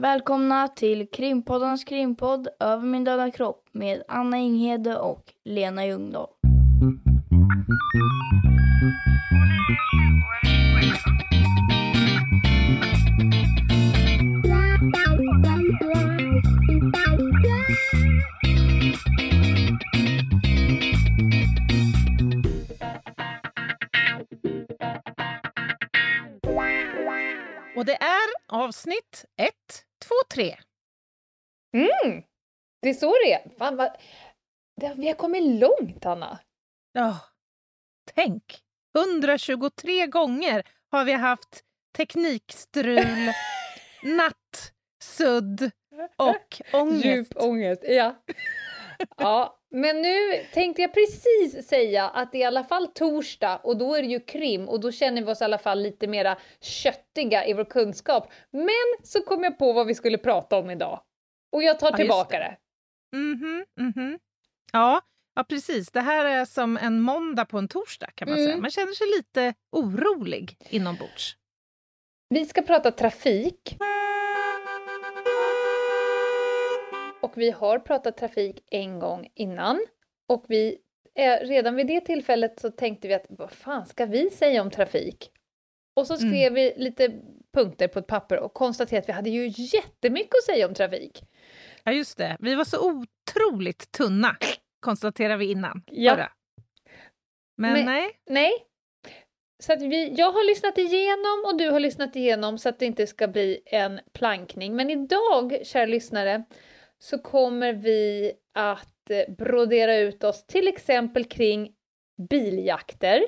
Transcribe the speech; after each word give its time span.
Välkomna 0.00 0.68
till 0.68 1.10
Krimpoddens 1.10 1.84
krimpodd 1.84 2.48
Över 2.60 2.86
min 2.86 3.04
döda 3.04 3.30
kropp 3.30 3.68
med 3.72 4.02
Anna 4.08 4.36
Inghede 4.36 4.98
och 4.98 5.24
Lena 5.44 5.86
Ljungdahl. 5.86 6.28
Och 27.76 27.84
det 27.84 27.94
är 27.94 28.28
avsnitt 28.48 29.24
ett, 29.36 29.84
två, 30.08 30.14
tre. 30.34 30.56
Mm, 31.74 32.22
det 32.82 32.88
är 32.88 32.94
så 32.94 33.10
det 33.24 33.32
är. 33.32 33.58
Fan, 33.58 33.76
vad... 33.76 33.96
det, 34.80 34.94
vi 34.96 35.06
har 35.06 35.14
kommit 35.14 35.60
långt, 35.60 36.06
Anna. 36.06 36.38
Ja, 36.92 37.20
tänk! 38.14 38.62
123 38.98 40.06
gånger 40.06 40.62
har 40.90 41.04
vi 41.04 41.12
haft 41.12 41.64
teknikstrul, 41.96 43.32
nattsudd 44.02 45.70
och 46.16 46.60
ångest. 46.72 47.04
Djup 47.04 47.28
ångest, 47.36 47.82
ja. 47.88 48.14
Ja. 49.16 49.54
Men 49.70 50.02
nu 50.02 50.18
tänkte 50.54 50.82
jag 50.82 50.94
precis 50.94 51.68
säga 51.68 52.08
att 52.08 52.32
det 52.32 52.38
är 52.38 52.40
i 52.40 52.44
alla 52.44 52.64
fall 52.64 52.86
torsdag 52.86 53.56
och 53.56 53.76
då 53.76 53.94
är 53.94 54.02
det 54.02 54.08
ju 54.08 54.20
krim 54.20 54.68
och 54.68 54.80
då 54.80 54.92
känner 54.92 55.22
vi 55.22 55.32
oss 55.32 55.40
i 55.40 55.44
alla 55.44 55.58
fall 55.58 55.80
lite 55.82 56.06
mera 56.06 56.38
köttiga 56.60 57.46
i 57.46 57.52
vår 57.52 57.64
kunskap. 57.64 58.32
Men 58.50 59.04
så 59.06 59.22
kom 59.22 59.44
jag 59.44 59.58
på 59.58 59.72
vad 59.72 59.86
vi 59.86 59.94
skulle 59.94 60.18
prata 60.18 60.56
om 60.58 60.70
idag. 60.70 61.00
Och 61.52 61.62
jag 61.62 61.78
tar 61.78 61.90
Ja, 61.90 61.96
tillbaka 61.96 62.38
det. 62.38 62.56
Mhm, 63.16 63.64
mhm. 63.80 64.18
Ja, 64.72 65.00
ja, 65.34 65.44
precis. 65.44 65.90
Det 65.90 66.00
här 66.00 66.24
är 66.24 66.44
som 66.44 66.76
en 66.76 67.00
måndag 67.00 67.44
på 67.44 67.58
en 67.58 67.68
torsdag 67.68 68.10
kan 68.14 68.28
man 68.28 68.38
Mm. 68.38 68.46
säga. 68.50 68.60
Man 68.60 68.70
känner 68.70 68.92
sig 68.92 69.06
lite 69.16 69.54
orolig 69.72 70.56
inombords. 70.70 71.36
Vi 72.28 72.46
ska 72.46 72.62
prata 72.62 72.90
trafik. 72.90 73.76
Och 77.22 77.32
vi 77.38 77.50
har 77.50 77.78
pratat 77.78 78.16
trafik 78.16 78.64
en 78.70 78.98
gång 78.98 79.28
innan. 79.34 79.86
Och 80.28 80.44
vi, 80.48 80.78
eh, 81.14 81.46
redan 81.46 81.76
vid 81.76 81.86
det 81.86 82.00
tillfället 82.00 82.60
så 82.60 82.70
tänkte 82.70 83.08
vi 83.08 83.14
att 83.14 83.26
vad 83.28 83.50
fan 83.50 83.86
ska 83.86 84.06
vi 84.06 84.30
säga 84.30 84.62
om 84.62 84.70
trafik? 84.70 85.30
Och 85.96 86.06
så 86.06 86.16
skrev 86.16 86.32
Mm. 86.52 86.54
vi 86.54 86.72
lite 86.76 87.12
punkter 87.54 87.88
på 87.88 87.98
ett 87.98 88.06
papper 88.06 88.38
och 88.38 88.54
konstaterade 88.54 89.02
att 89.02 89.08
vi 89.08 89.12
hade 89.12 89.30
ju 89.30 89.46
jättemycket 89.76 90.34
att 90.34 90.44
säga 90.54 90.66
om 90.66 90.74
trafik. 90.74 91.22
Ja, 91.84 91.92
just 91.92 92.18
det. 92.18 92.36
Vi 92.40 92.54
var 92.54 92.64
så 92.64 92.90
otroligt 92.90 93.92
tunna, 93.92 94.36
konstaterade 94.80 95.36
vi 95.36 95.50
innan. 95.50 95.82
Ja. 95.86 96.28
Men, 97.56 97.72
Men- 97.72 97.84
nej, 97.84 98.10
Nej. 98.30 98.52
Så 99.62 99.72
att 99.72 99.82
vi, 99.82 100.14
jag 100.14 100.32
har 100.32 100.46
lyssnat 100.48 100.78
igenom 100.78 101.42
och 101.46 101.58
du 101.58 101.70
har 101.70 101.80
lyssnat 101.80 102.16
igenom 102.16 102.58
så 102.58 102.68
att 102.68 102.78
det 102.78 102.86
inte 102.86 103.06
ska 103.06 103.28
bli 103.28 103.60
en 103.66 104.00
plankning. 104.12 104.76
Men 104.76 104.90
idag, 104.90 105.58
kära 105.66 105.86
lyssnare, 105.86 106.44
så 106.98 107.18
kommer 107.18 107.72
vi 107.72 108.32
att 108.54 109.10
eh, 109.10 109.34
brodera 109.34 109.96
ut 109.96 110.24
oss 110.24 110.46
till 110.46 110.68
exempel 110.68 111.24
kring 111.24 111.72
biljakter. 112.30 113.24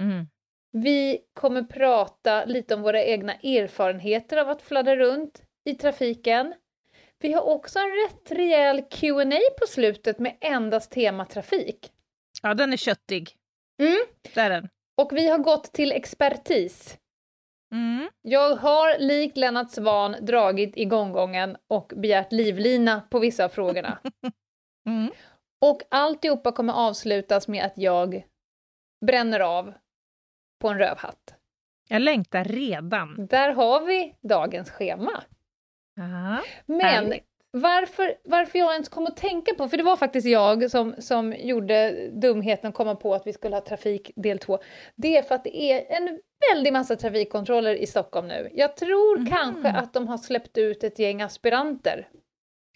mm. 0.00 0.26
Vi 0.72 1.18
kommer 1.34 1.62
prata 1.62 2.44
lite 2.44 2.74
om 2.74 2.82
våra 2.82 3.04
egna 3.04 3.34
erfarenheter 3.34 4.36
av 4.36 4.48
att 4.48 4.62
fladdra 4.62 4.96
runt 4.96 5.42
i 5.64 5.74
trafiken. 5.74 6.54
Vi 7.18 7.32
har 7.32 7.42
också 7.42 7.78
en 7.78 7.90
rätt 7.90 8.30
rejäl 8.30 8.82
Q&A 8.90 9.40
på 9.60 9.66
slutet 9.66 10.18
med 10.18 10.36
endast 10.40 10.90
tema 10.90 11.24
trafik. 11.24 11.92
ja, 12.42 12.54
den 12.54 12.72
är 12.72 12.76
köttig. 12.76 13.30
Mm. 13.82 13.98
Det 14.22 14.40
är 14.40 14.50
den. 14.50 14.68
Och 14.96 15.12
vi 15.12 15.28
har 15.28 15.38
gått 15.38 15.72
till 15.72 15.92
expertis. 15.92 16.98
Mm. 17.72 18.08
Jag 18.22 18.56
har 18.56 18.98
likt 18.98 19.36
Lennart 19.36 19.70
Svan 19.70 20.16
dragit 20.20 20.76
i 20.76 20.84
gånggången 20.84 21.56
och 21.68 21.92
begärt 21.96 22.32
livlina 22.32 23.00
på 23.10 23.18
vissa 23.18 23.44
av 23.44 23.48
frågorna. 23.48 23.98
Mm. 24.86 25.10
och 25.60 25.82
alltihopa 25.90 26.52
kommer 26.52 26.72
avslutas 26.72 27.48
med 27.48 27.64
att 27.64 27.72
jag 27.76 28.24
bränner 29.06 29.40
av 29.40 29.74
på 30.60 30.68
en 30.68 30.78
rövhatt. 30.78 31.34
Jag 31.88 32.02
längtar 32.02 32.44
redan. 32.44 33.26
Där 33.26 33.52
har 33.52 33.80
vi 33.80 34.14
dagens 34.20 34.70
schema. 34.70 35.22
Ja, 35.96 36.42
Men 36.66 36.80
härligt. 36.80 37.24
varför, 37.50 38.14
varför 38.24 38.58
jag 38.58 38.72
ens 38.72 38.88
kom 38.88 39.06
att 39.06 39.16
tänka 39.16 39.54
på, 39.54 39.68
för 39.68 39.76
det 39.76 39.82
var 39.82 39.96
faktiskt 39.96 40.26
jag 40.26 40.70
som, 40.70 40.94
som 40.98 41.32
gjorde 41.32 42.08
dumheten 42.12 42.68
att 42.68 42.74
komma 42.74 42.94
på 42.94 43.14
att 43.14 43.26
vi 43.26 43.32
skulle 43.32 43.56
ha 43.56 43.60
trafik 43.60 44.10
del 44.16 44.38
2. 44.38 44.58
Det 44.96 45.16
är 45.16 45.22
för 45.22 45.34
att 45.34 45.44
det 45.44 45.56
är 45.56 45.96
en 45.96 46.20
väldig 46.54 46.72
massa 46.72 46.96
trafikkontroller 46.96 47.74
i 47.74 47.86
Stockholm 47.86 48.28
nu. 48.28 48.50
Jag 48.54 48.76
tror 48.76 49.18
Mhm. 49.18 49.26
kanske 49.26 49.68
att 49.68 49.92
de 49.92 50.08
har 50.08 50.18
släppt 50.18 50.58
ut 50.58 50.84
ett 50.84 50.98
gäng 50.98 51.22
aspiranter. 51.22 52.08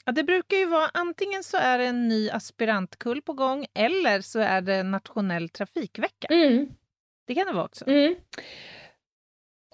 Ja, 0.05 0.13
det 0.13 0.25
brukar 0.25 0.57
ju 0.57 0.67
vara 0.67 0.91
antingen 0.95 1.43
så 1.45 1.57
är 1.57 1.79
det 1.79 1.85
en 1.87 2.09
ny 2.09 2.31
aspirantkull 2.31 3.23
på 3.23 3.33
gång 3.33 3.67
eller 3.75 4.21
så 4.21 4.39
är 4.39 4.61
det 4.61 4.83
nationell 4.83 5.49
trafikvecka. 5.49 6.27
Mm, 6.31 6.69
Det 7.27 7.35
kan 7.35 7.47
det 7.47 7.53
vara 7.53 7.65
också. 7.65 7.89
mm. 7.89 8.15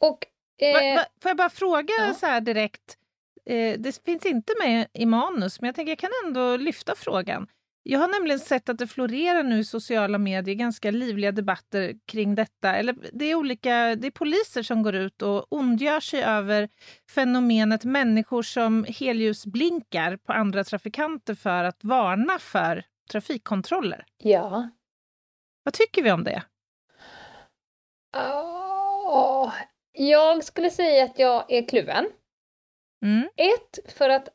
Och... 0.00 0.26
Eh, 0.62 0.74
Va, 0.74 0.94
va, 0.96 1.04
får 1.22 1.28
jag 1.30 1.36
bara 1.36 1.50
fråga 1.50 1.94
ja. 1.98 2.14
så 2.14 2.26
här 2.26 2.40
direkt? 2.40 2.98
Eh, 3.46 3.78
det 3.78 4.04
finns 4.04 4.26
inte 4.26 4.52
med 4.58 4.86
i 4.92 5.06
manus, 5.06 5.60
men 5.60 5.68
jag 5.68 5.74
tänker 5.74 5.90
jag 5.90 5.98
kan 5.98 6.10
ändå 6.26 6.56
lyfta 6.56 6.94
frågan. 6.96 7.46
Jag 7.90 8.00
har 8.00 8.08
nämligen 8.08 8.38
sett 8.38 8.68
att 8.68 8.78
det 8.78 8.86
florerar 8.86 9.42
nu 9.42 9.58
i 9.58 9.64
sociala 9.64 10.18
medier 10.18 10.54
ganska 10.54 10.90
livliga 10.90 11.32
debatter 11.32 11.94
kring 12.06 12.34
detta. 12.34 12.76
Eller 12.76 12.96
det 13.12 13.24
är 13.24 13.34
olika, 13.34 13.96
det 13.96 14.06
är 14.06 14.10
poliser 14.10 14.62
som 14.62 14.82
går 14.82 14.94
ut 14.94 15.22
och 15.22 15.52
ondgör 15.52 16.00
sig 16.00 16.22
över 16.22 16.68
fenomenet 17.10 17.84
människor 17.84 18.42
som 18.42 18.86
helljusblinkar 18.88 20.16
på 20.16 20.32
andra 20.32 20.64
trafikanter 20.64 21.34
för 21.34 21.64
att 21.64 21.84
varna 21.84 22.38
för 22.38 22.84
trafikkontroller. 23.10 24.06
Ja. 24.18 24.70
Vad 25.62 25.74
tycker 25.74 26.02
vi 26.02 26.12
om 26.12 26.24
det? 26.24 26.42
Åh, 28.16 29.54
jag 29.92 30.44
skulle 30.44 30.70
säga 30.70 31.04
att 31.04 31.18
jag 31.18 31.52
är 31.52 31.68
kluven. 31.68 32.06
Mm. 33.04 33.28
Ett, 33.36 33.92
för 33.92 34.08
att 34.08 34.28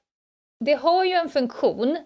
det 0.65 0.73
har 0.73 1.03
ju 1.03 1.13
en 1.13 1.29
funktion. 1.29 1.97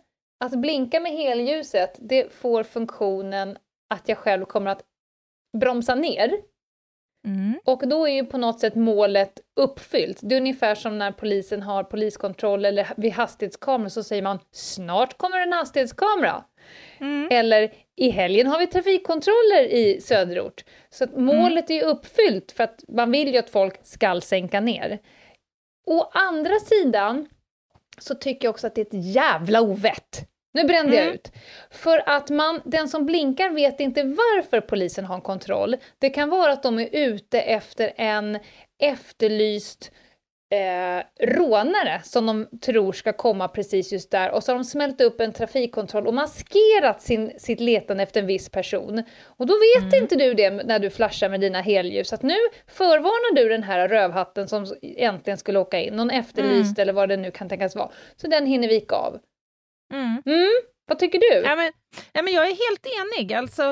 Att 0.46 0.56
blinka 0.56 1.00
med 1.00 1.12
helljuset, 1.12 1.98
det 2.02 2.34
får 2.34 2.64
funktionen 2.64 3.58
att 3.90 4.10
jag 4.10 4.18
själv 4.18 4.46
kommer 4.46 4.72
att 4.72 4.84
bromsa 5.58 5.96
ner. 5.96 6.32
Mm. 7.28 7.60
Och 7.66 7.88
då 7.88 8.08
är 8.08 8.12
ju 8.12 8.26
på 8.26 8.38
något 8.38 8.60
sätt 8.60 8.76
målet 8.76 9.40
uppfyllt. 9.56 10.20
Det 10.22 10.36
är 10.36 10.40
ungefär 10.40 10.76
som 10.76 10.98
när 10.98 11.12
polisen 11.12 11.62
har 11.62 11.84
poliskontroll 11.84 12.66
eller 12.66 12.88
vid 12.98 13.12
hastighetskameror 13.12 13.90
så 13.90 14.04
säger 14.04 14.22
man 14.22 14.40
snart 14.52 15.18
kommer 15.18 15.40
en 15.40 15.54
hastighetskamera. 15.54 16.44
Mm. 17.00 17.28
Eller 17.32 17.74
i 17.96 18.10
helgen 18.10 18.48
har 18.48 18.60
vi 18.60 18.68
trafikkontroller 18.68 19.64
i 19.64 20.02
söderort. 20.02 20.66
Så 20.90 21.04
att 21.04 21.18
målet 21.18 21.70
är 21.70 21.74
ju 21.74 21.82
uppfyllt 21.82 22.52
för 22.52 22.64
att 22.64 22.84
man 22.88 23.12
vill 23.12 23.34
ju 23.34 23.38
att 23.38 23.50
folk 23.50 23.86
ska 23.86 24.22
sänka 24.22 24.60
ner. 24.60 25.00
Å 25.86 26.10
andra 26.14 26.60
sidan 26.60 27.28
så 27.98 28.16
tycker 28.16 28.48
jag 28.48 28.54
också 28.54 28.68
att 28.68 28.76
det 28.76 28.82
är 28.82 28.86
ett 28.86 29.06
jävla 29.16 29.62
ovett. 29.62 30.28
Nu 30.54 30.64
brände 30.64 30.96
jag 30.96 31.04
Mm. 31.04 31.16
ut. 31.16 31.32
För 31.72 32.10
att 32.10 32.30
man, 32.30 32.62
den 32.66 32.90
som 32.90 33.06
blinkar 33.06 33.50
vet 33.50 33.80
inte 33.80 34.04
varför 34.04 34.62
polisen 34.62 35.06
har 35.06 35.16
en 35.16 35.22
kontroll. 35.22 35.76
Det 36.00 36.10
kan 36.10 36.30
vara 36.30 36.52
att 36.54 36.64
de 36.64 36.80
är 36.80 36.90
ute 36.92 37.42
efter 37.42 37.94
en 37.96 38.40
efterlyst 38.80 39.92
eh, 40.50 41.26
rånare 41.28 42.02
som 42.04 42.26
de 42.26 42.60
tror 42.60 42.92
ska 42.92 43.14
komma 43.14 43.48
precis 43.48 43.92
just 43.92 44.12
där 44.12 44.32
och 44.32 44.44
så 44.44 44.52
har 44.52 44.58
de 44.58 44.64
smält 44.64 45.02
upp 45.02 45.22
en 45.22 45.34
trafikkontroll 45.34 46.08
och 46.08 46.14
maskerat 46.14 47.02
sin, 47.02 47.40
sitt 47.40 47.60
letande 47.60 48.04
efter 48.04 48.22
en 48.22 48.28
viss 48.28 48.50
person. 48.50 49.04
Och 49.26 49.48
då 49.48 49.54
vet 49.54 49.94
inte 49.94 50.16
du 50.16 50.34
det 50.34 50.50
när 50.50 50.80
du 50.80 50.90
flashar 50.90 51.30
med 51.30 51.42
dina 51.42 51.62
helljus 51.62 52.14
att 52.14 52.22
nu 52.22 52.38
förvarnar 52.68 53.36
du 53.36 53.50
den 53.50 53.64
här 53.64 53.88
rövhatten 53.88 54.48
som 54.48 54.66
äntligen 54.98 55.38
skulle 55.38 55.60
åka 55.60 55.80
in, 55.80 55.94
någon 55.94 56.10
efterlyst 56.10 56.80
eller 56.80 56.94
vad 56.94 57.10
det 57.10 57.18
nu 57.18 57.32
kan 57.32 57.50
tänkas 57.50 57.76
vara. 57.76 57.92
Så 58.16 58.28
den 58.28 58.46
hinner 58.46 58.68
vika 58.68 58.96
av. 58.96 59.20
Mm. 59.94 60.22
Mm. 60.26 60.52
Vad 60.88 61.00
tycker 61.00 61.20
du? 61.20 61.48
Ja, 61.48 61.56
men, 61.56 61.72
ja, 62.14 62.22
men 62.22 62.34
jag 62.34 62.44
är 62.44 62.70
helt 62.70 62.86
enig. 62.86 63.34
Alltså, 63.34 63.64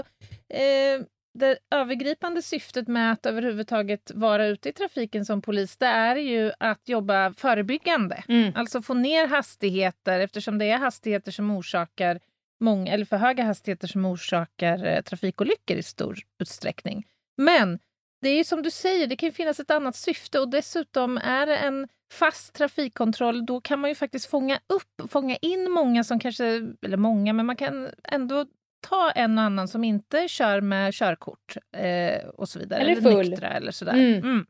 eh, 0.50 1.06
det 1.36 1.58
övergripande 1.72 2.42
syftet 2.42 2.88
med 2.88 3.12
att 3.12 3.26
överhuvudtaget 3.26 4.12
vara 4.16 4.46
ute 4.46 4.70
i 4.70 4.74
trafiken 4.74 5.26
som 5.26 5.42
polis, 5.42 5.78
det 5.78 5.86
är 5.86 6.16
ju 6.16 6.52
att 6.60 6.90
jobba 6.90 7.34
förebyggande. 7.34 8.24
Mm. 8.28 8.52
Alltså 8.56 8.82
få 8.82 8.94
ner 8.94 9.28
hastigheter 9.28 10.20
eftersom 10.20 10.58
det 10.58 10.66
är 10.66 10.78
hastigheter 10.78 11.32
som 11.32 11.52
orsakar 11.52 12.20
många, 12.60 12.94
eller 12.94 13.06
för 13.06 13.18
höga 13.18 13.44
hastigheter 13.44 13.88
som 13.88 14.06
orsakar 14.06 14.86
eh, 14.86 15.02
trafikolyckor 15.02 15.78
i 15.78 15.84
stor 15.84 16.18
utsträckning. 16.42 17.06
Men 17.38 17.80
det 18.22 18.30
är 18.30 18.38
ju 18.38 18.44
som 18.44 18.62
du 18.62 18.72
säger, 18.72 19.08
det 19.08 19.16
kan 19.16 19.32
finnas 19.32 19.60
ett 19.60 19.72
annat 19.72 19.96
syfte 19.96 20.40
och 20.40 20.50
dessutom 20.50 21.18
är 21.18 21.46
det 21.46 21.58
en 21.58 21.88
fast 22.14 22.54
trafikkontroll, 22.54 23.46
då 23.46 23.62
kan 23.62 23.80
man 23.80 23.90
ju 23.90 23.96
faktiskt 23.96 24.30
fånga 24.30 24.60
upp, 24.68 25.12
fånga 25.12 25.36
in 25.36 25.72
många 25.72 26.04
som 26.04 26.20
kanske, 26.20 26.46
eller 26.82 26.98
många, 26.98 27.34
men 27.34 27.46
man 27.46 27.56
kan 27.56 27.90
ändå 28.04 28.46
ta 28.90 29.12
en 29.12 29.38
och 29.38 29.44
annan 29.44 29.68
som 29.68 29.84
inte 29.84 30.28
kör 30.28 30.62
med 30.62 30.94
körkort 30.94 31.58
eh, 31.78 32.26
och 32.28 32.50
så 32.50 32.60
vidare. 32.60 32.82
Eller 32.82 33.02
full. 33.02 33.30
nyktra 33.30 33.50
eller 33.50 33.72
sådär. 33.72 33.94
Mm. 33.94 34.14
Mm. 34.24 34.46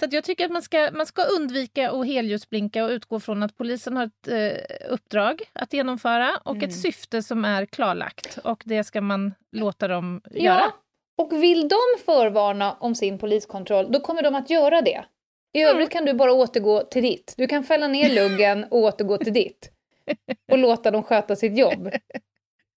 Så 0.00 0.06
jag 0.10 0.24
tycker 0.24 0.44
att 0.44 0.50
man 0.50 0.62
ska, 0.62 0.90
man 0.92 1.06
ska 1.06 1.22
undvika 1.22 1.90
att 1.90 2.06
helljusblinka 2.06 2.84
och 2.84 2.90
utgå 2.90 3.20
från 3.20 3.42
att 3.42 3.56
polisen 3.56 3.96
har 3.96 4.04
ett 4.06 4.28
eh, 4.28 4.90
uppdrag 4.92 5.42
att 5.52 5.72
genomföra 5.72 6.30
och 6.44 6.56
Mm. 6.56 6.68
ett 6.68 6.74
syfte 6.76 7.22
som 7.22 7.44
är 7.44 7.66
klarlagt. 7.66 8.38
Och 8.44 8.62
det 8.66 8.84
ska 8.84 9.00
man 9.00 9.34
låta 9.56 9.88
dem 9.88 10.20
Ja, 10.30 10.40
göra. 10.42 10.72
och 11.18 11.42
vill 11.42 11.68
de 11.68 11.78
förvarna 12.04 12.72
om 12.72 12.94
sin 12.94 13.18
poliskontroll, 13.18 13.92
då 13.92 14.00
kommer 14.00 14.22
de 14.22 14.34
att 14.34 14.50
göra 14.50 14.82
det. 14.82 15.04
I 15.52 15.62
övrigt 15.62 15.90
kan 15.90 16.04
du 16.04 16.12
bara 16.14 16.32
återgå 16.32 16.80
till 16.82 17.02
ditt. 17.02 17.34
Du 17.36 17.46
kan 17.46 17.64
fälla 17.64 17.88
ner 17.88 18.14
luggen 18.14 18.64
och 18.64 18.78
återgå 18.78 19.18
till 19.18 19.32
ditt. 19.32 19.70
Och 20.52 20.58
låta 20.58 20.90
dem 20.90 21.02
sköta 21.02 21.36
sitt 21.36 21.58
jobb. 21.58 21.90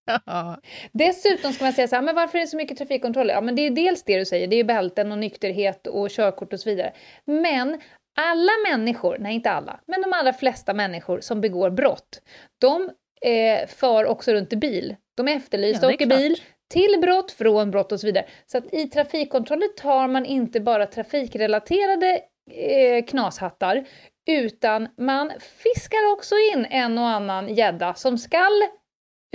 Ja. 0.25 0.57
Dessutom 0.91 1.53
ska 1.53 1.63
man 1.63 1.73
säga 1.73 1.87
så 1.87 1.95
här, 1.95 2.03
men 2.03 2.15
varför 2.15 2.37
är 2.37 2.41
det 2.41 2.47
så 2.47 2.57
mycket 2.57 2.77
trafikkontroller? 2.77 3.33
Ja, 3.33 3.41
men 3.41 3.55
det 3.55 3.61
är 3.61 3.69
dels 3.71 4.03
det 4.03 4.19
du 4.19 4.25
säger, 4.25 4.47
det 4.47 4.55
är 4.55 4.63
bälten 4.63 5.11
och 5.11 5.17
nykterhet 5.17 5.87
och 5.87 6.09
körkort 6.09 6.53
och 6.53 6.59
så 6.59 6.69
vidare. 6.69 6.93
Men 7.25 7.81
alla 8.19 8.51
människor, 8.71 9.17
nej 9.19 9.35
inte 9.35 9.51
alla, 9.51 9.79
men 9.87 10.01
de 10.01 10.13
allra 10.13 10.33
flesta 10.33 10.73
människor 10.73 11.19
som 11.21 11.41
begår 11.41 11.69
brott, 11.69 12.21
de 12.61 12.89
eh, 13.25 13.67
far 13.67 14.05
också 14.05 14.33
runt 14.33 14.53
i 14.53 14.55
bil. 14.55 14.95
De 15.17 15.27
är 15.27 15.35
efterlysta 15.35 15.85
Ja, 15.85 15.89
är 15.91 15.95
och 15.95 16.01
i 16.01 16.05
klart. 16.05 16.19
bil 16.19 16.41
till 16.73 16.99
brott, 17.01 17.31
från 17.31 17.71
brott 17.71 17.91
och 17.91 17.99
så 17.99 18.07
vidare. 18.07 18.25
Så 18.45 18.57
att 18.57 18.73
i 18.73 18.87
trafikkontroller 18.87 19.67
tar 19.67 20.07
man 20.07 20.25
inte 20.25 20.59
bara 20.59 20.85
trafikrelaterade 20.85 22.21
eh, 22.51 23.05
knashattar, 23.05 23.85
utan 24.29 24.87
man 24.97 25.31
fiskar 25.39 26.11
också 26.13 26.35
in 26.53 26.65
en 26.65 26.97
och 26.97 27.07
annan 27.07 27.55
gädda 27.55 27.93
som 27.93 28.17
skall 28.17 28.63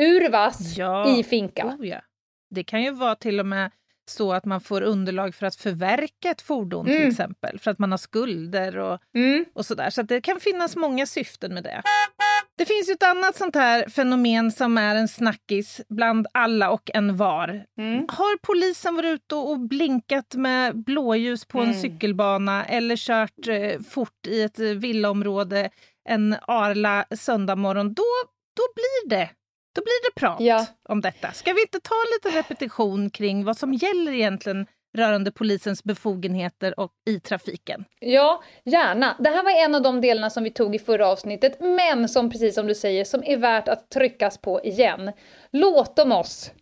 urvas 0.03 0.77
Ja. 0.77 1.09
i 1.19 1.25
finka. 1.25 1.67
Oh, 1.67 1.87
ja. 1.87 2.01
Det 2.51 2.65
kan 2.65 2.83
ju 2.83 2.91
vara 2.91 3.15
till 3.15 3.41
och 3.41 3.47
med 3.47 3.71
så 4.11 4.33
att 4.33 4.45
man 4.45 4.61
får 4.61 4.81
underlag 4.83 5.35
för 5.35 5.47
att 5.47 5.57
förverka 5.57 6.31
ett 6.31 6.43
fordon 6.43 6.87
till 6.87 6.97
Mm. 6.97 7.09
exempel, 7.09 7.59
för 7.59 7.71
att 7.71 7.79
man 7.79 7.91
har 7.91 7.99
skulder 7.99 8.79
och, 8.79 8.99
Mm. 9.15 9.45
och 9.55 9.67
sådär. 9.67 9.91
Så 9.91 10.01
att 10.01 10.09
det 10.09 10.21
kan 10.21 10.41
finnas 10.41 10.77
många 10.77 11.07
syften 11.07 11.55
med 11.55 11.63
det. 11.65 11.83
Det 12.59 12.65
finns 12.65 12.89
ju 12.89 12.93
ett 12.93 13.03
annat 13.03 13.37
sånt 13.37 13.55
här 13.55 13.89
fenomen 13.89 14.53
som 14.53 14.79
är 14.79 14.95
en 14.97 15.09
snackis 15.09 15.81
bland 15.89 16.27
alla 16.33 16.71
och 16.71 16.91
en 16.95 17.17
var. 17.17 17.65
Mm. 17.79 18.07
Har 18.09 18.39
polisen 18.47 18.97
varit 18.97 19.07
ute 19.15 19.35
och 19.35 19.61
blinkat 19.61 20.35
med 20.35 20.85
blåljus 20.85 21.45
på 21.45 21.59
en 21.59 21.65
Mm. 21.69 21.81
cykelbana 21.81 22.65
eller 22.65 22.97
kört 22.97 23.49
eh, 23.49 23.81
fort 23.91 24.27
i 24.27 24.43
ett 24.43 24.59
eh, 24.59 24.67
villaområde 24.67 25.71
en 26.09 26.37
arla 26.43 27.05
söndagmorgon, 27.17 27.95
då, 27.95 28.03
då 28.57 28.63
blir 28.75 29.09
det 29.19 29.31
då 29.75 29.83
blir 29.83 30.11
det 30.11 30.21
prat 30.21 30.37
Ja. 30.41 30.67
om 30.89 31.01
detta. 31.01 31.33
Ska 31.33 31.53
vi 31.53 31.61
inte 31.61 31.81
ta 31.81 31.95
en 31.95 32.13
liten 32.17 32.43
repetition 32.43 33.11
kring 33.11 33.45
vad 33.45 33.57
som 33.57 33.73
gäller 33.73 34.13
egentligen 34.13 34.67
rörande 34.97 35.33
polisens 35.33 35.85
befogenheter 35.85 36.81
och 36.81 36.93
i 37.07 37.21
trafiken? 37.21 37.85
Ja, 38.01 38.43
gärna. 38.65 39.17
Det 39.21 39.29
här 39.31 39.43
var 39.43 39.65
en 39.65 39.75
av 39.75 39.83
de 39.83 40.01
delarna 40.01 40.31
som 40.31 40.45
vi 40.45 40.51
tog 40.51 40.75
i 40.75 40.79
förra 40.79 41.09
avsnittet, 41.09 41.61
men 41.61 42.09
som 42.09 42.31
precis 42.31 42.55
som 42.55 42.67
du 42.67 42.75
säger, 42.75 43.05
som 43.05 43.23
är 43.25 43.37
värt 43.37 43.69
att 43.69 43.91
tryckas 43.91 44.39
på 44.39 44.61
igen. 44.65 45.13
Låt 45.53 45.97
dem 45.97 46.13
oss 46.13 46.53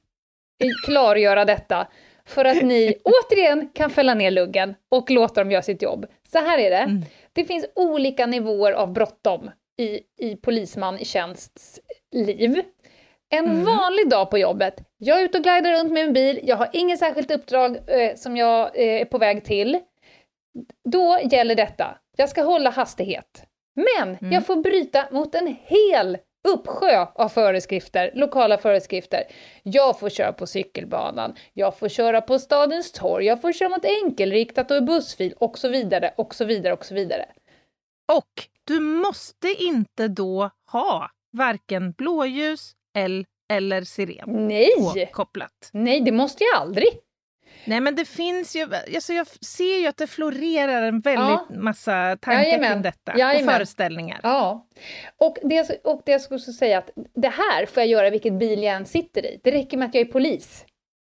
klargöra 0.84 1.44
detta 1.44 1.88
för 2.26 2.44
att 2.44 2.62
ni 2.62 2.94
återigen 3.04 3.68
kan 3.74 3.90
fälla 3.90 4.14
ner 4.14 4.30
luggen 4.30 4.74
och 4.90 5.10
låta 5.10 5.40
dem 5.40 5.50
göra 5.50 5.62
sitt 5.62 5.82
jobb. 5.82 6.06
Så 6.32 6.38
här 6.38 6.58
är 6.58 6.70
det. 6.70 6.76
Mm. 6.76 7.02
Det 7.32 7.44
finns 7.44 7.66
olika 7.76 8.26
nivåer 8.26 8.72
av 8.72 8.92
bråttom 8.92 9.50
i, 9.78 10.00
i 10.26 10.36
polisman 10.36 10.98
i 10.98 11.04
tjänsts 11.04 11.80
liv. 12.12 12.62
En 13.34 13.44
Mm. 13.44 13.64
vanlig 13.64 14.08
dag 14.10 14.30
på 14.30 14.38
jobbet. 14.38 14.74
Jag 14.98 15.20
är 15.20 15.24
ute 15.24 15.38
och 15.38 15.44
glider 15.44 15.72
runt 15.80 15.92
med 15.92 16.04
en 16.04 16.12
bil, 16.12 16.40
jag 16.42 16.56
har 16.56 16.68
inget 16.72 16.98
särskilt 16.98 17.30
uppdrag 17.30 17.76
eh, 17.86 18.14
som 18.16 18.36
jag 18.36 18.60
eh, 18.78 19.00
är 19.00 19.04
på 19.04 19.18
väg 19.18 19.44
till. 19.44 19.78
Då 20.84 21.18
gäller 21.30 21.54
detta. 21.54 21.98
Jag 22.16 22.28
ska 22.28 22.42
hålla 22.42 22.70
hastighet. 22.70 23.44
Men 23.74 24.08
Mm. 24.16 24.32
jag 24.32 24.46
får 24.46 24.56
bryta 24.56 25.04
mot 25.10 25.34
en 25.34 25.56
hel 25.62 26.18
uppsjö 26.48 27.06
av 27.14 27.28
föreskrifter, 27.28 28.10
lokala 28.14 28.58
föreskrifter. 28.58 29.22
Jag 29.62 29.98
får 30.00 30.08
köra 30.08 30.32
på 30.32 30.46
cykelbanan, 30.46 31.34
jag 31.52 31.78
får 31.78 31.88
köra 31.88 32.20
på 32.20 32.38
stadens 32.38 32.92
torg, 32.92 33.26
jag 33.26 33.40
får 33.40 33.52
köra 33.52 33.68
mot 33.68 33.84
enkelriktat 33.84 34.70
och 34.70 34.76
i 34.76 34.80
bussfil 34.80 35.34
och 35.38 35.58
så 35.58 35.68
vidare 35.68 36.14
och 36.16 36.34
så 36.34 36.44
vidare 36.44 36.72
och 36.72 36.84
så 36.84 36.94
vidare. 36.94 37.26
Och 38.12 38.32
du 38.66 38.80
måste 38.80 39.48
inte 39.48 40.08
då 40.08 40.50
ha 40.72 41.10
varken 41.32 41.92
blåljus 41.92 42.72
eller, 42.94 43.24
eller 43.52 43.82
siren 43.82 44.48
Nej! 44.48 44.70
påkopplat. 44.78 45.70
Nej, 45.72 46.00
det 46.00 46.12
måste 46.12 46.44
jag 46.44 46.60
aldrig. 46.62 46.88
Nej 47.64 47.80
men 47.80 47.94
det 47.94 48.04
finns 48.04 48.56
ju, 48.56 48.62
alltså 48.94 49.12
jag 49.12 49.26
ser 49.26 49.78
ju 49.80 49.86
att 49.86 49.96
det 49.96 50.06
florerar 50.06 50.82
en 50.82 51.00
väldigt 51.00 51.40
Ja. 51.50 51.56
massa 51.56 52.16
tankar 52.20 52.42
Jajamän. 52.42 52.72
kring 52.72 52.82
detta 52.82 53.18
Jajamän. 53.18 53.48
och 53.48 53.54
föreställningar. 53.54 54.20
Ja. 54.22 54.66
Och 55.16 55.36
det, 55.42 55.80
och 55.84 56.02
det 56.06 56.12
jag 56.12 56.20
skulle 56.20 56.40
säga 56.40 56.78
att 56.78 56.90
det 57.14 57.28
här 57.28 57.66
får 57.66 57.80
jag 57.80 57.86
göra 57.88 58.10
vilket 58.10 58.32
bil 58.32 58.62
jag 58.62 58.74
än 58.74 58.86
sitter 58.86 59.26
i. 59.26 59.40
Det 59.44 59.50
räcker 59.50 59.76
med 59.76 59.88
att 59.88 59.94
jag 59.94 60.00
är 60.08 60.12
polis. 60.12 60.64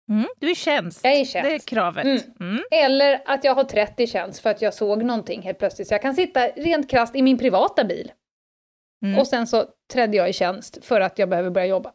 Mm, 0.10 0.26
du 0.40 0.50
är 0.52 0.56
tjänst. 0.56 1.00
Jag 1.04 1.14
är 1.14 1.26
tjänst. 1.26 1.50
Det 1.50 1.56
är 1.56 1.60
kravet. 1.60 2.06
Mm. 2.06 2.20
Mm. 2.40 2.64
Eller 2.72 3.22
att 3.26 3.44
jag 3.44 3.56
har 3.56 3.64
30 3.64 4.08
tjänst 4.08 4.40
för 4.40 4.50
att 4.50 4.62
jag 4.62 4.74
såg 4.74 5.04
någonting 5.04 5.42
helt 5.42 5.60
plötsligt. 5.60 5.88
Så 5.88 5.94
jag 5.94 6.02
kan 6.02 6.16
sitta 6.16 6.48
rent 6.48 6.90
krasst 6.90 7.16
i 7.16 7.22
min 7.22 7.38
privata 7.38 7.84
bil. 7.84 8.12
Mm. 9.06 9.20
Och 9.20 9.28
sen 9.28 9.48
så 9.48 9.66
trädde 9.94 10.18
jag 10.18 10.30
i 10.30 10.34
tjänst 10.34 10.86
för 10.86 11.02
att 11.02 11.20
jag 11.20 11.30
behöver 11.30 11.50
börja 11.50 11.68
jobba. 11.68 11.94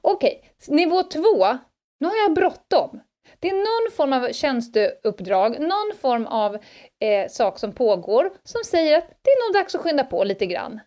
Okej, 0.00 0.42
nivå 0.68 1.02
två. 1.02 1.58
Nu 2.00 2.08
har 2.08 2.16
jag 2.16 2.34
bråttom. 2.34 3.00
Det 3.40 3.48
är 3.48 3.54
någon 3.54 3.96
form 3.96 4.12
av 4.12 4.32
tjänsteuppdrag, 4.32 5.60
någon 5.60 5.92
form 6.00 6.26
av 6.26 6.58
eh, 7.00 7.28
sak 7.28 7.58
som 7.58 7.72
pågår 7.72 8.30
som 8.44 8.64
säger 8.64 8.98
att 8.98 9.08
det 9.22 9.30
är 9.30 9.46
nog 9.48 9.62
dags 9.62 9.74
att 9.74 9.80
skynda 9.80 10.04
på 10.04 10.24
lite 10.24 10.46
grann. 10.46 10.80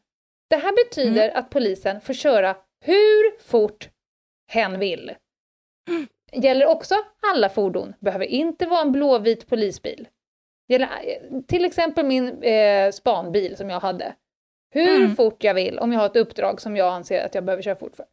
Det 0.50 0.56
här 0.56 0.86
betyder 0.86 1.38
att 1.38 1.50
polisen 1.50 2.02
får 2.02 2.14
köra 2.14 2.56
hur 2.86 3.40
fort 3.44 3.90
hen 4.52 4.80
vill. 4.80 5.16
Gäller 6.32 6.66
också 6.66 6.96
alla 7.32 7.50
fordon, 7.50 7.94
behöver 8.00 8.26
inte 8.26 8.66
vara 8.66 8.82
en 8.82 8.92
blåvit 8.92 9.48
polisbil. 9.48 10.08
Gäller, 10.68 10.86
eh, 10.86 11.42
till 11.48 11.66
exempel 11.66 12.06
min 12.06 12.44
eh, 12.44 12.92
spanbil 12.92 13.58
som 13.58 13.70
jag 13.70 13.80
hade. 13.80 14.16
Hur 14.86 14.96
Mm. 15.04 15.16
fort 15.16 15.44
jag 15.44 15.54
vill 15.54 15.80
om 15.80 15.94
jag 15.94 16.00
har 16.00 16.06
ett 16.06 16.16
uppdrag 16.16 16.62
som 16.62 16.76
jag 16.78 16.94
anser 16.94 17.26
att 17.26 17.36
jag 17.36 17.44
behöver 17.46 17.64
köra 17.64 17.76
fort 17.76 17.96
för. 17.96 18.06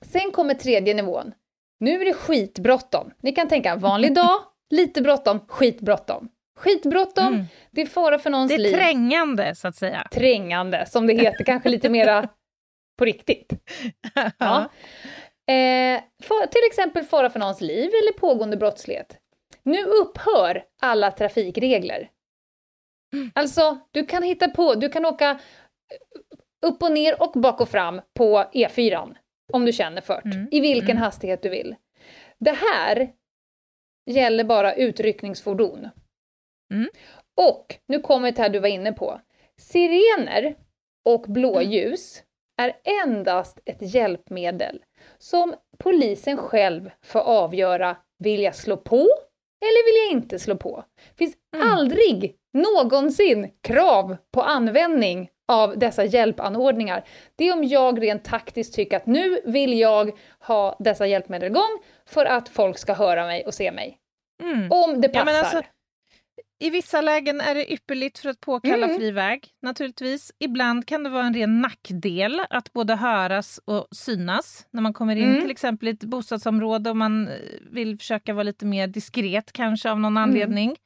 Sen 0.00 0.30
kommer 0.32 0.54
tredje 0.54 0.94
nivån. 0.94 1.34
Nu 1.80 2.00
är 2.00 2.04
det 2.04 2.14
skitbråttom. 2.14 3.10
Ni 3.20 3.32
kan 3.32 3.48
tänka 3.48 3.76
vanlig 3.76 4.14
dag, 4.14 4.40
lite 4.70 5.02
bråttom, 5.02 5.40
skitbråttom. 5.48 6.28
Skitbråttom, 6.58 7.26
Mm. 7.26 7.44
det 7.70 7.80
är 7.82 7.86
fara 7.86 8.18
för 8.18 8.30
någons 8.30 8.48
Det 8.48 8.54
är 8.54 8.58
liv. 8.58 8.72
trängande 8.72 9.54
så 9.54 9.68
att 9.68 9.76
säga. 9.76 10.08
Trängande, 10.12 10.86
som 10.86 11.06
det 11.06 11.14
heter, 11.14 11.44
kanske 11.44 11.68
lite 11.68 11.88
mera 11.88 12.28
på 12.98 13.04
riktigt. 13.04 13.52
Ja. 14.38 14.68
Eh, 15.52 16.00
för, 16.22 16.46
till 16.46 16.62
exempel 16.66 17.04
fara 17.04 17.30
för 17.30 17.38
någons 17.40 17.60
liv 17.60 17.90
eller 18.02 18.12
pågående 18.18 18.56
brottslighet. 18.56 19.16
Nu 19.62 19.84
upphör 19.84 20.62
alla 20.82 21.10
trafikregler. 21.10 22.08
Alltså, 23.34 23.78
du 23.90 24.06
kan 24.06 24.22
hitta 24.22 24.48
på, 24.48 24.74
du 24.74 24.88
kan 24.88 25.06
åka 25.06 25.40
upp 26.66 26.82
och 26.82 26.92
ner 26.92 27.22
och 27.22 27.32
bak 27.40 27.60
och 27.60 27.68
fram 27.68 28.00
på 28.14 28.44
E4 28.54 29.14
om 29.52 29.64
du 29.64 29.72
känner 29.72 30.00
för 30.00 30.22
Mm, 30.24 30.48
i 30.50 30.60
vilken 30.60 30.90
mm. 30.90 31.02
hastighet 31.02 31.42
du 31.42 31.48
vill. 31.48 31.76
Det 32.38 32.56
här 32.72 33.12
gäller 34.10 34.44
bara 34.44 34.74
utryckningsfordon. 34.74 35.88
Mm. 36.72 36.88
Och 37.36 37.76
nu 37.88 38.00
kommer 38.00 38.32
det 38.32 38.42
här 38.42 38.48
du 38.48 38.58
var 38.58 38.68
inne 38.68 38.92
på. 38.92 39.20
Sirener 39.58 40.54
och 41.04 41.22
blåljus 41.28 42.22
är 42.62 42.76
endast 43.02 43.58
ett 43.64 43.94
hjälpmedel 43.94 44.82
som 45.18 45.54
polisen 45.78 46.36
själv 46.36 46.90
får 47.04 47.20
avgöra, 47.20 47.96
vill 48.18 48.42
jag 48.42 48.54
slå 48.54 48.76
på 48.76 49.08
eller 49.60 49.84
vill 49.86 50.04
jag 50.12 50.22
inte 50.22 50.38
slå 50.38 50.56
på? 50.56 50.84
Det 51.10 51.16
finns 51.18 51.36
Mm. 51.56 51.68
aldrig 51.68 52.36
någonsin 52.52 53.50
krav 53.62 54.16
på 54.32 54.42
användning 54.42 55.28
av 55.48 55.78
dessa 55.78 56.04
hjälpanordningar, 56.04 57.04
det 57.36 57.48
är 57.48 57.52
om 57.52 57.64
jag 57.64 58.02
rent 58.02 58.24
taktiskt 58.24 58.74
tycker 58.74 58.96
att 58.96 59.06
nu 59.06 59.40
vill 59.44 59.78
jag 59.78 60.10
ha 60.40 60.76
dessa 60.78 61.06
hjälpmedel 61.06 61.50
igång 61.50 61.78
för 62.06 62.24
att 62.26 62.48
folk 62.48 62.78
ska 62.78 62.94
höra 62.94 63.26
mig 63.26 63.46
och 63.46 63.54
se 63.54 63.72
mig. 63.72 63.98
Mm. 64.42 64.68
Om 64.72 65.00
det 65.00 65.10
Ja, 65.12 65.12
passar. 65.12 65.24
men 65.24 65.36
alltså, 65.36 65.62
I 66.58 66.70
vissa 66.70 67.00
lägen 67.00 67.40
är 67.40 67.54
det 67.54 67.72
ypperligt 67.72 68.18
för 68.18 68.28
att 68.28 68.40
påkalla 68.40 68.86
Mm. 68.86 68.96
fri 68.98 69.10
väg, 69.10 69.48
naturligtvis. 69.62 70.32
Ibland 70.38 70.86
kan 70.86 71.02
det 71.02 71.10
vara 71.10 71.26
en 71.26 71.34
ren 71.34 71.60
nackdel 71.60 72.42
att 72.50 72.72
både 72.72 72.94
höras 72.94 73.60
och 73.64 73.86
synas 73.96 74.66
när 74.70 74.82
man 74.82 74.92
kommer 74.92 75.16
in 75.16 75.28
Mm. 75.28 75.40
till 75.40 75.50
exempel 75.50 75.88
i 75.88 75.90
ett 75.90 76.04
bostadsområde 76.04 76.90
och 76.90 76.96
man 76.96 77.28
eh, 77.28 77.34
vill 77.70 77.98
försöka 77.98 78.34
vara 78.34 78.42
lite 78.42 78.66
mer 78.66 78.86
diskret 78.86 79.52
kanske 79.52 79.90
av 79.90 80.00
någon 80.00 80.16
Mm. 80.16 80.22
anledning. 80.30 80.76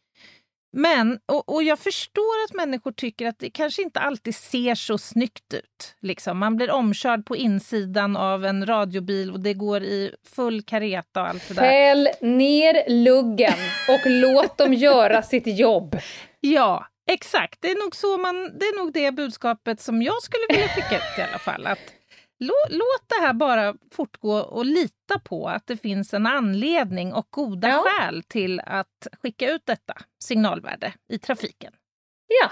Men, 0.79 1.19
och, 1.27 1.55
och 1.55 1.63
jag 1.63 1.79
förstår 1.79 2.45
att 2.45 2.55
människor 2.55 2.93
tycker 2.93 3.27
att 3.27 3.39
det 3.39 3.51
kanske 3.51 3.83
inte 3.83 4.01
alltid 4.01 4.35
ser 4.35 4.75
så 4.75 4.99
snyggt 4.99 5.55
ut. 5.55 5.95
Liksom. 6.01 6.39
Man 6.39 6.57
blir 6.57 6.71
omkörd 6.71 7.27
på 7.27 7.37
insidan 7.37 8.17
av 8.17 8.45
en 8.45 8.67
radiobil 8.67 9.31
och 9.31 9.41
det 9.41 9.55
går 9.55 9.83
i 9.83 10.15
full 10.35 10.63
kareta 10.63 11.23
och 11.23 11.29
allt 11.29 11.49
det 11.49 11.55
där. 11.55 11.63
Fäll 11.63 12.09
ner 12.21 13.05
luggen 13.05 13.59
och 13.89 14.01
låt 14.05 14.59
dem 14.59 14.75
göra 14.75 15.23
sitt 15.23 15.59
jobb. 15.59 15.97
Ja, 16.41 16.87
exakt. 17.11 17.63
Det 17.63 17.71
är 17.71 17.85
nog 17.85 17.97
så 17.97 18.19
man, 18.19 18.35
det 18.35 18.65
är 18.65 18.79
nog 18.79 18.93
det 18.93 19.13
budskapet 19.13 19.81
som 19.81 20.03
jag 20.03 20.23
skulle 20.23 20.47
vilja 20.49 20.69
skicka 20.69 20.97
ut 20.97 21.19
i 21.19 21.23
alla 21.23 21.39
fall. 21.39 21.67
Att 21.67 21.96
låt 22.71 23.09
det 23.09 23.21
här 23.27 23.33
bara 23.33 23.75
fortgå 23.93 24.33
och 24.37 24.65
lita 24.67 25.19
på 25.19 25.49
att 25.49 25.67
det 25.67 25.77
finns 25.77 26.15
en 26.15 26.27
anledning 26.27 27.13
och 27.15 27.27
goda 27.31 27.69
Ja. 27.69 27.85
skäl 27.87 28.23
till 28.23 28.61
att 28.61 29.07
skicka 29.23 29.51
ut 29.51 29.63
detta 29.67 29.95
signalvärde 30.25 30.93
i 31.13 31.19
trafiken. 31.19 31.73
Ja, 32.43 32.51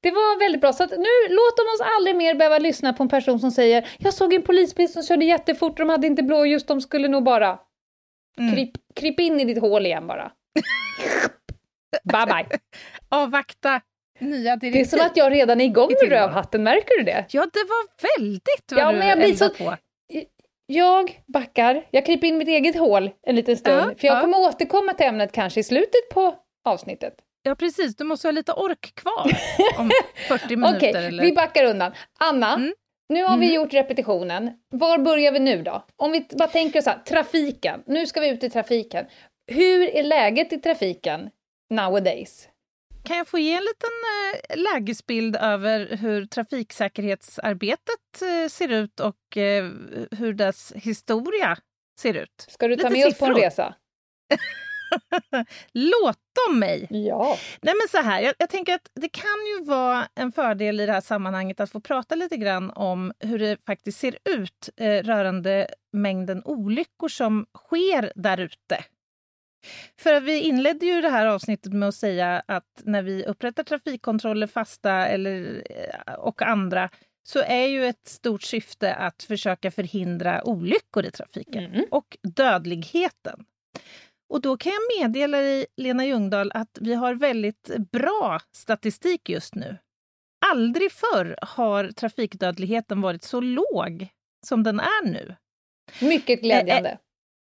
det 0.00 0.10
var 0.10 0.38
väldigt 0.38 0.60
bra. 0.60 0.72
Så 0.72 0.86
nu 0.86 0.94
låt 1.28 1.56
de 1.56 1.62
oss 1.74 1.80
aldrig 1.96 2.16
mer 2.16 2.34
behöva 2.34 2.58
lyssna 2.58 2.92
på 2.92 3.02
en 3.02 3.08
person 3.08 3.40
som 3.40 3.50
säger 3.50 3.88
jag 3.98 4.14
såg 4.14 4.34
en 4.34 4.42
polisbil 4.42 4.92
som 4.92 5.02
körde 5.02 5.24
jättefort, 5.24 5.76
de 5.76 5.88
hade 5.88 6.06
inte 6.06 6.22
blåljus, 6.22 6.66
de 6.66 6.80
skulle 6.80 7.08
nog 7.08 7.24
bara 7.24 7.58
Mm. 8.38 8.54
kryp, 8.54 8.70
kryp 8.94 9.20
in 9.20 9.40
i 9.40 9.44
ditt 9.44 9.60
hål 9.60 9.86
igen 9.86 10.06
bara. 10.06 10.32
bye 12.12 12.26
bye. 12.26 12.58
Avvakta 13.08 13.80
nya 14.18 14.56
Det 14.56 14.80
är 14.80 14.84
som 14.84 15.00
att 15.00 15.16
jag 15.16 15.32
redan 15.32 15.60
är 15.60 15.64
igång 15.64 15.90
I 15.90 15.94
med 16.04 16.12
rövhatten, 16.12 16.62
märker 16.62 16.98
du 16.98 17.02
det? 17.04 17.24
Ja, 17.30 17.40
det 17.52 17.64
var 17.68 18.16
väldigt 18.18 18.42
vad 18.72 18.80
Ja, 18.80 18.92
du 18.92 18.98
men 18.98 19.08
jag 19.08 19.18
blir 19.18 19.34
så- 19.36 19.50
på. 19.50 19.76
Jag 20.66 21.22
backar, 21.26 21.86
jag 21.90 22.06
kryper 22.06 22.26
in 22.26 22.38
mitt 22.38 22.48
eget 22.48 22.76
hål 22.78 23.10
en 23.26 23.36
liten 23.36 23.56
stund, 23.56 23.90
Ja, 23.90 23.94
för 23.98 24.06
jag 24.08 24.16
ja. 24.16 24.20
kommer 24.20 24.38
återkomma 24.38 24.92
till 24.94 25.06
ämnet 25.06 25.32
kanske 25.32 25.60
i 25.60 25.62
slutet 25.62 26.08
på 26.12 26.34
avsnittet. 26.64 27.14
Ja, 27.42 27.54
precis. 27.54 27.96
Du 27.96 28.04
måste 28.04 28.28
ha 28.28 28.32
lite 28.32 28.52
ork 28.52 28.94
kvar 28.94 29.30
om 29.78 29.90
40 30.28 30.56
minuter. 30.56 30.76
Okej, 30.76 30.92
eller... 31.06 31.22
vi 31.24 31.32
backar 31.32 31.64
undan. 31.64 31.92
Anna, 32.18 32.54
Mm. 32.54 32.72
nu 33.08 33.22
har 33.24 33.38
vi 33.38 33.46
Mm. 33.46 33.54
gjort 33.56 33.74
repetitionen. 33.74 34.50
Var 34.70 34.98
börjar 34.98 35.32
vi 35.32 35.38
nu 35.38 35.62
då? 35.62 35.84
Om 35.96 36.12
vi 36.12 36.26
bara 36.38 36.48
tänker 36.48 36.80
så 36.80 36.90
här, 36.90 36.98
trafiken. 36.98 37.82
Nu 37.86 38.06
ska 38.06 38.20
vi 38.20 38.28
ut 38.28 38.44
i 38.44 38.50
trafiken. 38.50 39.06
Hur 39.50 39.88
är 39.96 40.02
läget 40.02 40.52
i 40.52 40.58
trafiken 40.58 41.30
nowadays? 41.70 42.48
Kan 43.08 43.18
jag 43.18 43.28
få 43.28 43.38
ge 43.38 43.52
en 43.52 43.62
liten 43.62 43.90
eh, 44.32 44.56
lägesbild 44.56 45.36
över 45.36 45.96
hur 45.96 46.26
trafiksäkerhetsarbetet 46.26 48.22
eh, 48.22 48.48
ser 48.48 48.68
ut 48.68 49.00
och 49.00 49.36
eh, 49.36 49.70
hur 50.10 50.32
dess 50.32 50.72
historia 50.76 51.56
ser 52.00 52.14
ut? 52.14 52.46
Ska 52.48 52.68
du 52.68 52.76
ta 52.76 52.88
Lite 52.88 52.98
med 52.98 53.06
oss 53.06 53.18
på 53.18 53.24
en 53.24 53.34
resa? 53.34 53.74
Låt 55.72 56.18
dem 56.46 56.58
mig! 56.58 56.86
Ja. 56.90 57.36
Nej 57.62 57.74
men 57.74 57.88
så 57.88 58.08
här, 58.08 58.20
jag, 58.20 58.34
jag 58.38 58.50
tänker 58.50 58.74
att 58.74 58.90
det 58.94 59.08
kan 59.08 59.46
ju 59.58 59.64
vara 59.64 60.08
en 60.14 60.32
fördel 60.32 60.80
i 60.80 60.86
det 60.86 60.92
här 60.92 61.00
sammanhanget 61.00 61.60
att 61.60 61.70
få 61.70 61.80
prata 61.80 62.14
lite 62.14 62.36
grann 62.36 62.70
om 62.70 63.12
hur 63.20 63.38
det 63.38 63.56
faktiskt 63.66 63.98
ser 63.98 64.18
ut 64.24 64.68
eh, 64.76 65.02
rörande 65.02 65.68
mängden 65.92 66.42
olyckor 66.44 67.08
som 67.08 67.46
sker 67.54 68.12
där 68.14 68.38
ute. 68.40 68.84
För 69.98 70.20
vi 70.20 70.40
inledde 70.40 70.86
ju 70.86 71.00
det 71.00 71.08
här 71.08 71.26
avsnittet 71.26 71.72
med 71.72 71.88
att 71.88 71.94
säga 71.94 72.42
att 72.46 72.82
när 72.84 73.02
vi 73.02 73.24
upprättar 73.24 73.64
trafikkontroller, 73.64 74.46
fasta 74.46 75.06
eller, 75.06 75.62
eh, 75.70 76.14
och 76.14 76.42
andra 76.42 76.90
så 77.22 77.38
är 77.42 77.66
ju 77.66 77.86
ett 77.86 78.08
stort 78.08 78.42
syfte 78.42 78.94
att 78.94 79.22
försöka 79.22 79.70
förhindra 79.70 80.44
olyckor 80.44 81.04
i 81.04 81.10
trafiken 81.10 81.64
Mm. 81.64 81.84
och 81.90 82.16
dödligheten. 82.22 83.44
Och 84.28 84.40
då 84.40 84.56
kan 84.56 84.72
jag 84.72 85.02
meddela 85.02 85.38
dig, 85.38 85.66
Lena 85.76 86.06
Ljungdahl, 86.06 86.50
att 86.54 86.78
vi 86.80 86.94
har 86.94 87.14
väldigt 87.14 87.70
bra 87.92 88.40
statistik 88.52 89.28
just 89.28 89.54
nu. 89.54 89.76
Aldrig 90.46 90.92
förr 90.92 91.38
har 91.42 91.88
trafikdödligheten 91.92 93.00
varit 93.00 93.22
så 93.22 93.40
låg 93.40 94.08
som 94.46 94.62
den 94.62 94.80
är 94.80 95.04
nu. 95.04 95.36
Mycket 96.00 96.42
glädjande. 96.42 96.98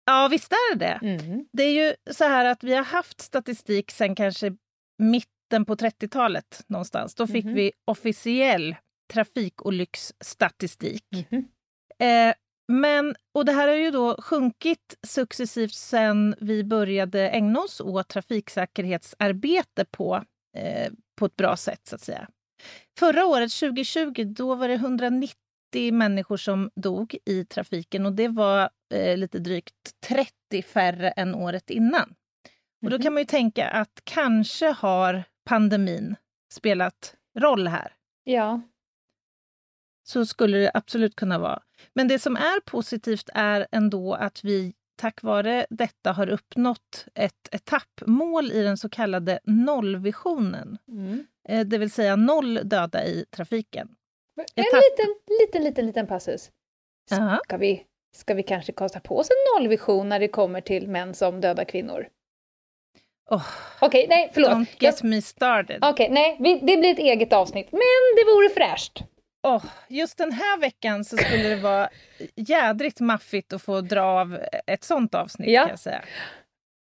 Ja, 0.04 0.28
visst 0.30 0.52
är 0.52 0.74
det 0.76 0.84
det. 1.00 1.08
Mm. 1.26 1.46
Det 1.52 1.62
är 1.62 1.72
ju 1.86 1.94
så 2.14 2.24
här 2.24 2.44
att 2.44 2.64
vi 2.64 2.74
har 2.74 2.84
haft 2.84 3.20
statistik 3.20 3.90
sen 3.90 4.14
kanske 4.14 4.52
mitten 4.98 5.64
på 5.66 5.74
30-talet 5.76 6.62
någonstans. 6.66 7.14
Då 7.14 7.26
fick 7.26 7.44
Mhm. 7.44 7.54
vi 7.54 7.72
officiell 7.84 8.76
trafikolycksstatistik. 9.12 11.04
Mhm. 11.30 11.44
Eh, 11.98 12.34
men, 12.72 13.14
och 13.34 13.44
det 13.44 13.52
här 13.52 13.68
har 13.68 13.74
ju 13.74 13.90
då 13.90 14.22
sjunkit 14.22 14.98
successivt 15.06 15.74
sen 15.74 16.34
vi 16.40 16.64
började 16.64 17.30
ägna 17.30 17.60
oss 17.60 17.80
åt 17.80 18.08
trafiksäkerhetsarbete 18.08 19.84
på, 19.90 20.24
eh, 20.56 20.92
på 21.18 21.26
ett 21.26 21.36
bra 21.36 21.56
sätt, 21.56 21.80
så 21.88 21.94
att 21.94 22.00
säga. 22.02 22.28
Förra 22.98 23.26
året, 23.26 23.52
2020, 23.52 24.24
då 24.24 24.54
var 24.54 24.68
det 24.68 24.74
190 24.74 25.36
människor 25.92 26.36
som 26.36 26.70
dog 26.76 27.16
i 27.24 27.44
trafiken 27.44 28.06
och 28.06 28.12
det 28.12 28.28
var 28.28 28.70
eh, 28.94 29.16
lite 29.16 29.38
drygt 29.38 30.00
30 30.06 30.62
färre 30.62 31.10
än 31.10 31.34
året 31.34 31.70
innan. 31.70 32.14
Och 32.82 32.90
då 32.90 32.96
Mhm. 32.96 33.02
kan 33.02 33.12
man 33.12 33.20
ju 33.20 33.26
tänka 33.26 33.68
att 33.68 34.00
kanske 34.04 34.66
har 34.70 35.24
pandemin 35.44 36.16
spelat 36.52 37.14
roll 37.38 37.68
här. 37.68 37.92
Ja. 38.24 38.60
Så 40.06 40.26
skulle 40.26 40.58
det 40.58 40.70
absolut 40.74 41.16
kunna 41.16 41.38
vara. 41.38 41.62
Men 41.94 42.08
det 42.08 42.18
som 42.18 42.36
är 42.36 42.60
positivt 42.60 43.28
är 43.34 43.66
ändå 43.72 44.14
att 44.14 44.44
vi 44.44 44.74
tack 44.96 45.22
vare 45.22 45.66
detta 45.70 46.12
har 46.12 46.28
uppnått 46.28 47.06
ett 47.14 47.48
etappmål 47.52 48.52
i 48.52 48.62
den 48.62 48.76
så 48.76 48.88
kallade 48.88 49.38
nollvisionen. 49.44 50.78
Mm. 50.88 51.26
Eh, 51.48 51.66
Det 51.66 51.78
vill 51.78 51.90
säga 51.90 52.16
noll 52.16 52.60
döda 52.64 53.04
i 53.06 53.24
trafiken. 53.30 53.96
En 54.36 54.64
liten, 54.64 55.14
liten, 55.40 55.64
liten, 55.64 55.86
liten 55.86 56.06
passus. 56.06 56.50
Ska 57.44 57.56
vi, 57.56 57.84
ska 58.16 58.34
vi 58.34 58.42
kanske 58.42 58.72
kosta 58.72 59.00
på 59.00 59.18
oss 59.18 59.28
en 59.30 59.36
nollvision 59.62 60.08
när 60.08 60.18
det 60.20 60.28
kommer 60.28 60.60
till 60.60 60.88
män 60.88 61.14
som 61.14 61.40
dödar 61.40 61.64
kvinnor? 61.64 62.06
Oh, 63.30 63.46
Okej, 63.80 64.06
nej, 64.08 64.30
förlåt. 64.34 64.50
don't 64.50 64.66
get 64.80 65.02
me 65.02 65.22
started. 65.22 65.84
Okej, 65.84 66.08
nej, 66.10 66.36
vi, 66.40 66.54
det 66.58 66.76
blir 66.76 66.90
ett 66.92 66.98
eget 66.98 67.32
avsnitt, 67.32 67.72
men 67.72 67.80
det 68.16 68.24
vore 68.34 68.48
fräscht. 68.50 69.00
Åh, 69.46 69.64
just 69.88 70.18
den 70.18 70.32
här 70.32 70.58
veckan 70.58 71.04
så 71.04 71.16
skulle 71.16 71.48
det 71.48 71.56
vara 71.56 71.88
jädrigt 72.36 73.00
maffigt 73.00 73.52
att 73.52 73.62
få 73.62 73.80
dra 73.80 74.02
av 74.02 74.38
ett 74.66 74.84
sånt 74.84 75.14
avsnitt 75.14 75.48
Ja. 75.50 75.60
kan 75.62 75.70
jag 75.70 75.78
säga. 75.78 76.02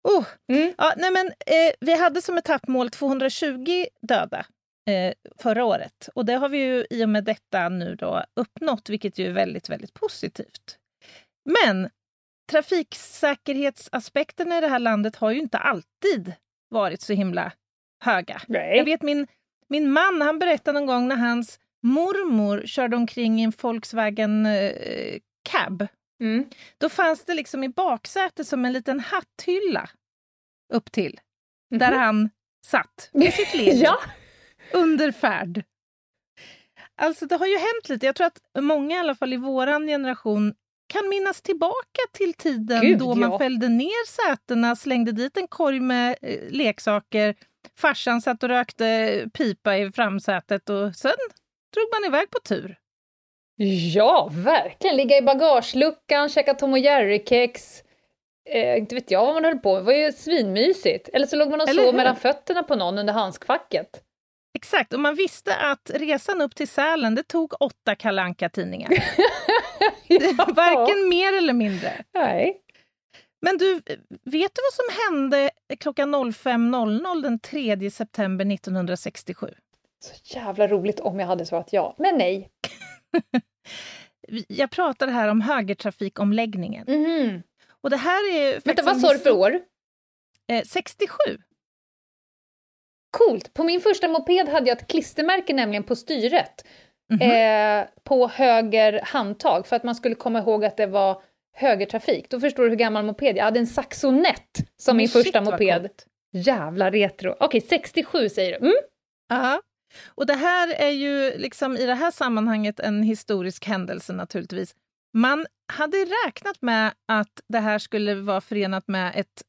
Oh, 0.09 0.25
Mm. 0.53 0.75
ja, 0.79 0.93
nej 0.97 1.11
men, 1.11 1.27
eh, 1.27 1.73
vi 1.81 1.95
hade 1.99 2.23
som 2.23 2.39
etappmål 2.39 2.91
220 2.91 3.85
döda 4.01 4.47
eh, 4.89 5.13
förra 5.39 5.65
året. 5.65 6.09
Och 6.15 6.25
det 6.25 6.35
har 6.35 6.49
vi 6.49 6.59
ju 6.59 6.87
i 6.91 7.05
och 7.05 7.09
med 7.09 7.25
detta 7.25 7.69
nu 7.69 7.95
då 7.95 8.25
uppnått, 8.35 8.89
vilket 8.89 9.19
ju 9.19 9.27
är 9.27 9.33
väldigt, 9.33 9.69
väldigt 9.69 9.95
positivt. 9.95 10.79
Men 11.45 11.91
trafiksäkerhetsaspekterna 12.51 14.59
i 14.59 14.61
det 14.61 14.69
här 14.69 14.79
landet 14.79 15.17
har 15.17 15.31
ju 15.31 15.39
inte 15.39 15.59
alltid 15.59 16.33
varit 16.69 17.01
så 17.01 17.13
himla 17.13 17.53
höga. 18.05 18.43
Nej. 18.47 18.77
Jag 18.77 18.85
vet 18.85 19.03
min, 19.03 19.27
min 19.69 19.91
man, 19.91 20.23
han 20.23 20.39
berättade 20.39 20.79
någon 20.81 20.87
gång 20.87 21.09
när 21.09 21.17
hans 21.17 21.61
mormor 21.83 22.63
körde 22.67 22.97
omkring 22.97 23.41
i 23.41 23.45
en 23.45 23.53
Volkswagen 23.61 24.47
eh, 24.47 25.19
cab. 25.51 25.87
Mm. 26.23 26.51
Då 26.79 26.89
fanns 26.89 27.25
det 27.25 27.35
liksom 27.35 27.65
i 27.65 27.69
baksätet 27.69 28.49
som 28.49 28.65
en 28.65 28.73
liten 28.73 29.01
hatthylla 29.01 29.91
upp 30.75 30.93
till. 30.93 31.21
Där 31.71 31.93
han 31.93 32.31
satt 32.67 33.11
med 33.13 33.35
sitt 33.35 33.55
lego 33.59 33.75
Mhm. 33.77 33.83
Ja. 33.85 33.99
Under 34.73 35.13
färd. 35.13 35.65
Alltså 36.97 37.27
det 37.27 37.37
har 37.37 37.47
ju 37.47 37.57
hänt 37.57 37.89
lite. 37.89 38.07
Jag 38.07 38.15
tror 38.15 38.27
att 38.27 38.41
många 38.59 38.97
i 38.97 38.99
alla 38.99 39.15
fall 39.15 39.33
i 39.33 39.37
våran 39.37 39.87
generation 39.87 40.55
kan 40.87 41.09
minnas 41.09 41.43
tillbaka 41.43 42.01
till 42.13 42.35
tiden 42.35 42.81
Gud, 42.81 42.99
då 42.99 43.15
man 43.15 43.31
ja. 43.31 43.39
fällde 43.39 43.69
ner 43.69 44.07
sätena, 44.07 44.77
slängde 44.77 45.13
dit 45.13 45.37
en 45.37 45.49
korg 45.49 45.81
med 45.81 46.17
eh, 46.23 46.51
leksaker. 46.51 47.35
Farsan 47.79 48.21
satt 48.23 48.43
och 48.43 48.49
rökte 48.49 49.29
pipa 49.35 49.77
i 49.77 49.93
framsätet 49.93 50.71
och 50.71 50.97
sen 50.97 51.17
drog 51.75 51.87
man 51.93 52.05
iväg 52.05 52.31
på 52.31 52.39
tur. 52.39 52.79
Ja, 53.95 54.31
verkligen. 54.33 54.97
Ligga 54.97 55.17
i 55.17 55.23
bagageluckan, 55.23 56.29
käka 56.29 56.55
Tom 56.55 56.73
och 56.73 56.79
Jerry-kex. 56.79 57.83
Eh, 58.51 58.79
inte 58.79 58.95
vet 58.95 59.11
jag 59.11 59.27
vad 59.27 59.35
man 59.35 59.45
höll 59.45 59.59
på 59.59 59.73
med. 59.75 59.83
Det 59.83 59.87
var 59.87 59.93
ju 59.93 60.13
svinmysigt. 60.13 61.09
Eller 61.13 61.27
så 61.27 61.37
låg 61.37 61.51
man 61.51 61.61
och 61.61 61.69
Eller 61.69 61.83
sov 61.83 61.91
hur? 61.91 61.97
mellan 61.97 62.17
fötterna 62.17 62.63
på 62.63 62.75
någon 62.75 62.99
under 62.99 63.13
handskfacket. 63.13 64.03
Exakt, 64.59 64.93
och 64.93 65.01
man 65.01 65.15
visste 65.15 65.57
att 65.57 65.91
resan 65.95 66.41
upp 66.43 66.55
till 66.55 66.69
Sälen 66.69 67.15
det 67.15 67.23
tog 67.23 67.55
åtta 67.61 67.95
kalanka 67.95 68.49
tidningar 68.49 68.91
Varken 70.55 71.09
mer 71.09 71.33
eller 71.39 71.53
mindre. 71.53 72.05
Nej. 72.15 72.61
Men 73.41 73.59
du, 73.59 73.75
vet 74.25 74.55
du 74.55 74.61
vad 74.63 74.73
som 74.73 74.85
hände 75.09 75.51
klockan 75.81 76.15
05.00 76.15 77.23
den 77.23 77.39
3 77.39 77.91
september 77.91 78.55
1967? 78.55 79.55
Så 80.01 80.37
jävla 80.37 80.67
roligt 80.67 81.01
om 81.01 81.21
jag 81.21 81.27
hade 81.27 81.47
svarat 81.47 81.73
ja, 81.73 81.95
men 81.99 82.19
nej. 82.19 82.51
Jag 84.49 84.71
pratar 84.71 85.09
här 85.09 85.29
om 85.29 85.41
högertrafikomläggningen. 85.41 86.85
Mhm. 86.89 87.43
Och 87.81 87.91
det 87.91 87.97
här 87.97 88.33
är 88.35 88.61
Vänta, 88.65 88.83
vad 88.83 89.01
sa 89.01 89.13
du 89.13 89.19
för 89.19 89.31
år? 89.31 89.61
Eh, 90.53 90.65
67. 90.65 91.17
Coolt! 93.11 93.55
På 93.55 93.65
min 93.65 93.81
första 93.81 94.09
moped 94.09 94.49
hade 94.49 94.69
jag 94.69 94.79
ett 94.79 94.89
klistermärke 94.89 95.53
nämligen 95.55 95.85
på 95.85 95.97
styret. 95.97 96.67
Mhm. 97.13 97.31
Eh, 97.31 97.87
på 98.05 98.29
höger 98.29 99.01
handtag 99.05 99.67
för 99.67 99.77
att 99.77 99.85
man 99.85 99.95
skulle 99.95 100.15
komma 100.15 100.39
ihåg 100.39 100.65
att 100.65 100.77
det 100.77 100.87
var 100.87 101.23
högertrafik. 101.57 102.31
Då 102.31 102.41
förstår 102.41 102.63
du 102.63 102.69
hur 102.69 102.77
gammal 102.77 103.05
moped 103.05 103.37
jag 103.37 103.45
hade. 103.45 103.59
en 103.61 103.67
Saxonett 103.67 104.51
som 104.77 104.97
min 104.97 105.09
shit, 105.09 105.23
första 105.25 105.41
moped. 105.41 105.81
coolt. 105.81 106.07
Jävla 106.33 106.91
retro. 106.91 107.35
Okej, 107.41 107.61
67 107.61 108.29
säger 108.29 108.51
du. 108.51 108.57
Mm? 108.67 108.75
Ja. 109.29 109.61
Och 110.15 110.27
det 110.27 110.35
här 110.35 110.75
är 110.75 110.91
ju 110.91 111.39
liksom 111.39 111.77
i 111.77 111.87
det 111.87 111.95
här 111.95 112.11
sammanhanget 112.11 112.81
en 112.81 113.03
historisk 113.03 113.65
händelse 113.67 114.13
naturligtvis. 114.13 114.75
Man 115.15 115.47
hade 115.73 115.97
räknat 116.27 116.63
med 116.63 116.93
att 117.09 117.41
det 117.49 117.59
här 117.59 117.79
skulle 117.79 118.15
vara 118.15 118.41
förenat 118.41 118.89
med 118.89 119.13
ett 119.17 119.43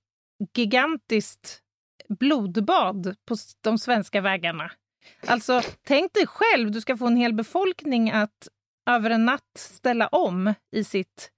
gigantiskt 0.58 1.60
blodbad 2.10 3.16
på 3.26 3.36
de 3.62 3.78
svenska 3.78 4.22
vägarna. 4.22 4.72
Alltså, 5.28 5.62
tänk 5.84 6.14
dig 6.14 6.28
själv, 6.28 6.72
du 6.72 6.82
ska 6.82 6.98
få 6.98 7.08
en 7.08 7.16
hel 7.18 7.34
befolkning 7.34 8.12
att 8.12 8.48
över 8.90 9.10
en 9.10 9.26
natt 9.26 9.52
ställa 9.58 10.08
om 10.08 10.54
i 10.72 10.84
sitt 10.84 11.32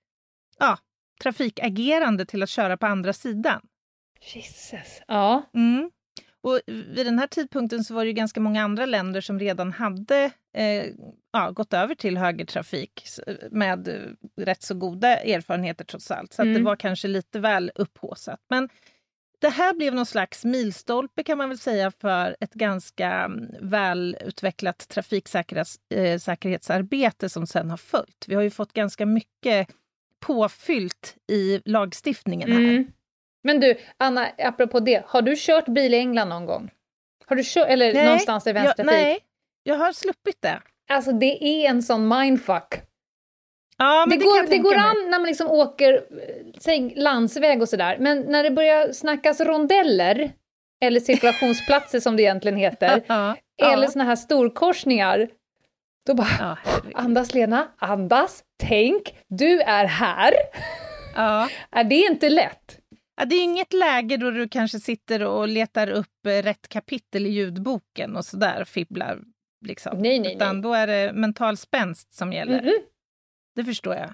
ja, 0.60 0.78
trafikagerande 1.24 2.26
till 2.26 2.44
att 2.44 2.50
köra 2.50 2.78
på 2.78 2.86
andra 2.86 3.14
sidan. 3.14 3.62
Jesus. 4.34 5.02
Ja. 5.08 5.44
Mm. 5.54 5.92
Och 6.44 6.60
vid 6.68 7.06
den 7.06 7.20
här 7.20 7.28
tidpunkten 7.28 7.84
så 7.84 7.94
var 7.94 8.04
det 8.04 8.08
ju 8.08 8.14
ganska 8.14 8.40
många 8.40 8.64
andra 8.64 8.86
länder 8.86 9.22
som 9.22 9.40
redan 9.40 9.72
hade 9.72 10.32
eh, 10.58 10.86
ja, 11.32 11.52
gått 11.52 11.74
över 11.74 11.96
till 11.96 12.18
högertrafik 12.18 13.04
med 13.52 13.88
eh, 13.88 14.02
rätt 14.46 14.64
så 14.64 14.74
goda 14.76 15.08
erfarenheter 15.18 15.86
trots 15.86 16.12
allt. 16.12 16.34
Så 16.34 16.42
att 16.42 16.46
det 16.46 16.52
Mm. 16.52 16.64
var 16.64 16.76
kanske 16.76 17.08
lite 17.08 17.40
väl 17.40 17.72
upphåsat. 17.76 18.40
Men 18.50 18.70
det 19.42 19.50
här 19.50 19.74
blev 19.74 19.96
någon 19.96 20.06
slags 20.06 20.46
milstolpe 20.46 21.24
kan 21.24 21.38
man 21.38 21.50
väl 21.50 21.58
säga 21.58 21.92
för 21.92 22.36
ett 22.40 22.54
ganska 22.54 23.10
mm, 23.10 23.56
välutvecklat 23.60 24.90
trafiksäkerhetsarbete 24.90 27.26
eh, 27.26 27.30
som 27.30 27.48
sen 27.48 27.70
har 27.70 27.78
följt. 27.78 28.26
Vi 28.28 28.36
har 28.36 28.42
ju 28.42 28.50
fått 28.50 28.74
ganska 28.74 29.06
mycket 29.06 29.68
påfyllt 30.20 31.16
i 31.32 31.62
lagstiftningen 31.66 32.52
här. 32.52 32.60
Mm. 32.60 32.92
Men 33.44 33.60
du, 33.60 33.78
Anna, 33.98 34.28
apropå 34.38 34.80
det, 34.80 35.04
har 35.06 35.22
du 35.22 35.36
kört 35.38 35.66
bil 35.66 35.94
i 35.94 35.98
England 35.98 36.30
någon 36.30 36.46
gång? 36.46 36.72
Har 37.26 37.36
du 37.36 37.44
kört, 37.46 37.68
eller 37.68 37.94
Nej, 37.94 38.06
någonstans 38.06 38.48
i 38.48 38.50
jag, 38.50 38.54
vänstertrafik? 38.54 38.92
nej, 38.92 39.20
jag 39.64 39.76
har 39.76 39.94
sluppit 39.94 40.42
det. 40.42 40.62
Alltså 40.90 41.12
det 41.12 41.44
är 41.44 41.70
en 41.70 41.84
sån 41.84 42.08
mindfuck. 42.08 42.82
Ja, 43.82 44.06
det, 44.06 44.18
det, 44.18 44.26
går, 44.26 44.50
det 44.50 44.58
går 44.58 44.70
mig. 44.76 44.80
an 44.80 45.10
när 45.10 45.20
man 45.20 45.28
liksom 45.28 45.48
åker, 45.48 45.94
eh, 45.94 46.60
säg 46.60 46.94
landsväg 46.96 47.62
och 47.62 47.70
sådär, 47.70 47.98
men 48.00 48.22
när 48.22 48.44
det 48.44 48.52
börjar 48.52 48.92
snackas 48.92 49.42
rondeller, 49.42 50.32
eller 50.84 51.00
cirkulationsplatser 51.00 52.00
som 52.00 52.16
det 52.16 52.24
egentligen 52.24 52.58
heter, 52.58 53.04
eller 53.62 53.88
såna 53.88 54.04
här 54.04 54.16
storkorsningar, 54.16 55.30
då 56.08 56.14
bara 56.14 56.58
andas 56.96 57.34
Lena, 57.34 57.68
andas, 57.78 58.44
tänk, 58.64 59.16
du 59.28 59.62
är 59.62 59.86
här. 59.86 60.34
ja. 61.16 61.50
Är 61.72 61.84
det 61.84 61.96
inte 61.96 62.30
lätt? 62.30 62.78
Ja, 63.18 63.26
det 63.26 63.36
är 63.36 63.44
inget 63.44 63.74
läge 63.74 64.18
då 64.18 64.32
du 64.32 64.50
kanske 64.50 64.80
sitter 64.80 65.24
och 65.24 65.48
letar 65.48 65.90
upp 65.90 66.26
eh, 66.28 66.44
rätt 66.44 66.68
kapitel 66.68 67.26
i 67.26 67.30
ljudboken 67.30 68.16
och 68.16 68.26
sådär 68.26 68.64
fibblar. 68.64 69.20
Liksom. 69.66 69.98
Nej, 69.98 70.20
nej, 70.20 70.36
Utan 70.36 70.56
nej. 70.56 70.64
då 70.64 70.74
är 70.74 70.88
det 70.88 71.14
mental 71.14 71.58
spänst 71.58 72.14
som 72.14 72.34
gäller. 72.34 72.62
Mm-mm. 72.62 72.91
Det 73.56 73.64
förstår 73.64 73.96
jag. 73.96 74.14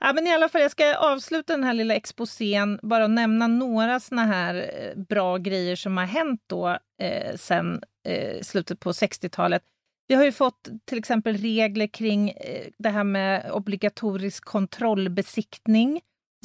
Ja, 0.00 0.12
men 0.12 0.26
i 0.26 0.34
alla 0.34 0.48
fall, 0.48 0.60
jag 0.60 0.70
ska 0.70 0.96
avsluta 0.96 1.52
den 1.52 1.64
här 1.64 1.74
lilla 1.74 1.94
exposén 1.94 2.80
bara 2.82 3.04
och 3.04 3.10
nämna 3.10 3.46
några 3.46 4.00
såna 4.00 4.24
här 4.24 4.54
eh, 4.54 5.02
bra 5.02 5.36
grejer 5.36 5.76
som 5.76 5.96
har 5.96 6.04
hänt 6.04 6.42
då 6.46 6.78
eh, 7.02 7.36
sen 7.36 7.82
eh, 8.08 8.42
slutet 8.42 8.80
på 8.80 8.92
60-talet. 8.92 9.62
Vi 10.06 10.14
har 10.14 10.24
ju 10.24 10.32
fått 10.32 10.68
till 10.84 10.98
exempel 10.98 11.36
regler 11.36 11.86
kring 11.86 12.30
eh, 12.30 12.66
det 12.78 12.88
här 12.88 13.04
med 13.04 13.50
obligatorisk 13.50 14.44
kontrollbesiktning 14.44 16.00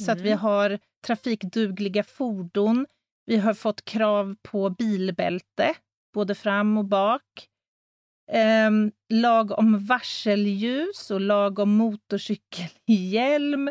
så 0.06 0.12
att 0.12 0.20
vi 0.20 0.32
har 0.32 0.78
trafikdugliga 1.06 2.04
fordon. 2.04 2.86
Vi 3.26 3.36
har 3.36 3.54
fått 3.54 3.84
krav 3.84 4.36
på 4.42 4.70
bilbälte, 4.70 5.74
både 6.14 6.34
fram 6.34 6.78
och 6.78 6.84
bak. 6.84 7.22
Ehm, 8.32 8.92
lag 9.08 9.58
om 9.58 9.86
varselljus 9.86 11.10
och 11.10 11.20
lag 11.20 11.58
om 11.58 11.70
motorcykelhjälm. 11.76 13.70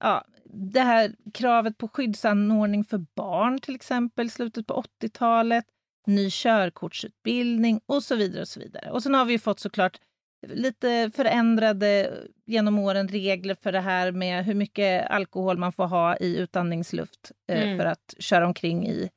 Ja, 0.00 0.24
det 0.44 0.80
här 0.80 1.14
kravet 1.34 1.78
på 1.78 1.88
skyddsanordning 1.88 2.84
för 2.84 3.06
barn 3.16 3.58
till 3.60 3.74
exempel, 3.74 4.30
slutet 4.30 4.66
på 4.66 4.84
80-talet. 5.02 5.64
Ny 6.06 6.30
körkortsutbildning 6.30 7.80
och 7.86 8.02
så 8.02 8.16
vidare. 8.16 8.40
Och 8.40 8.48
så 8.48 8.60
vidare. 8.60 8.90
Och 8.90 9.02
sen 9.02 9.14
har 9.14 9.24
vi 9.24 9.38
fått 9.38 9.60
såklart 9.60 10.00
lite 10.46 11.10
förändrade 11.14 12.14
genom 12.46 12.78
åren 12.78 13.08
regler 13.08 13.56
för 13.62 13.72
det 13.72 13.80
här 13.80 14.12
med 14.12 14.44
hur 14.44 14.54
mycket 14.54 15.10
alkohol 15.10 15.58
man 15.58 15.72
får 15.72 15.86
ha 15.86 16.16
i 16.16 16.36
utandningsluft 16.38 17.32
eh, 17.48 17.62
Mm. 17.62 17.78
för 17.78 17.84
att 17.84 18.14
köra 18.18 18.46
omkring 18.46 18.86
i, 18.88 19.10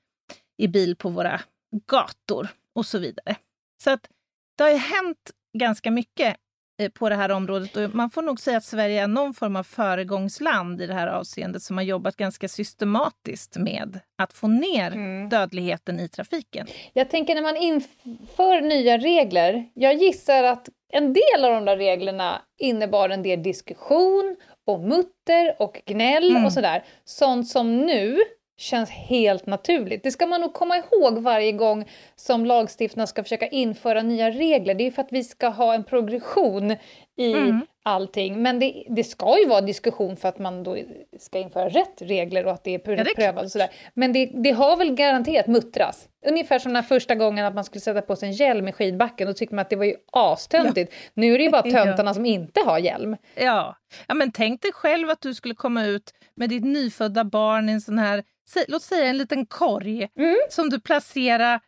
i 0.58 0.68
bil 0.68 0.96
på 0.96 1.10
våra 1.10 1.42
gator 1.88 2.48
och 2.74 2.86
så 2.86 3.00
vidare. 3.00 3.36
Så 3.84 3.90
att 3.92 4.08
det 4.56 4.64
har 4.64 4.72
ju 4.72 4.78
hänt 4.78 5.32
ganska 5.58 5.92
mycket 5.92 6.36
eh, 6.82 6.90
på 6.92 7.10
det 7.10 7.16
här 7.16 7.32
området 7.32 7.76
och 7.78 7.96
man 7.96 8.10
får 8.10 8.22
nog 8.22 8.40
säga 8.40 8.58
att 8.58 8.64
Sverige 8.64 9.04
är 9.04 9.08
någon 9.08 9.34
form 9.34 9.56
av 9.56 9.64
föregångsland 9.64 10.82
i 10.82 10.88
det 10.88 10.94
här 10.94 11.08
avseendet 11.08 11.62
som 11.64 11.78
har 11.78 11.84
jobbat 11.84 12.16
ganska 12.16 12.48
systematiskt 12.48 13.58
med 13.58 14.00
att 14.18 14.34
få 14.34 14.48
ner 14.48 14.92
Mm. 14.92 15.30
dödligheten 15.30 16.00
i 16.00 16.10
trafiken. 16.10 16.68
Jag 16.94 17.10
tänker 17.10 17.36
när 17.36 17.42
man 17.42 17.58
inför 17.58 18.62
nya 18.62 18.98
regler, 18.98 19.66
jag 19.74 19.94
gissar 19.94 20.44
att 20.44 20.70
en 20.94 21.14
del 21.14 21.46
av 21.46 21.52
de 21.52 21.66
där 21.66 21.78
reglerna 21.78 22.42
innebar 22.58 23.10
en 23.10 23.24
del 23.24 23.44
diskussion 23.44 24.36
och 24.68 24.80
mutter 24.80 25.56
och 25.62 25.82
gnäll 25.86 26.30
Mm. 26.32 26.46
och 26.46 26.54
sådär. 26.54 26.84
Sånt 27.04 27.48
som 27.48 27.78
nu 27.78 28.18
känns 28.58 28.90
helt 28.90 29.46
naturligt. 29.46 30.04
Det 30.04 30.12
ska 30.12 30.28
man 30.28 30.42
nog 30.42 30.54
komma 30.54 30.78
ihåg 30.78 31.18
varje 31.18 31.52
gång 31.52 31.90
som 32.16 32.46
lagstiftarna 32.46 33.08
ska 33.08 33.24
försöka 33.24 33.48
införa 33.48 34.02
nya 34.02 34.32
regler. 34.32 34.74
Det 34.74 34.88
är 34.88 34.92
för 34.92 35.02
att 35.02 35.12
vi 35.12 35.24
ska 35.24 35.48
ha 35.48 35.74
en 35.74 35.84
progression 35.84 36.76
i 37.18 37.34
Mm. 37.34 37.62
allting. 37.84 38.42
Men 38.42 38.60
det, 38.60 38.84
det 38.90 39.04
ska 39.04 39.40
ju 39.40 39.46
vara 39.46 39.62
diskussion 39.62 40.16
för 40.18 40.30
att 40.30 40.40
man 40.40 40.64
då 40.64 40.78
ska 41.20 41.40
införa 41.40 41.70
rätt 41.70 42.02
regler 42.02 42.46
och 42.46 42.52
att 42.52 42.64
det 42.64 42.76
är, 42.76 42.92
Ja, 42.98 43.04
det 43.04 43.16
prövat 43.16 43.44
och 43.44 43.52
sådär. 43.52 43.70
Men 43.94 44.14
det, 44.14 44.26
det 44.44 44.52
har 44.52 44.78
väl 44.78 44.96
garanterat 44.96 45.48
muttras. 45.48 46.08
Ungefär 46.28 46.60
som 46.60 46.70
den 46.70 46.76
här 46.84 46.84
första 46.90 47.16
gången 47.16 47.46
att 47.46 47.56
man 47.56 47.64
skulle 47.64 47.82
sätta 47.82 48.02
på 48.02 48.16
sig 48.16 48.30
en 48.30 48.34
hjälm 48.36 48.68
i 48.68 48.72
skidbacken. 48.72 49.28
Då 49.28 49.34
tyckte 49.34 49.56
man 49.56 49.62
att 49.62 49.70
det 49.70 49.76
var 49.76 49.86
ju 49.86 49.96
astöntigt. 50.12 50.94
Nu 51.14 51.34
är 51.34 51.38
det 51.38 51.44
ju 51.44 51.50
bara 51.52 51.62
Ja. 51.66 51.84
töntarna 51.84 52.14
som 52.14 52.26
inte 52.26 52.62
har 52.66 52.80
hjälm. 52.80 53.18
Ja. 53.36 53.76
ja, 54.08 54.14
men 54.14 54.32
tänk 54.32 54.62
dig 54.62 54.72
själv 54.74 55.10
att 55.10 55.22
du 55.22 55.34
skulle 55.34 55.56
komma 55.56 55.86
ut 55.86 56.12
med 56.36 56.50
ditt 56.50 56.64
nyfödda 56.66 57.24
barn 57.24 57.70
i 57.70 57.72
en 57.72 57.82
sån 57.82 57.98
här, 58.00 58.24
låt 58.68 58.82
säga 58.82 59.06
en 59.10 59.18
liten 59.18 59.46
korg 59.46 60.08
Mm. 60.20 60.36
som 60.50 60.70
du 60.70 60.80
placerar 60.80 61.60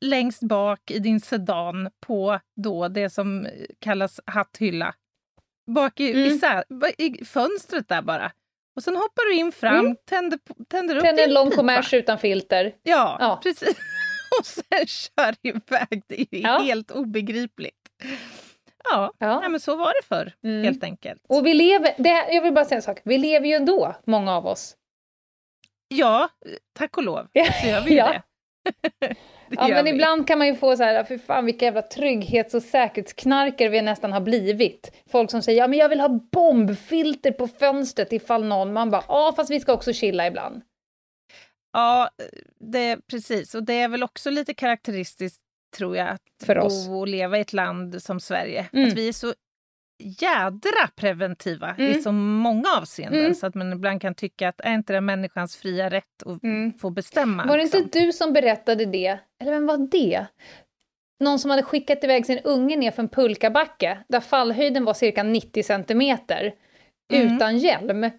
längst 0.00 0.42
bak 0.42 0.90
i 0.90 0.98
din 0.98 1.20
sedan 1.20 1.90
på 2.06 2.40
då 2.56 2.88
det 2.88 3.10
som 3.10 3.48
kallas 3.78 4.20
hatthylla. 4.26 4.94
Bak 5.74 6.00
i, 6.00 6.12
Mm. 6.26 6.38
sä- 6.38 6.64
ba- 6.80 6.92
i 6.98 7.24
fönstret 7.24 7.88
där 7.88 8.02
bara. 8.02 8.32
Och 8.76 8.82
sen 8.82 8.96
hoppar 8.96 9.28
du 9.28 9.34
in 9.34 9.52
fram, 9.52 9.78
Mm. 9.86 9.96
tänder, 10.04 10.38
tänder 10.68 10.96
upp 10.96 11.02
Tänder 11.02 11.24
en 11.24 11.34
lång 11.34 11.50
kommers 11.50 11.94
utan 11.94 12.18
filter. 12.18 12.74
Ja, 12.82 13.16
Ja. 13.20 13.40
precis. 13.42 13.68
Och 14.40 14.46
sen 14.46 14.86
kör 14.86 15.34
iväg. 15.42 16.02
Det 16.06 16.20
är 16.20 16.26
Ja. 16.42 16.58
helt 16.58 16.90
obegripligt. 16.90 17.74
Ja, 18.84 19.12
Ja. 19.18 19.40
Nej, 19.40 19.48
men 19.48 19.60
så 19.60 19.76
var 19.76 19.86
det 20.02 20.06
förr 20.08 20.32
Mm. 20.44 20.64
helt 20.64 20.84
enkelt. 20.84 21.22
Och 21.28 21.46
vi 21.46 21.54
lever, 21.54 21.94
det, 21.98 22.34
jag 22.34 22.42
vill 22.42 22.52
bara 22.54 22.64
säga 22.64 22.76
en 22.76 22.82
sak, 22.82 23.00
vi 23.04 23.18
lever 23.18 23.46
ju 23.46 23.52
ändå, 23.54 23.94
många 24.06 24.36
av 24.36 24.46
oss. 24.46 24.76
Ja, 25.88 26.28
tack 26.72 26.96
och 26.96 27.02
lov. 27.02 27.28
Så 27.62 27.66
gör 27.66 27.80
vi 27.84 27.94
Ja. 27.96 28.06
det. 28.12 28.22
Ja, 29.50 29.68
men 29.68 29.84
vi. 29.84 29.90
ibland 29.90 30.26
kan 30.26 30.38
man 30.38 30.46
ju 30.46 30.54
få 30.54 30.76
så 30.76 30.82
här, 30.82 31.04
för 31.04 31.18
fan 31.18 31.46
vilka 31.46 31.64
jävla 31.64 31.82
trygghets 31.82 32.54
och 32.54 32.62
säkerhetsknarkare 32.62 33.68
vi 33.68 33.82
nästan 33.82 34.12
har 34.12 34.20
blivit. 34.20 34.92
Folk 35.10 35.30
som 35.30 35.42
säger, 35.42 35.58
ja 35.58 35.68
men 35.68 35.78
jag 35.78 35.88
vill 35.88 36.00
ha 36.00 36.08
bombfilter 36.08 37.32
på 37.32 37.48
fönstret 37.48 38.12
ifall 38.12 38.44
någon, 38.44 38.72
man 38.72 38.90
bara, 38.90 39.04
ja 39.08 39.32
fast 39.36 39.50
vi 39.50 39.60
ska 39.60 39.72
också 39.72 39.92
chilla 39.92 40.26
ibland. 40.26 40.62
Ja, 41.72 42.10
det, 42.60 42.98
precis. 43.10 43.54
Och 43.54 43.62
det 43.62 43.74
är 43.80 43.88
väl 43.88 44.02
också 44.02 44.30
lite 44.30 44.54
karaktäristiskt 44.54 45.42
tror 45.76 45.96
jag, 45.96 46.08
att 46.08 46.22
För 46.46 46.58
oss. 46.58 46.86
bo 46.86 46.98
och 46.98 47.08
leva 47.08 47.38
i 47.38 47.40
ett 47.40 47.52
land 47.52 48.02
som 48.02 48.20
Sverige. 48.20 48.66
Mm. 48.72 48.88
Att 48.88 48.94
vi 48.94 49.08
är 49.08 49.12
så 49.12 49.34
jädra 49.98 50.88
preventiva 50.96 51.74
i 51.78 51.86
Mm. 51.90 52.02
så 52.02 52.12
många 52.12 52.68
avseenden 52.80 53.20
Mm. 53.20 53.34
så 53.34 53.46
att 53.46 53.54
man 53.54 53.72
ibland 53.72 54.00
kan 54.02 54.14
tycka 54.14 54.48
att 54.48 54.60
är 54.60 54.74
inte 54.74 54.92
det 54.92 55.00
människans 55.00 55.56
fria 55.56 55.90
rätt 55.90 56.22
att 56.26 56.42
Mm. 56.42 56.72
få 56.72 56.90
bestämma? 56.90 57.46
Var 57.46 57.56
det 57.56 57.62
liksom? 57.62 57.82
inte 57.82 57.98
du 58.00 58.12
som 58.12 58.32
berättade 58.32 58.84
det? 58.84 59.18
Eller 59.40 59.52
vem 59.52 59.66
var 59.66 59.78
det? 59.90 60.26
Någon 61.20 61.38
som 61.38 61.50
hade 61.50 61.62
skickat 61.62 62.04
iväg 62.04 62.26
sin 62.26 62.38
unge 62.44 62.76
ner 62.76 62.90
för 62.90 63.02
en 63.02 63.08
pulkabacke 63.08 63.98
där 64.08 64.20
fallhöjden 64.20 64.84
var 64.84 64.94
cirka 64.94 65.22
90 65.22 65.62
centimeter 65.62 66.54
Mm. 67.12 67.36
utan 67.36 67.58
hjälm. 67.58 68.10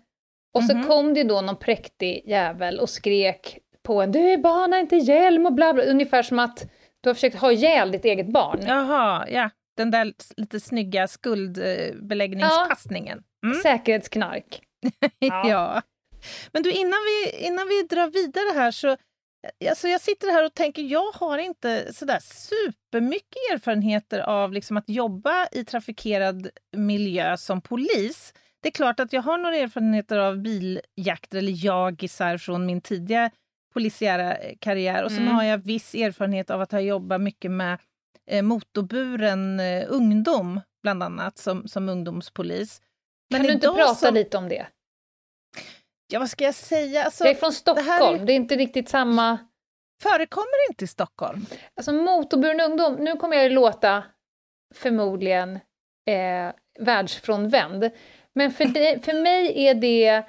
Och 0.53 0.63
så 0.63 0.75
Mhm. 0.77 0.83
kom 0.87 1.13
det 1.13 1.23
då 1.23 1.41
någon 1.41 1.55
präktig 1.55 2.23
jävel 2.25 2.79
och 2.79 2.89
skrek 2.89 3.57
på 3.83 4.01
en 4.01 4.11
du 4.11 4.37
barn 4.37 4.71
har 4.73 4.79
inte 4.79 4.95
hjälm 4.95 5.45
och 5.45 5.53
bla 5.53 5.73
bla. 5.73 5.83
Ungefär 5.83 6.23
som 6.23 6.39
att 6.39 6.69
du 7.01 7.09
har 7.09 7.13
försökt 7.13 7.35
ha 7.39 7.51
ihjäl 7.51 7.91
ditt 7.91 8.05
eget 8.05 8.27
barn. 8.27 8.59
Jaha, 8.67 9.25
ja. 9.29 9.49
Den 9.79 9.91
där 9.91 10.13
lite 10.37 10.59
snygga 10.59 11.07
skuldbeläggningspassningen. 11.07 13.23
Mm. 13.45 13.61
Säkerhetsknark. 13.61 14.61
Ja. 15.19 15.49
Ja. 15.49 15.81
Men 16.51 16.63
du, 16.63 16.71
innan 16.71 16.99
vi, 17.05 17.45
innan 17.45 17.67
vi 17.67 17.83
drar 17.83 18.07
vidare 18.07 18.53
här 18.59 18.71
så... 18.71 18.97
Alltså 19.69 19.87
jag 19.87 20.01
sitter 20.01 20.31
här 20.31 20.45
och 20.45 20.53
tänker, 20.53 20.81
jag 20.81 21.11
har 21.11 21.37
inte 21.37 21.93
sådär 21.93 22.19
supermycket 22.21 23.37
erfarenheter 23.53 24.19
av 24.19 24.53
liksom 24.53 24.77
att 24.77 24.89
jobba 24.89 25.47
i 25.51 25.65
trafikerad 25.65 26.49
miljö 26.77 27.37
som 27.37 27.61
polis. 27.61 28.33
Det 28.61 28.69
är 28.69 28.71
klart 28.71 28.99
att 28.99 29.13
jag 29.13 29.21
har 29.21 29.37
några 29.37 29.55
erfarenheter 29.55 30.17
av 30.17 30.37
biljakter 30.37 31.37
eller 31.37 31.65
jagisar 31.65 32.37
från 32.37 32.65
min 32.65 32.81
tidiga 32.81 33.31
polisiära 33.73 34.37
karriär. 34.59 35.03
Och 35.03 35.11
sen 35.11 35.21
Mm. 35.23 35.35
har 35.35 35.43
jag 35.43 35.57
viss 35.57 35.95
erfarenhet 35.95 36.49
av 36.49 36.61
att 36.61 36.71
ha 36.71 36.79
jobbat 36.79 37.21
mycket 37.21 37.51
med 37.51 37.77
motorburen 38.41 39.59
eh, 39.59 39.85
ungdom, 39.89 40.61
bland 40.83 41.03
annat, 41.03 41.37
som, 41.37 41.67
som 41.67 41.89
ungdomspolis. 41.89 42.81
kan 43.33 43.43
du 43.43 43.51
inte 43.51 43.67
prata 43.67 43.95
som- 43.95 44.13
lite 44.13 44.37
om 44.37 44.49
det? 44.49 44.67
Ja, 46.11 46.19
vad 46.19 46.29
ska 46.29 46.43
jag 46.43 46.55
säga? 46.55 47.03
Alltså, 47.03 47.23
jag 47.23 47.31
är 47.31 47.35
från 47.35 47.49
det 47.49 47.55
Stockholm, 47.55 48.25
det 48.25 48.31
är- 48.31 48.35
är... 48.35 48.35
inte 48.35 48.55
riktigt 48.55 48.89
samma... 48.89 49.37
förekommer 50.03 50.69
inte 50.69 50.83
i 50.83 50.87
Stockholm. 50.87 51.45
Alltså 51.75 51.93
motorburen 51.93 52.61
ungdom, 52.71 52.93
nu 52.95 53.15
kommer 53.15 53.35
jag 53.35 53.43
ju 53.43 53.49
låta 53.49 54.03
förmodligen 54.75 55.55
eh, 56.09 56.51
världsfrånvänd. 56.79 57.89
Men 58.35 58.51
för, 58.51 58.65
det, 58.65 59.05
för 59.05 59.13
mig 59.13 59.65
är 59.67 59.73
det 59.73 60.23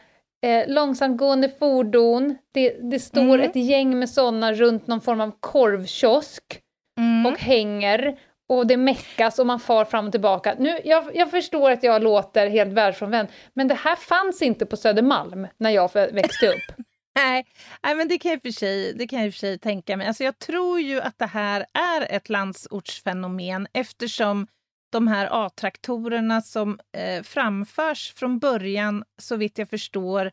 eh, 0.47 0.69
långsamtgående 0.69 1.49
fordon, 1.49 2.39
det, 2.55 2.71
det 2.91 3.01
står 3.01 3.21
Mm. 3.21 3.41
ett 3.41 3.57
gäng 3.57 3.99
med 3.99 4.11
sådana 4.11 4.53
runt 4.53 4.87
någon 4.87 5.01
form 5.01 5.21
av 5.21 5.33
korvkiosk 5.41 6.63
Mm. 7.01 7.27
och 7.27 7.39
hänger 7.39 8.19
och 8.49 8.67
det 8.67 8.77
meckas 8.77 9.39
och 9.39 9.47
man 9.47 9.61
far 9.61 9.85
fram 9.85 10.07
och 10.07 10.13
tillbaka. 10.13 10.55
Nu, 10.59 10.79
jag, 10.85 11.17
jag 11.17 11.31
förstår 11.31 11.71
att 11.71 11.83
jag 11.83 12.03
låter 12.03 12.51
helt 12.51 12.73
världsfrånvänd, 12.73 13.29
men 13.55 13.69
det 13.69 13.75
här 13.75 13.97
fanns 13.97 14.43
inte 14.43 14.67
på 14.67 14.77
Södermalm 14.77 15.47
när 15.57 15.71
jag 15.71 15.95
växte 15.95 16.49
upp. 16.49 16.77
Nej, 17.15 17.47
nej, 17.83 17.95
men 17.95 18.09
det 18.09 18.19
kan 18.19 18.31
jag 18.31 18.43
för 18.43 18.51
sig, 18.51 18.95
det 18.95 19.07
kan 19.07 19.23
jag 19.23 19.33
för 19.33 19.39
sig 19.39 19.59
tänka 19.59 19.97
mig. 19.97 20.07
Alltså 20.07 20.25
jag 20.25 20.39
tror 20.39 20.81
ju 20.81 21.01
att 21.01 21.19
det 21.19 21.27
här 21.27 21.67
är 21.75 22.17
ett 22.17 22.29
landsortsfenomen 22.29 23.67
eftersom 23.73 24.47
de 24.93 25.09
här 25.09 25.29
A-traktorerna 25.31 26.41
som 26.41 26.79
eh, 26.97 27.23
framförs 27.23 28.13
från 28.17 28.39
början, 28.39 29.05
så 29.19 29.37
vitt 29.37 29.59
jag 29.59 29.71
förstår, 29.71 30.31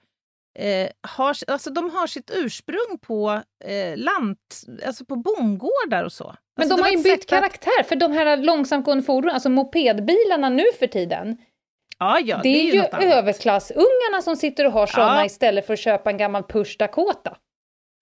eh, 0.58 0.90
har, 1.08 1.36
alltså 1.48 1.70
de 1.70 1.90
har 1.90 2.08
sitt 2.08 2.32
ursprung 2.34 2.98
på 3.02 3.42
eh, 3.66 3.98
land, 3.98 4.38
alltså 4.86 5.06
på 5.06 5.16
bondgårdar 5.16 6.04
och 6.04 6.12
så. 6.12 6.36
Men 6.58 6.64
alltså 6.64 6.76
de 6.76 6.82
det 6.82 6.84
har 6.84 6.92
ju 6.98 7.04
bytt 7.04 7.20
att- 7.24 7.26
karaktär, 7.30 7.84
för 7.84 7.96
de 7.96 8.12
här 8.12 8.38
långsamtgående 8.38 9.04
fordonen, 9.04 9.34
alltså 9.34 9.50
mopedbilarna 9.50 10.50
nu 10.50 10.64
för 10.80 10.88
tiden, 10.88 11.38
Ja, 12.00 12.20
ja, 12.20 12.40
det 12.44 12.50
är 12.50 12.74
ju 12.74 12.82
något 12.82 12.94
annat. 12.94 13.06
överklassungarna 13.06 14.22
som 14.24 14.36
sitter 14.36 14.66
och 14.66 14.72
har 14.72 14.88
sådana 14.88 15.20
Ja. 15.20 15.26
istället 15.26 15.66
för 15.68 15.74
att 15.74 15.80
köpa 15.80 16.10
en 16.12 16.18
gammal 16.18 16.44
Push 16.44 16.76
Dakota. 16.80 17.38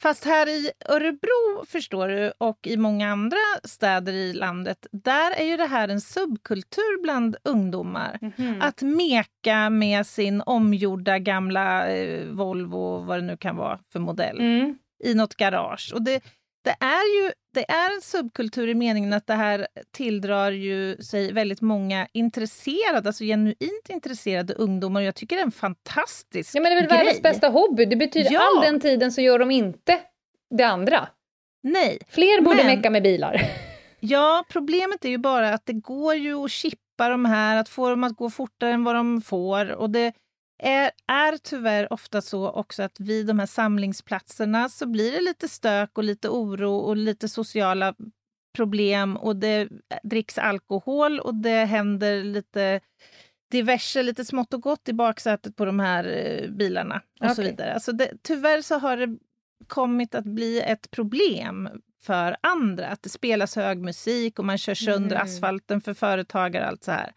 Fast 0.02 0.26
här 0.26 0.50
i 0.50 0.72
Örebro, 0.90 1.66
förstår 1.68 2.08
du, 2.08 2.32
och 2.38 2.60
i 2.68 2.78
många 2.78 3.12
andra 3.12 3.38
städer 3.64 4.14
i 4.14 4.34
landet, 4.34 4.88
där 4.92 5.32
är 5.32 5.44
ju 5.44 5.58
det 5.58 5.66
här 5.66 5.88
en 5.88 6.02
subkultur 6.02 7.02
bland 7.04 7.36
ungdomar. 7.44 8.20
Att 8.62 8.82
meka 8.82 9.70
med 9.70 10.08
sin 10.08 10.42
omgjorda 10.46 11.20
gamla 11.20 11.92
eh, 11.92 12.26
Volvo, 12.26 13.00
vad 13.00 13.18
det 13.18 13.22
nu 13.26 13.38
kan 13.38 13.56
vara 13.56 13.80
för 13.94 14.00
modell, 14.00 14.38
Mm. 14.40 14.78
i 15.04 15.14
något 15.14 15.36
garage. 15.36 15.92
Och 15.96 16.02
det, 16.02 16.24
det 16.66 16.76
är 16.80 17.24
ju 17.24 17.32
det 17.54 17.72
är 17.72 17.96
en 17.96 18.02
subkultur 18.02 18.68
i 18.70 18.76
meningen 18.76 19.14
att 19.14 19.28
det 19.28 19.34
här 19.34 19.68
tilldrar 19.92 20.52
ju 20.52 20.98
sig 20.98 21.32
väldigt 21.34 21.62
många 21.62 22.08
intresserade, 22.14 23.10
alltså 23.10 23.24
genuint 23.24 23.90
intresserade 23.90 24.54
ungdomar. 24.54 25.02
Jag 25.02 25.16
tycker 25.16 25.36
det 25.36 25.42
är 25.42 25.46
en 25.46 25.52
fantastisk 25.52 26.56
Ja, 26.56 26.62
men 26.62 26.72
det 26.72 26.78
är 26.78 26.82
väl 26.82 26.90
grej. 26.90 26.98
världens 26.98 27.22
bästa 27.22 27.48
hobby, 27.50 27.86
det 27.86 27.96
betyder 27.96 28.32
Ja. 28.34 28.42
all 28.58 28.62
den 28.72 28.80
tiden 28.80 29.12
så 29.12 29.22
gör 29.22 29.40
de 29.40 29.52
inte 29.52 30.00
det 30.58 30.64
andra. 30.64 31.08
Nej, 31.64 32.00
Fler 32.10 32.42
borde 32.42 32.58
Men- 32.58 32.66
mecka 32.66 32.90
med 32.90 33.04
bilar. 33.04 33.42
Ja, 34.00 34.44
problemet 34.50 35.06
är 35.06 35.10
ju 35.10 35.18
bara 35.18 35.54
att 35.54 35.66
det 35.66 35.74
går 35.74 36.16
ju 36.16 36.36
att 36.36 36.52
chippa 36.52 37.10
de 37.10 37.26
här, 37.26 37.58
att 37.58 37.70
få 37.70 37.90
dem 37.90 38.04
att 38.04 38.16
gå 38.16 38.30
fortare 38.30 38.72
än 38.72 38.84
vad 38.84 38.96
de 38.96 39.22
får. 39.22 39.72
Och 39.72 39.90
det 39.90 40.14
är, 40.64 40.92
är 41.08 41.38
tyvärr 41.38 41.94
ofta 41.94 42.22
så 42.22 42.50
också 42.50 42.84
att 42.84 43.00
vid 43.00 43.26
de 43.26 43.40
här 43.40 43.46
samlingsplatserna 43.46 44.70
så 44.70 44.86
blir 44.86 45.12
det 45.12 45.22
lite 45.22 45.48
stök 45.50 45.98
och 45.98 46.04
lite 46.04 46.30
oro 46.30 46.76
och 46.76 46.98
lite 46.98 47.30
sociala 47.30 47.96
problem 48.56 49.18
och 49.18 49.36
det 49.36 49.70
dricks 50.04 50.38
alkohol 50.38 51.20
och 51.20 51.36
det 51.36 51.66
händer 51.66 52.24
lite 52.24 52.80
diverse, 53.52 54.04
lite 54.04 54.26
smått 54.26 54.54
och 54.54 54.62
gott 54.62 54.90
i 54.90 54.94
baksätet 54.94 55.56
på 55.56 55.66
de 55.66 55.80
här 55.80 56.06
eh, 56.06 56.50
bilarna 56.50 57.02
och 57.22 57.28
så 57.32 57.42
Okej. 57.42 57.52
vidare. 57.52 57.74
Alltså 57.74 57.92
det, 57.92 58.12
tyvärr 58.22 58.62
så 58.62 58.78
har 58.80 58.98
det 58.98 59.18
kommit 59.68 60.16
att 60.16 60.26
bli 60.26 60.62
ett 60.62 60.92
problem 60.92 61.70
för 62.04 62.38
andra. 62.42 62.88
Att 62.88 63.04
det 63.04 63.10
spelas 63.10 63.56
hög 63.56 63.78
musik 63.82 64.40
och 64.40 64.46
man 64.46 64.58
kör 64.58 64.74
sönder 64.76 65.16
Mm. 65.16 65.24
asfalten 65.28 65.82
för 65.82 65.94
företagare 65.94 66.64
och 66.64 66.70
allt 66.70 66.84
så 66.84 66.92
här. 66.92 67.12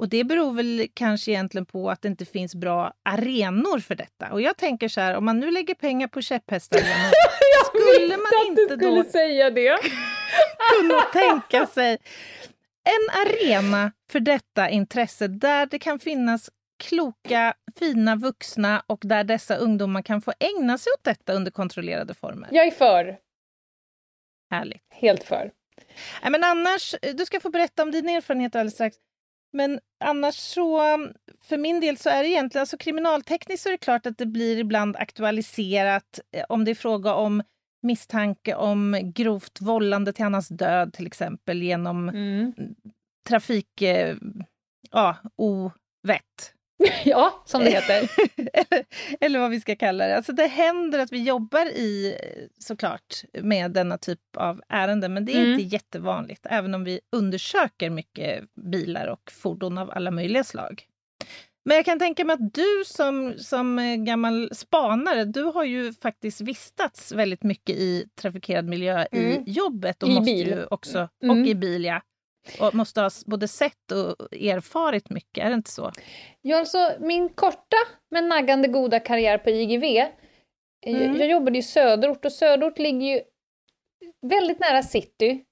Och 0.00 0.08
det 0.08 0.24
beror 0.24 0.52
väl 0.52 0.88
kanske 0.94 1.30
egentligen 1.30 1.66
på 1.66 1.90
att 1.90 2.02
det 2.02 2.08
inte 2.08 2.24
finns 2.24 2.54
bra 2.54 2.92
arenor 3.02 3.78
för 3.78 3.94
detta. 3.94 4.32
Och 4.32 4.40
jag 4.40 4.56
tänker 4.56 4.88
så 4.88 5.00
här, 5.00 5.14
om 5.14 5.24
man 5.24 5.40
nu 5.40 5.50
lägger 5.50 5.74
pengar 5.74 6.08
på 6.08 6.22
käpphästarenor, 6.22 7.12
skulle 7.64 8.16
man 8.16 8.46
inte 8.46 8.76
då 8.76 9.04
säga 9.04 9.50
det. 9.50 9.78
kunna 10.80 11.00
tänka 11.00 11.66
sig 11.66 11.98
en 12.84 13.20
arena 13.26 13.92
för 14.10 14.20
detta 14.20 14.70
intresse 14.70 15.28
där 15.28 15.66
det 15.66 15.78
kan 15.78 15.98
finnas 15.98 16.50
kloka, 16.84 17.54
fina 17.78 18.16
vuxna 18.16 18.82
och 18.86 19.00
där 19.02 19.24
dessa 19.24 19.56
ungdomar 19.56 20.02
kan 20.02 20.22
få 20.22 20.32
ägna 20.38 20.78
sig 20.78 20.92
åt 20.92 21.04
detta 21.04 21.32
under 21.32 21.50
kontrollerade 21.50 22.14
former. 22.14 22.48
Jag 22.52 22.66
är 22.66 22.70
för. 22.70 23.16
Härligt. 24.50 24.82
Helt 24.90 25.24
för. 25.24 25.50
Nej, 26.22 26.30
men 26.30 26.44
annars, 26.44 26.94
du 27.14 27.26
ska 27.26 27.40
få 27.40 27.50
berätta 27.50 27.82
om 27.82 27.90
dina 27.90 28.12
erfarenheter 28.12 28.58
alldeles 28.58 28.74
strax. 28.74 28.96
Men 29.52 29.80
annars 30.04 30.34
så, 30.34 30.78
för 31.42 31.58
min 31.58 31.80
del 31.80 31.96
så 31.96 32.10
är 32.10 32.22
det 32.22 32.28
egentligen, 32.28 32.62
alltså 32.62 32.78
kriminaltekniskt 32.78 33.62
så 33.62 33.68
är 33.68 33.72
det 33.72 33.78
klart 33.78 34.06
att 34.06 34.18
det 34.18 34.26
blir 34.26 34.58
ibland 34.58 34.96
aktualiserat 34.96 36.20
eh, 36.32 36.44
om 36.48 36.64
det 36.64 36.70
är 36.70 36.74
fråga 36.74 37.14
om 37.14 37.42
misstanke 37.82 38.54
om 38.54 39.12
grovt 39.14 39.60
vållande 39.60 40.12
till 40.12 40.24
annans 40.24 40.48
död 40.48 40.92
till 40.92 41.06
exempel 41.06 41.62
genom 41.62 42.08
Mm. 42.08 42.52
trafik... 43.28 43.82
Eh, 43.82 44.16
ja, 44.90 45.16
ovett. 45.36 46.54
Ja, 47.04 47.42
som 47.46 47.64
det 47.64 47.70
heter. 47.70 48.08
eller, 48.52 48.84
eller 49.20 49.38
vad 49.38 49.50
vi 49.50 49.60
ska 49.60 49.76
kalla 49.76 50.06
det. 50.06 50.16
Alltså 50.16 50.32
det 50.32 50.46
händer 50.46 50.98
att 50.98 51.12
vi 51.12 51.22
jobbar 51.22 51.66
i, 51.66 52.16
såklart, 52.58 53.22
med 53.42 53.70
denna 53.70 53.98
typ 53.98 54.20
av 54.36 54.62
ärenden, 54.68 55.14
men 55.14 55.24
det 55.24 55.32
är 55.32 55.40
Mm. 55.40 55.50
inte 55.52 55.62
jättevanligt, 55.74 56.46
även 56.50 56.74
om 56.74 56.84
vi 56.84 57.00
undersöker 57.12 57.90
mycket 57.90 58.44
bilar 58.70 59.06
och 59.06 59.30
fordon 59.32 59.78
av 59.78 59.90
alla 59.90 60.10
möjliga 60.10 60.44
slag. 60.44 60.82
Men 61.64 61.76
jag 61.76 61.84
kan 61.84 61.98
tänka 61.98 62.24
mig 62.24 62.34
att 62.34 62.54
du 62.54 62.82
som, 62.86 63.34
som 63.38 63.78
eh, 63.78 63.96
gammal 63.96 64.50
spanare, 64.54 65.24
du 65.24 65.42
har 65.42 65.64
ju 65.64 65.92
faktiskt 65.92 66.40
vistats 66.40 67.12
väldigt 67.12 67.42
mycket 67.42 67.76
i 67.76 68.06
trafikerad 68.20 68.64
miljö 68.64 69.04
Mm. 69.12 69.26
i 69.32 69.50
jobbet 69.50 70.02
och 70.02 70.08
I 70.08 70.14
måste 70.14 70.32
bil. 70.32 70.46
ju 70.48 70.64
också, 70.70 71.08
Mm. 71.22 71.40
och 71.40 71.46
i 71.46 71.54
bil, 71.54 71.84
ja. 71.84 72.00
Och 72.60 72.74
måste 72.74 73.00
ha 73.00 73.10
både 73.26 73.48
sett 73.48 73.92
och 73.92 74.32
erfarit 74.36 75.10
mycket, 75.10 75.44
är 75.44 75.48
det 75.48 75.54
inte 75.54 75.70
så? 75.70 75.92
Ja, 76.40 76.58
alltså 76.58 76.92
min 77.00 77.28
korta 77.28 77.76
men 78.10 78.28
naggande 78.28 78.68
goda 78.68 79.00
karriär 79.00 79.38
på 79.38 79.50
IGV. 79.50 79.84
eh, 79.84 80.06
Mm. 80.86 81.16
Jag, 81.16 81.28
jobbade 81.30 81.58
i 81.58 81.62
söderort 81.62 82.24
och 82.24 82.32
söderort 82.32 82.78
ligger 82.78 83.06
ju 83.06 83.20
väldigt 84.26 84.60
nära 84.60 84.82
city. 84.82 85.44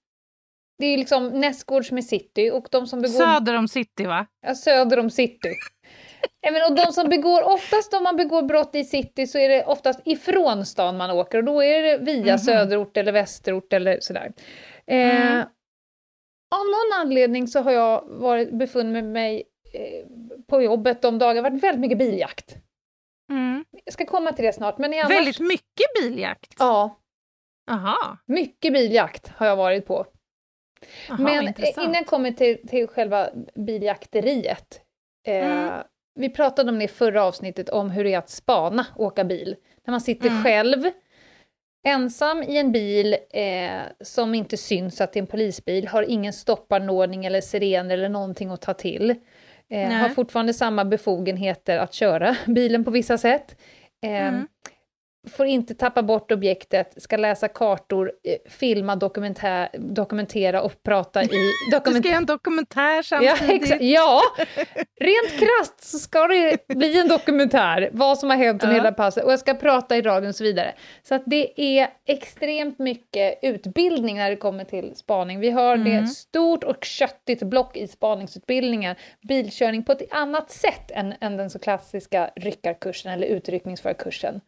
Det 0.78 0.86
är 0.86 0.98
liksom 0.98 1.28
nästgårds 1.28 1.90
med 1.92 2.04
city 2.04 2.50
och 2.50 2.68
de 2.70 2.86
som 2.86 3.00
begår... 3.02 3.18
Söder 3.18 3.54
om 3.58 3.68
city, 3.68 4.04
va? 4.06 4.26
Ja, 4.46 4.54
söder 4.54 4.98
om 4.98 5.10
city. 5.10 5.48
Men, 6.52 6.62
och 6.70 6.76
de 6.76 6.92
som 6.92 7.08
begår, 7.08 7.42
oftast 7.42 7.94
om 7.94 8.02
man 8.02 8.16
begår 8.16 8.42
brott 8.42 8.74
i 8.74 8.84
city 8.84 9.26
så 9.26 9.38
är 9.38 9.48
det 9.48 9.64
oftast 9.64 10.00
ifrån 10.04 10.66
stan 10.66 10.96
man 10.96 11.10
åker 11.10 11.38
och 11.38 11.44
då 11.44 11.62
är 11.62 11.82
det 11.82 11.98
via 11.98 12.32
Mhm. 12.32 12.38
söderort 12.38 12.96
eller 12.96 13.12
västerort 13.12 13.72
eller 13.72 13.98
sådär. 14.00 14.32
Eh, 14.86 15.30
Mm. 15.32 15.46
Av 16.50 16.64
någon 16.66 17.00
anledning 17.00 17.48
så 17.48 17.60
har 17.60 17.72
jag 17.72 18.04
varit, 18.06 18.52
befunnit 18.52 19.04
mig 19.04 19.44
eh, 19.74 20.06
på 20.46 20.62
jobbet 20.62 21.02
de 21.02 21.18
dagar, 21.18 21.42
varit 21.42 21.62
väldigt 21.62 21.80
mycket 21.80 21.98
biljakt. 21.98 22.56
Mm. 23.30 23.64
Jag 23.84 23.92
ska 23.92 24.06
komma 24.06 24.32
till 24.32 24.44
det 24.44 24.52
snart, 24.52 24.78
men 24.78 24.92
annars... 24.92 25.10
Väldigt 25.10 25.40
mycket 25.40 25.86
biljakt? 26.02 26.54
Ja, 26.58 27.00
Aha. 27.70 28.18
mycket 28.26 28.72
biljakt 28.72 29.28
har 29.28 29.46
jag 29.46 29.56
varit 29.56 29.86
på. 29.86 30.06
Aha, 31.10 31.22
men 31.22 31.38
eh, 31.38 31.44
intressant. 31.48 31.84
innan 31.84 31.94
jag 31.94 32.06
kommer 32.06 32.30
till, 32.32 32.68
till 32.68 32.86
själva 32.88 33.28
biljakteriet. 33.54 34.80
Eh, 35.26 35.46
Mm. 35.46 35.82
Vi 36.20 36.30
pratade 36.30 36.70
om 36.72 36.78
det 36.78 36.84
i 36.84 36.88
förra 36.88 37.24
avsnittet, 37.24 37.68
om 37.68 37.90
hur 37.90 38.04
det 38.04 38.14
är 38.14 38.18
att 38.18 38.30
spana, 38.30 38.86
åka 38.96 39.24
bil. 39.24 39.56
När 39.86 39.90
man 39.92 40.00
sitter 40.00 40.28
Mm. 40.28 40.44
själv, 40.44 40.90
ensam 41.86 42.42
i 42.42 42.56
en 42.56 42.72
bil 42.72 43.16
eh, 43.30 43.80
som 44.00 44.34
inte 44.34 44.56
syns 44.56 45.00
att 45.00 45.12
det 45.12 45.18
är 45.18 45.22
en 45.22 45.26
polisbil, 45.26 45.88
har 45.88 46.02
ingen 46.02 46.32
stoppanordning 46.32 47.24
eller 47.24 47.40
sirener 47.40 47.94
eller 47.94 48.08
någonting 48.08 48.50
att 48.50 48.60
ta 48.60 48.74
till. 48.74 49.10
Eh, 49.70 49.88
har 49.92 50.08
fortfarande 50.08 50.54
samma 50.54 50.84
befogenheter 50.84 51.78
att 51.78 51.94
köra 51.94 52.36
bilen 52.46 52.84
på 52.84 52.90
vissa 52.90 53.18
sätt. 53.18 53.56
Eh, 54.02 54.10
Mm. 54.28 54.48
Får 55.30 55.46
inte 55.46 55.74
tappa 55.74 56.02
bort 56.02 56.32
objektet, 56.32 57.02
ska 57.02 57.16
läsa 57.16 57.48
kartor, 57.48 58.12
eh, 58.24 58.36
filma, 58.50 58.96
dokumentär, 58.96 59.68
dokumentera 59.78 60.62
och 60.62 60.82
prata 60.82 61.22
i... 61.22 61.26
Du 61.70 61.70
ska 61.70 61.78
Dokument- 61.78 62.06
göra 62.06 62.16
en 62.16 62.26
dokumentär 62.26 62.96
ja, 62.96 63.02
samtidigt. 63.02 63.62
exakt. 63.62 63.82
ja, 63.82 64.20
rent 65.00 65.30
krasst 65.40 65.84
så 65.84 65.98
ska 65.98 66.26
det 66.28 66.66
bli 66.68 67.00
en 67.00 67.08
dokumentär, 67.08 67.88
vad 67.92 68.18
som 68.18 68.30
har 68.30 68.36
hänt 68.36 68.62
under 68.62 68.76
Ja. 68.76 68.82
hela 68.82 68.92
passet, 68.92 69.24
och 69.24 69.32
jag 69.32 69.38
ska 69.38 69.54
prata 69.54 69.96
i 69.96 70.02
radion 70.02 70.28
och 70.28 70.34
så 70.34 70.44
vidare. 70.44 70.74
Så 71.02 71.14
att 71.14 71.22
det 71.26 71.60
är 71.78 71.88
extremt 72.06 72.78
mycket 72.78 73.38
utbildning 73.42 74.16
när 74.16 74.30
det 74.30 74.36
kommer 74.36 74.64
till 74.64 74.96
spaning. 74.96 75.40
Vi 75.40 75.50
har 75.50 75.74
Mm. 75.74 76.02
det 76.02 76.06
stort 76.08 76.64
och 76.64 76.84
köttigt 76.84 77.42
block 77.42 77.76
i 77.76 77.88
spaningsutbildningen, 77.88 78.96
bilkörning 79.28 79.82
på 79.84 79.92
ett 79.92 80.02
annat 80.14 80.50
sätt 80.50 80.90
än, 80.90 81.14
än 81.20 81.36
den 81.36 81.50
så 81.50 81.58
klassiska 81.58 82.30
ryckarkursen 82.36 83.12
eller 83.12 83.26
utryckningsförarkursen. 83.26 84.40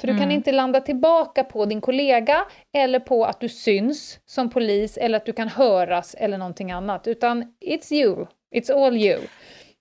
För 0.00 0.07
du 0.08 0.14
kan 0.14 0.22
Mm. 0.22 0.34
inte 0.36 0.52
landa 0.52 0.80
tillbaka 0.80 1.44
på 1.44 1.64
din 1.66 1.80
kollega 1.80 2.44
eller 2.76 3.00
på 3.00 3.24
att 3.24 3.40
du 3.40 3.48
syns 3.48 4.20
som 4.26 4.50
polis 4.50 4.96
eller 4.96 5.16
att 5.18 5.26
du 5.26 5.32
kan 5.32 5.48
höras 5.48 6.14
eller 6.18 6.38
någonting 6.38 6.70
annat, 6.72 7.06
utan 7.06 7.42
it's 7.66 7.92
you, 7.92 8.26
it's 8.54 8.72
all 8.86 8.96
you. 8.96 9.20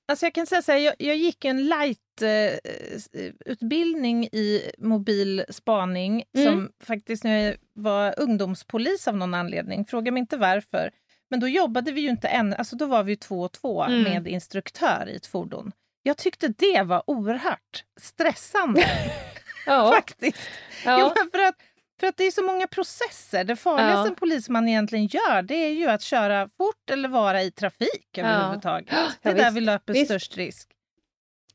Alltså 0.09 0.25
jag 0.25 0.33
kan 0.33 0.47
säga 0.47 0.61
så 0.61 0.71
här, 0.71 0.79
jag, 0.79 0.95
jag 0.97 1.15
gick 1.15 1.45
en 1.45 1.67
light-utbildning 1.67 4.25
i 4.25 4.71
mobil 4.77 5.43
spaning 5.49 6.23
Mm. 6.37 6.47
som 6.47 6.69
faktiskt 6.83 7.23
när 7.23 7.45
jag 7.45 7.55
var 7.73 8.19
ungdomspolis 8.19 9.07
av 9.07 9.17
någon 9.17 9.33
anledning. 9.33 9.85
Fråga 9.85 10.11
mig 10.11 10.19
inte 10.19 10.37
varför. 10.37 10.91
Men 11.29 11.39
då 11.39 11.47
jobbade 11.47 11.91
vi 11.91 12.01
ju 12.01 12.09
inte 12.09 12.27
än, 12.27 12.53
alltså 12.53 12.75
då 12.75 12.85
var 12.85 13.03
vi 13.03 13.15
två 13.15 13.41
och 13.41 13.51
två 13.51 13.83
Mm. 13.83 14.03
med 14.03 14.27
instruktör 14.27 15.09
i 15.09 15.15
ett 15.15 15.25
fordon. 15.27 15.71
Jag 16.03 16.17
tyckte 16.17 16.47
det 16.47 16.83
var 16.83 17.03
oerhört 17.07 17.83
stressande 18.01 18.83
Ja, 19.67 19.91
faktiskt. 19.95 20.37
ja. 20.85 21.13
Men 21.15 21.31
för, 21.31 21.39
att, 21.39 21.55
för 21.99 22.07
att 22.07 22.17
det 22.17 22.23
är 22.23 22.31
så 22.31 22.43
många 22.43 22.67
processer. 22.67 23.43
Det 23.43 23.55
farligaste 23.55 23.93
Ja. 23.99 24.07
en 24.07 24.15
polisman 24.15 24.67
egentligen 24.67 25.05
gör 25.07 25.41
det 25.41 25.55
är 25.55 25.69
ju 25.71 25.87
att 25.87 26.01
köra 26.01 26.49
fort 26.57 26.89
eller 26.91 27.09
vara 27.09 27.43
i 27.43 27.51
trafik 27.51 28.17
överhuvudtaget. 28.17 28.95
Det 29.21 29.29
är 29.29 29.35
där 29.35 29.51
vi 29.51 29.61
löper 29.61 29.93
Visst. 29.93 30.05
störst 30.05 30.37
risk. 30.37 30.67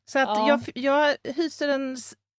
Så 0.05 0.19
att 0.19 0.29
Ja. 0.29 0.49
jag, 0.49 0.61
jag 0.75 1.17
hyser 1.35 1.69
en 1.69 1.97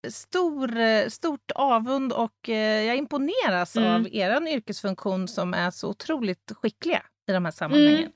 stor, 0.09 0.79
eh, 0.79 1.07
stort 1.07 1.51
avund 1.55 2.13
och 2.13 2.49
eh, 2.49 2.83
jag 2.83 2.95
imponeras 2.97 3.75
Mm. 3.75 3.95
av 3.95 4.07
er 4.11 4.47
yrkesfunktion 4.47 5.27
som 5.27 5.53
är 5.53 5.71
så 5.71 5.89
otroligt 5.89 6.51
skickliga 6.61 7.01
i 7.29 7.31
de 7.31 7.45
här 7.45 7.51
sammanhangen. 7.51 7.95
Mm. 7.97 8.11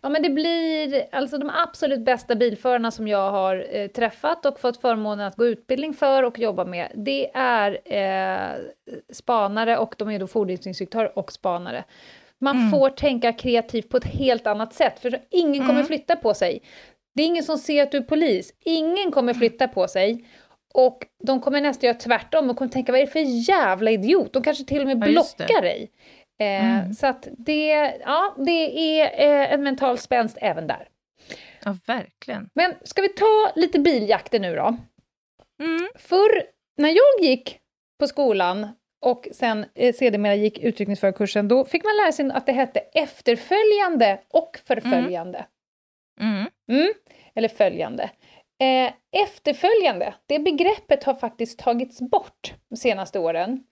Ja, 0.00 0.08
men 0.08 0.22
det 0.22 0.30
blir 0.30 1.04
alltså 1.12 1.38
de 1.38 1.50
absolut 1.50 2.04
bästa 2.04 2.34
bilförarna 2.34 2.90
som 2.90 3.08
jag 3.08 3.30
har 3.30 3.66
eh, 3.70 3.86
träffat 3.86 4.46
och 4.46 4.60
fått 4.60 4.80
förmånen 4.80 5.26
att 5.26 5.36
gå 5.36 5.46
utbildning 5.46 5.94
för 5.94 6.22
och 6.22 6.38
jobba 6.38 6.64
med. 6.64 6.92
Det 6.94 7.30
är 7.34 7.78
eh, 7.84 8.60
spanare 9.12 9.78
och 9.78 9.94
de 9.98 10.10
är 10.10 10.18
då 10.18 10.26
fordonsinstruktörer 10.26 11.18
och 11.18 11.32
spanare. 11.32 11.84
Man 12.38 12.56
Mm. 12.56 12.70
får 12.70 12.88
tänka 12.90 13.32
kreativt 13.32 13.88
på 13.88 13.96
ett 13.96 14.04
helt 14.04 14.46
annat 14.46 14.74
sätt, 14.74 14.98
för 15.00 15.18
ingen 15.30 15.66
kommer 15.66 15.82
flytta 15.84 16.16
på 16.16 16.34
sig. 16.34 16.62
Det 17.14 17.22
är 17.22 17.26
ingen 17.26 17.44
som 17.44 17.58
ser 17.58 17.82
att 17.82 17.90
du 17.92 17.98
är 17.98 18.02
polis. 18.02 18.54
Ingen 18.64 19.10
kommer 19.12 19.34
flytta 19.34 19.68
på 19.68 19.88
sig. 19.88 20.24
Och 20.74 20.98
de 21.24 21.40
kommer 21.40 21.60
nästan 21.60 21.86
göra 21.86 21.98
tvärtom 21.98 22.50
och 22.50 22.56
kommer 22.56 22.70
tänka, 22.70 22.92
vad 22.92 23.00
är 23.00 23.06
det 23.06 23.12
för 23.12 23.48
jävla 23.48 23.90
idiot? 23.90 24.32
De 24.32 24.42
kanske 24.42 24.64
till 24.64 24.80
och 24.80 24.86
med 24.86 24.96
Ja, 24.96 25.06
blockar 25.12 25.62
dig. 25.62 25.90
Eh, 26.40 26.64
Mm. 26.64 26.92
Så 26.94 27.06
att 27.06 27.28
det, 27.38 27.94
ja, 28.04 28.34
det 28.38 29.00
är 29.00 29.04
eh, 29.04 29.52
en 29.52 29.62
mental 29.62 29.98
spänst 29.98 30.38
även 30.40 30.66
där. 30.66 30.88
Ja, 31.64 31.76
verkligen. 31.86 32.48
Men 32.54 32.74
ska 32.84 33.02
vi 33.02 33.08
ta 33.08 33.52
lite 33.56 33.78
biljakter 33.78 34.40
nu 34.40 34.54
då? 34.56 34.76
Mm. 35.62 35.88
Förr, 35.94 36.42
när 36.76 36.88
jag 36.88 37.28
gick 37.28 37.58
på 38.00 38.06
skolan 38.06 38.68
och 39.04 39.28
sen 39.32 39.66
eh, 39.74 39.94
sedermera 39.94 40.34
gick 40.34 40.58
utryckningsförarkursen, 40.58 41.48
då 41.48 41.64
fick 41.64 41.84
man 41.84 41.96
lära 41.96 42.12
sig 42.12 42.30
att 42.30 42.46
det 42.46 42.52
hette 42.52 42.80
efterföljande 42.80 44.20
och 44.28 44.58
förföljande. 44.64 45.46
Mm. 46.20 46.46
Mm, 46.70 46.92
eller 47.34 47.48
följande. 47.48 48.10
Eh, 48.62 48.92
efterföljande, 49.12 50.14
det 50.26 50.38
begreppet 50.38 51.04
har 51.04 51.14
faktiskt 51.14 51.58
tagits 51.58 52.00
bort 52.00 52.54
de 52.68 52.76
senaste 52.76 53.18
åren. 53.18 53.64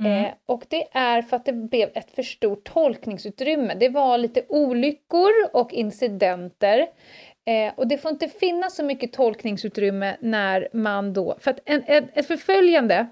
Mm. 0.00 0.24
Eh, 0.24 0.30
och 0.46 0.64
det 0.68 0.88
är 0.92 1.22
för 1.22 1.36
att 1.36 1.44
det 1.44 1.52
blev 1.52 1.90
ett 1.94 2.10
för 2.10 2.22
stort 2.22 2.64
tolkningsutrymme. 2.64 3.74
Det 3.74 3.88
var 3.88 4.18
lite 4.18 4.44
olyckor 4.48 5.30
och 5.52 5.72
incidenter. 5.72 6.78
Eh, 7.46 7.72
och 7.76 7.86
det 7.86 7.98
får 7.98 8.10
inte 8.10 8.28
finnas 8.28 8.76
så 8.76 8.84
mycket 8.84 9.12
tolkningsutrymme 9.12 10.16
när 10.20 10.68
man 10.72 11.12
då... 11.12 11.36
För 11.40 11.50
att 11.50 11.60
en, 11.64 11.82
en, 11.86 12.08
ett 12.14 12.26
förföljande, 12.26 13.06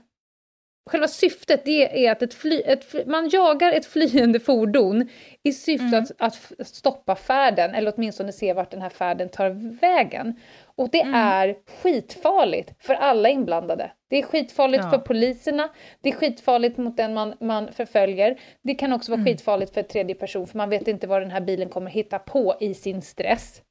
själva 0.91 1.09
syftet 1.09 1.65
det 1.65 2.07
är 2.07 2.13
att 2.13 2.23
ett 2.23 2.35
fly, 2.35 2.61
ett, 2.61 3.07
man 3.07 3.29
jagar 3.29 3.73
ett 3.73 3.87
flyende 3.87 4.41
fordon 4.41 5.09
i 5.43 5.53
syfte 5.53 5.87
Mm. 5.87 6.05
att, 6.19 6.53
att 6.59 6.67
stoppa 6.69 7.17
färden, 7.17 7.75
eller 7.75 7.93
åtminstone 7.97 8.33
se 8.33 8.53
vart 8.53 8.71
den 8.71 8.83
här 8.83 8.91
färden 8.91 9.29
tar 9.29 9.51
vägen. 9.81 10.41
Och 10.81 10.91
det 10.91 11.01
Mm. 11.01 11.15
är 11.15 11.57
skitfarligt 11.83 12.73
för 12.79 12.95
alla 12.95 13.29
inblandade. 13.29 13.93
Det 14.11 14.17
är 14.19 14.23
skitfarligt 14.23 14.85
Ja. 14.85 14.91
för 14.91 14.99
poliserna, 14.99 15.69
det 16.01 16.09
är 16.09 16.13
skitfarligt 16.13 16.77
mot 16.79 16.97
den 16.97 17.15
man, 17.15 17.35
man 17.41 17.73
förföljer. 17.73 18.41
Det 18.63 18.75
kan 18.75 18.93
också 18.93 19.13
vara 19.13 19.21
Mm. 19.21 19.27
skitfarligt 19.33 19.75
för 19.75 19.83
tredje 19.83 20.15
person, 20.15 20.47
för 20.47 20.59
man 20.59 20.71
vet 20.71 20.89
inte 20.89 21.07
vad 21.07 21.23
den 21.23 21.31
här 21.31 21.41
bilen 21.41 21.69
kommer 21.69 21.91
hitta 21.91 22.19
på 22.19 22.57
i 22.61 22.75
sin 22.75 23.03
stress. 23.03 23.63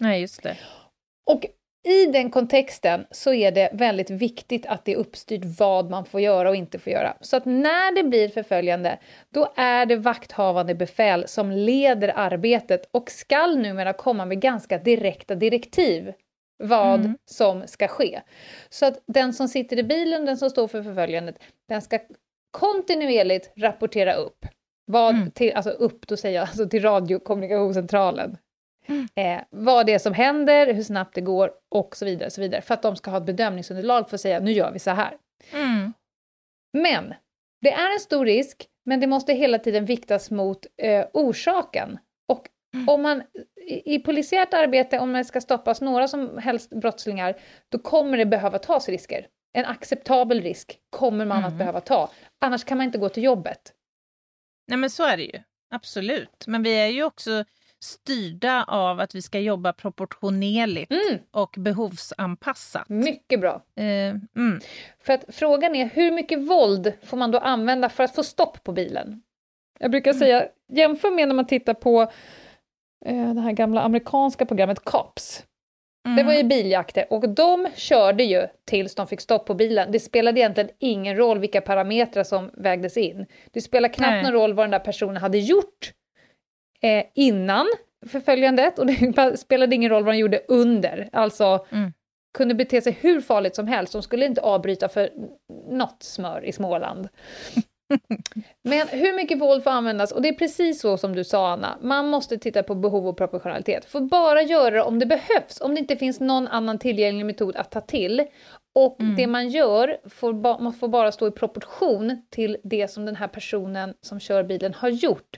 Nej, 0.00 0.20
just 0.20 0.42
det. 0.42 0.56
Och 1.30 1.46
i 1.88 2.06
den 2.06 2.30
kontexten 2.30 3.06
så 3.10 3.32
är 3.32 3.52
det 3.52 3.70
väldigt 3.72 4.10
viktigt 4.10 4.66
att 4.66 4.84
det 4.84 4.92
är 4.92 4.96
uppstyrt 4.96 5.42
vad 5.58 5.90
man 5.90 6.04
får 6.04 6.20
göra 6.20 6.48
och 6.48 6.56
inte 6.56 6.78
får 6.78 6.92
göra. 6.92 7.16
Så 7.20 7.36
att 7.36 7.44
när 7.44 7.94
det 7.94 8.02
blir 8.02 8.28
förföljande, 8.28 8.98
då 9.34 9.52
är 9.56 9.86
det 9.86 9.96
vakthavande 9.96 10.74
befäl 10.74 11.28
som 11.28 11.50
leder 11.52 12.12
arbetet 12.16 12.88
och 12.92 13.10
skall 13.10 13.58
numera 13.58 13.92
komma 13.92 14.24
med 14.24 14.40
ganska 14.40 14.78
direkta 14.78 15.34
direktiv 15.34 16.12
vad 16.62 17.00
Mm. 17.00 17.18
som 17.30 17.66
ska 17.66 17.88
ske. 17.88 18.20
Så 18.68 18.86
att 18.86 19.02
den 19.06 19.32
som 19.32 19.48
sitter 19.48 19.78
i 19.78 19.82
bilen, 19.82 20.24
den 20.26 20.36
som 20.36 20.50
står 20.50 20.68
för 20.68 20.82
förföljandet, 20.82 21.38
den 21.68 21.82
ska 21.82 21.98
kontinuerligt 22.50 23.52
rapportera 23.56 24.14
upp. 24.14 24.46
Vad 24.86 25.14
Mm. 25.14 25.30
till, 25.30 25.52
alltså 25.54 25.70
upp, 25.70 26.06
då 26.06 26.16
säger 26.16 26.34
jag 26.40 26.48
alltså 26.48 26.68
till 26.68 26.82
radiokommunikationscentralen. 26.82 28.36
Eh, 29.14 29.40
vad 29.50 29.86
det 29.86 29.94
är 29.94 29.98
som 29.98 30.14
händer, 30.14 30.74
hur 30.74 30.82
snabbt 30.82 31.14
det 31.14 31.20
går 31.20 31.52
och 31.68 31.96
så 31.96 32.04
vidare. 32.04 32.30
Så 32.30 32.40
vidare 32.40 32.62
för 32.62 32.74
att 32.74 32.82
de 32.82 32.96
ska 32.96 33.10
ha 33.10 33.18
ett 33.18 33.24
bedömningsunderlag 33.26 34.08
för 34.08 34.14
att 34.16 34.20
säga 34.20 34.40
nu 34.40 34.52
gör 34.52 34.72
vi 34.72 34.78
så 34.78 34.90
här. 34.90 35.16
Mm. 35.52 35.92
Men 36.72 37.14
det 37.60 37.72
är 37.72 37.92
en 37.94 38.00
stor 38.00 38.26
risk, 38.26 38.66
men 38.84 39.00
det 39.00 39.06
måste 39.06 39.32
hela 39.32 39.58
tiden 39.58 39.84
viktas 39.84 40.30
mot 40.30 40.66
eh, 40.76 41.06
orsaken. 41.12 41.98
Och 42.88 42.94
om 42.94 43.02
man 43.02 43.22
i, 43.68 43.94
i 43.94 43.98
polisiärt 43.98 44.54
arbete, 44.54 44.98
om 44.98 45.12
det 45.12 45.24
ska 45.24 45.40
stoppas 45.40 45.80
några 45.80 46.08
som 46.08 46.38
helst 46.38 46.70
brottslingar, 46.70 47.34
då 47.68 47.78
kommer 47.78 48.18
det 48.18 48.26
behöva 48.26 48.58
tas 48.58 48.88
risker. 48.88 49.26
En 49.52 49.64
acceptabel 49.64 50.40
risk 50.42 50.78
kommer 50.90 51.24
man 51.24 51.38
att 51.38 51.44
Mm. 51.52 51.58
behöva 51.58 51.80
ta, 51.80 52.10
annars 52.40 52.64
kan 52.64 52.78
man 52.78 52.84
inte 52.86 52.98
gå 52.98 53.08
till 53.08 53.22
jobbet. 53.22 53.72
Nej 54.68 54.78
men 54.78 54.90
så 54.90 55.04
är 55.06 55.16
det 55.16 55.22
ju, 55.22 55.40
absolut. 55.70 56.44
Men 56.46 56.62
vi 56.62 56.74
är 56.80 56.86
ju 56.86 57.04
också 57.04 57.44
styrda 57.84 58.64
av 58.68 59.00
att 59.00 59.14
vi 59.14 59.22
ska 59.22 59.38
jobba 59.40 59.72
proportionerligt 59.72 60.92
Mm, 60.92 61.18
och 61.30 61.54
behovsanpassat. 61.58 62.88
mycket 62.88 63.40
bra. 63.40 63.62
Eh, 63.76 63.84
mm. 64.36 64.60
För 65.00 65.12
att 65.12 65.24
frågan 65.28 65.74
är 65.74 65.84
hur 65.84 66.12
mycket 66.12 66.38
våld 66.38 66.92
får 67.02 67.16
man 67.16 67.30
då 67.30 67.38
använda 67.38 67.88
för 67.88 68.04
att 68.04 68.14
få 68.14 68.22
stopp 68.22 68.64
på 68.64 68.72
bilen? 68.72 69.22
Jag 69.78 69.90
brukar 69.90 70.12
säga, 70.12 70.48
jämför 70.72 71.10
med 71.10 71.28
när 71.28 71.34
man 71.34 71.46
tittar 71.46 71.74
på 71.74 72.12
det 73.04 73.40
här 73.40 73.52
gamla 73.52 73.80
amerikanska 73.82 74.46
programmet 74.46 74.84
Cops. 74.84 75.44
Mm. 76.06 76.16
Det 76.16 76.22
var 76.22 76.34
ju 76.34 76.42
biljakter 76.42 77.06
och 77.10 77.28
de 77.28 77.66
körde 77.74 78.24
ju 78.24 78.46
tills 78.64 78.94
de 78.94 79.06
fick 79.06 79.20
stopp 79.20 79.46
på 79.46 79.54
bilen. 79.54 79.92
Det 79.92 80.00
spelade 80.00 80.40
egentligen 80.40 80.70
ingen 80.78 81.16
roll 81.16 81.38
vilka 81.38 81.60
parametrar 81.60 82.24
som 82.24 82.50
vägdes 82.54 82.96
in. 82.96 83.26
Det 83.50 83.60
spelar 83.60 83.88
knappt 83.88 84.10
Nej. 84.10 84.22
någon 84.22 84.32
roll 84.32 84.54
vad 84.54 84.64
den 84.64 84.70
där 84.70 84.78
personen 84.78 85.16
hade 85.16 85.38
gjort 85.38 85.92
eh, 86.82 87.04
innan 87.14 87.66
förföljandet 88.06 88.78
och 88.78 88.86
det 88.86 89.36
spelade 89.38 89.74
ingen 89.74 89.90
roll 89.90 90.04
vad 90.04 90.14
han 90.14 90.18
gjorde 90.18 90.40
under. 90.48 91.08
Alltså 91.12 91.66
Mm. 91.70 91.92
kunde 92.38 92.54
bete 92.54 92.80
sig 92.82 92.98
hur 93.00 93.20
farligt 93.20 93.54
som 93.54 93.66
helst, 93.68 93.92
de 93.92 94.02
skulle 94.02 94.26
inte 94.26 94.40
avbryta 94.40 94.88
för 94.88 95.10
något 95.70 96.02
smör 96.02 96.44
i 96.44 96.52
Småland. 96.52 97.08
Men 98.62 98.88
hur 98.88 99.16
mycket 99.16 99.38
våld 99.40 99.64
får 99.64 99.70
användas? 99.70 100.12
Och 100.12 100.22
det 100.22 100.28
är 100.28 100.32
precis 100.32 100.80
så 100.80 100.96
som 100.96 101.14
du 101.16 101.24
sa 101.24 101.52
Anna, 101.52 101.78
man 101.82 102.08
måste 102.08 102.38
titta 102.38 102.62
på 102.62 102.74
behov 102.74 103.08
och 103.08 103.16
proportionalitet. 103.16 103.84
Får 103.84 104.00
bara 104.00 104.42
göra 104.42 104.70
det 104.70 104.82
om 104.82 104.98
det 104.98 105.06
behövs, 105.06 105.60
om 105.60 105.74
det 105.74 105.80
inte 105.80 105.96
finns 105.96 106.20
någon 106.20 106.48
annan 106.48 106.78
tillgänglig 106.78 107.26
metod 107.26 107.56
att 107.56 107.70
ta 107.70 107.80
till. 107.80 108.26
Och 108.74 108.96
det 109.16 109.26
man 109.26 109.48
gör 109.48 109.96
får, 110.10 110.32
ba- 110.32 110.58
man 110.58 110.72
får 110.72 110.88
bara 110.88 111.12
stå 111.12 111.26
i 111.28 111.30
proportion 111.30 112.26
till 112.30 112.56
det 112.64 112.88
som 112.88 113.04
den 113.06 113.16
här 113.16 113.28
personen 113.28 113.94
som 114.00 114.20
kör 114.20 114.42
bilen 114.44 114.74
har 114.74 114.88
gjort. 114.88 115.36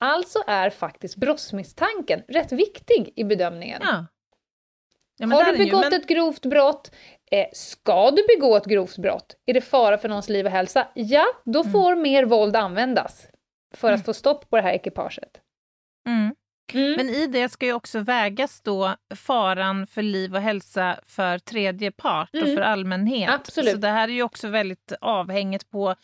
Alltså 0.00 0.38
är 0.46 0.70
faktiskt 0.70 1.16
brottsmisstanken 1.16 2.22
rätt 2.28 2.52
viktig 2.52 3.12
i 3.16 3.24
bedömningen. 3.24 3.80
Ja. 3.84 4.06
Ja, 5.18 5.26
Har 5.26 5.44
du 5.44 5.50
är 5.50 5.56
ju- 5.56 5.64
begått 5.64 5.80
men- 5.90 6.00
ett 6.00 6.06
grovt 6.06 6.46
brott? 6.46 6.90
Eh, 7.30 7.46
ska 7.52 8.10
du 8.10 8.22
begå 8.36 8.56
ett 8.56 8.64
grovt 8.64 8.98
brott? 8.98 9.36
Är 9.46 9.54
det 9.54 9.60
fara 9.60 9.98
för 9.98 10.08
någons 10.08 10.28
liv 10.28 10.46
och 10.46 10.52
hälsa? 10.52 10.88
Ja, 10.94 11.24
då 11.44 11.60
Mm. 11.60 11.72
får 11.72 11.96
mer 11.96 12.24
våld 12.24 12.56
användas 12.56 13.26
för 13.74 13.92
att 13.92 14.04
få 14.04 14.14
stopp 14.14 14.50
på 14.50 14.56
det 14.56 14.62
här 14.62 14.72
ekipaget. 14.72 15.40
Mm. 16.08 16.34
Mm. 16.74 16.92
Men 16.96 17.08
i 17.08 17.26
det 17.26 17.48
ska 17.48 17.66
ju 17.66 17.72
också 17.72 17.98
vägas 18.00 18.60
då 18.60 18.96
faran 19.14 19.86
för 19.86 20.02
liv 20.02 20.34
och 20.34 20.40
hälsa 20.40 21.00
för 21.06 21.38
tredje 21.38 21.92
part 21.92 22.30
och 22.34 22.40
Mm. 22.40 22.56
för 22.56 22.62
allmänhet. 22.62 23.30
Absolut. 23.30 23.70
Så 23.70 23.76
det 23.76 23.88
här 23.88 24.08
är 24.08 24.12
ju 24.12 24.22
också 24.22 24.48
väldigt 24.48 24.92
avhängigt 25.00 25.70
på 25.70 25.94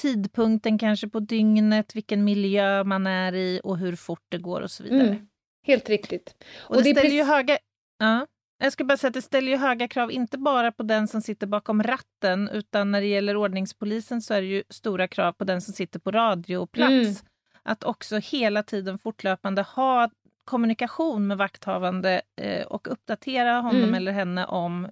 tidpunkten 0.00 0.78
kanske 0.78 1.08
på 1.08 1.20
dygnet, 1.20 1.96
vilken 1.96 2.24
miljö 2.24 2.84
man 2.84 3.06
är 3.06 3.34
i 3.34 3.60
och 3.64 3.78
hur 3.78 3.96
fort 3.96 4.24
det 4.28 4.38
går 4.38 4.60
och 4.60 4.70
så 4.70 4.82
vidare. 4.82 5.02
Mm. 5.08 5.28
Helt 5.66 5.88
riktigt. 5.88 6.34
Och, 6.58 6.76
det, 6.76 6.82
det 6.82 6.90
är 6.90 6.94
ställer 6.94 7.14
ju 7.16 7.22
höga... 7.24 7.58
Ja. 7.98 8.26
Jag 8.62 8.72
ska 8.72 8.84
bara 8.84 8.96
säga 8.96 9.08
att 9.08 9.14
det 9.14 9.22
ställer 9.22 9.52
ju 9.52 9.58
höga 9.58 9.88
krav, 9.88 10.12
inte 10.12 10.38
bara 10.38 10.72
på 10.72 10.82
den 10.82 11.08
som 11.08 11.20
sitter 11.22 11.46
bakom 11.46 11.82
ratten, 11.82 12.48
utan 12.52 12.90
när 12.90 13.00
det 13.00 13.06
gäller 13.06 13.36
ordningspolisen 13.36 14.22
så 14.22 14.34
är 14.34 14.40
det 14.40 14.46
ju 14.46 14.62
stora 14.68 15.08
krav 15.08 15.32
på 15.32 15.44
den 15.44 15.60
som 15.60 15.74
sitter 15.74 15.98
på 15.98 16.10
radioplats. 16.10 16.90
Mm. 16.92 17.14
Att 17.62 17.84
också 17.84 18.16
hela 18.16 18.62
tiden 18.62 18.98
fortlöpande 18.98 19.62
ha 19.62 20.10
kommunikation 20.44 21.26
med 21.26 21.38
vakthavande 21.38 22.20
eh, 22.40 22.66
och 22.66 22.92
uppdatera 22.92 23.60
honom 23.60 23.82
Mm. 23.82 23.94
eller 23.94 24.12
henne 24.12 24.46
om 24.46 24.88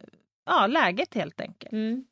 ja, 0.47 0.67
läget 0.67 1.15
helt 1.15 1.41
enkelt. 1.41 1.73
Mm. 1.73 2.05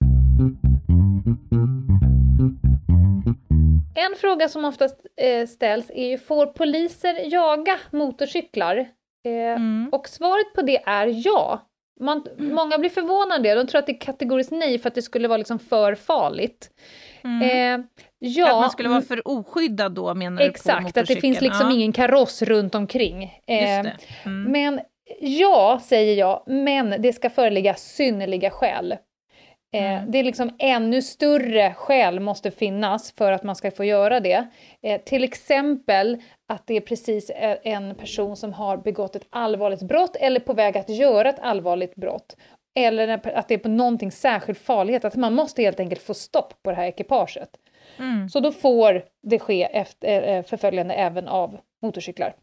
En 3.95 4.16
fråga 4.21 4.49
som 4.49 4.64
oftast 4.64 5.07
eh, 5.16 5.47
ställs 5.47 5.90
är 5.90 6.09
ju, 6.09 6.19
får 6.19 6.47
poliser 6.47 7.33
jaga 7.33 7.79
motorcyklar? 7.90 8.88
Eh, 9.27 9.57
Mm. 9.57 9.89
Och 9.93 10.09
svaret 10.09 10.55
på 10.55 10.62
det 10.62 10.83
är 10.87 11.27
ja. 11.27 11.67
Man, 12.01 12.25
Många 12.39 12.79
blir 12.79 12.91
förvånade, 12.91 13.55
de 13.55 13.67
tror 13.67 13.79
att 13.79 13.87
det 13.87 13.93
är 13.93 14.01
kategoriskt 14.01 14.53
nej 14.53 14.79
för 14.79 14.89
att 14.89 14.95
det 14.95 15.03
skulle 15.03 15.29
vara 15.29 15.37
liksom 15.39 15.59
för 15.59 15.95
farligt. 15.95 16.71
Mm. 17.25 17.81
Eh, 17.81 17.87
ja, 18.19 18.55
att 18.55 18.61
man 18.61 18.71
skulle 18.71 18.89
vara 18.89 19.03
för 19.03 19.29
oskyddad 19.29 19.93
då 19.95 20.15
menar 20.15 20.43
du 20.43 20.45
på 20.45 20.51
Exakt, 20.51 20.97
att 20.97 21.07
det 21.07 21.17
finns 21.17 21.41
liksom 21.41 21.71
ja, 21.71 21.75
ingen 21.75 21.93
kaross 21.93 22.43
runt 22.43 22.75
omkring. 22.75 23.23
Eh. 23.47 23.79
Mm. 23.79 24.43
Men 24.43 24.81
ja, 25.21 25.81
säger 25.85 26.15
jag, 26.15 26.43
men 26.47 27.03
det 27.03 27.12
ska 27.12 27.31
föreligga 27.31 27.75
synnerliga 27.75 28.51
skäl. 28.51 28.95
Eh, 29.73 29.83
Mm. 29.99 30.11
Det 30.11 30.19
är 30.19 30.25
liksom 30.25 30.51
ännu 30.59 31.03
större 31.03 31.75
skäl 31.75 32.21
måste 32.21 32.51
finnas 32.51 33.13
för 33.13 33.33
att 33.33 33.43
man 33.43 33.57
ska 33.57 33.71
få 33.71 33.85
göra 33.85 34.21
det. 34.21 34.47
Eh, 34.83 35.01
till 35.01 35.25
exempel 35.25 36.23
att 36.49 36.67
det 36.67 36.75
är 36.77 36.81
precis 36.81 37.31
e- 37.31 37.59
en 37.63 37.95
person 37.95 38.37
som 38.37 38.53
har 38.53 38.77
begått 38.77 39.17
ett 39.17 39.27
allvarligt 39.31 39.83
brott 39.83 40.17
eller 40.17 40.41
på 40.41 40.53
väg 40.53 40.79
att 40.79 40.89
göra 40.89 41.29
ett 41.29 41.41
allvarligt 41.41 41.95
brott. 41.95 42.37
Eller 42.79 43.09
att 43.37 43.49
det 43.49 43.55
är 43.55 43.59
på 43.59 43.69
någonting 43.69 44.11
särskilt 44.13 44.59
farlighet, 44.59 45.05
att 45.05 45.17
man 45.17 45.35
måste 45.35 45.63
helt 45.63 45.81
enkelt 45.81 46.03
få 46.03 46.15
stopp 46.15 46.63
på 46.63 46.71
det 46.71 46.77
här 46.77 46.87
ekipaget. 46.87 47.49
Mm. 47.99 48.29
Så 48.29 48.41
då 48.41 48.53
får 48.53 49.03
det 49.23 49.39
ske 49.39 49.63
efter, 49.65 50.23
eh, 50.23 50.43
förföljande 50.43 50.95
även 50.95 51.29
av 51.29 51.59
motorcyklar 51.83 52.35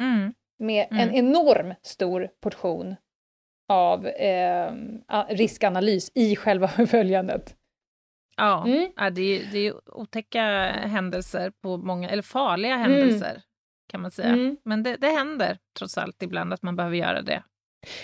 Mm. 0.00 0.34
med 0.58 0.86
Mm. 0.90 1.08
en 1.08 1.14
enorm 1.14 1.74
stor 1.82 2.28
portion 2.40 2.96
av 3.68 4.06
eh, 4.06 4.72
riskanalys 5.28 6.10
i 6.14 6.36
själva 6.36 6.68
förföljandet. 6.78 7.56
Ja, 8.36 8.64
Mm. 8.66 8.92
ja 8.96 9.10
det, 9.10 9.22
är, 9.22 9.52
det 9.52 9.58
är 9.58 9.96
otäcka 9.98 10.42
händelser, 10.70 11.52
på 11.62 11.76
många, 11.76 12.10
eller 12.10 12.22
farliga 12.22 12.76
händelser 12.76 13.42
kan 13.88 14.02
man 14.02 14.10
säga. 14.10 14.28
Mm. 14.28 14.56
Men 14.64 14.82
det, 14.82 14.96
det 14.96 15.08
händer 15.08 15.58
trots 15.78 15.98
allt 15.98 16.22
ibland 16.22 16.52
att 16.52 16.62
man 16.62 16.76
behöver 16.76 16.96
göra 16.96 17.22
det. 17.22 17.42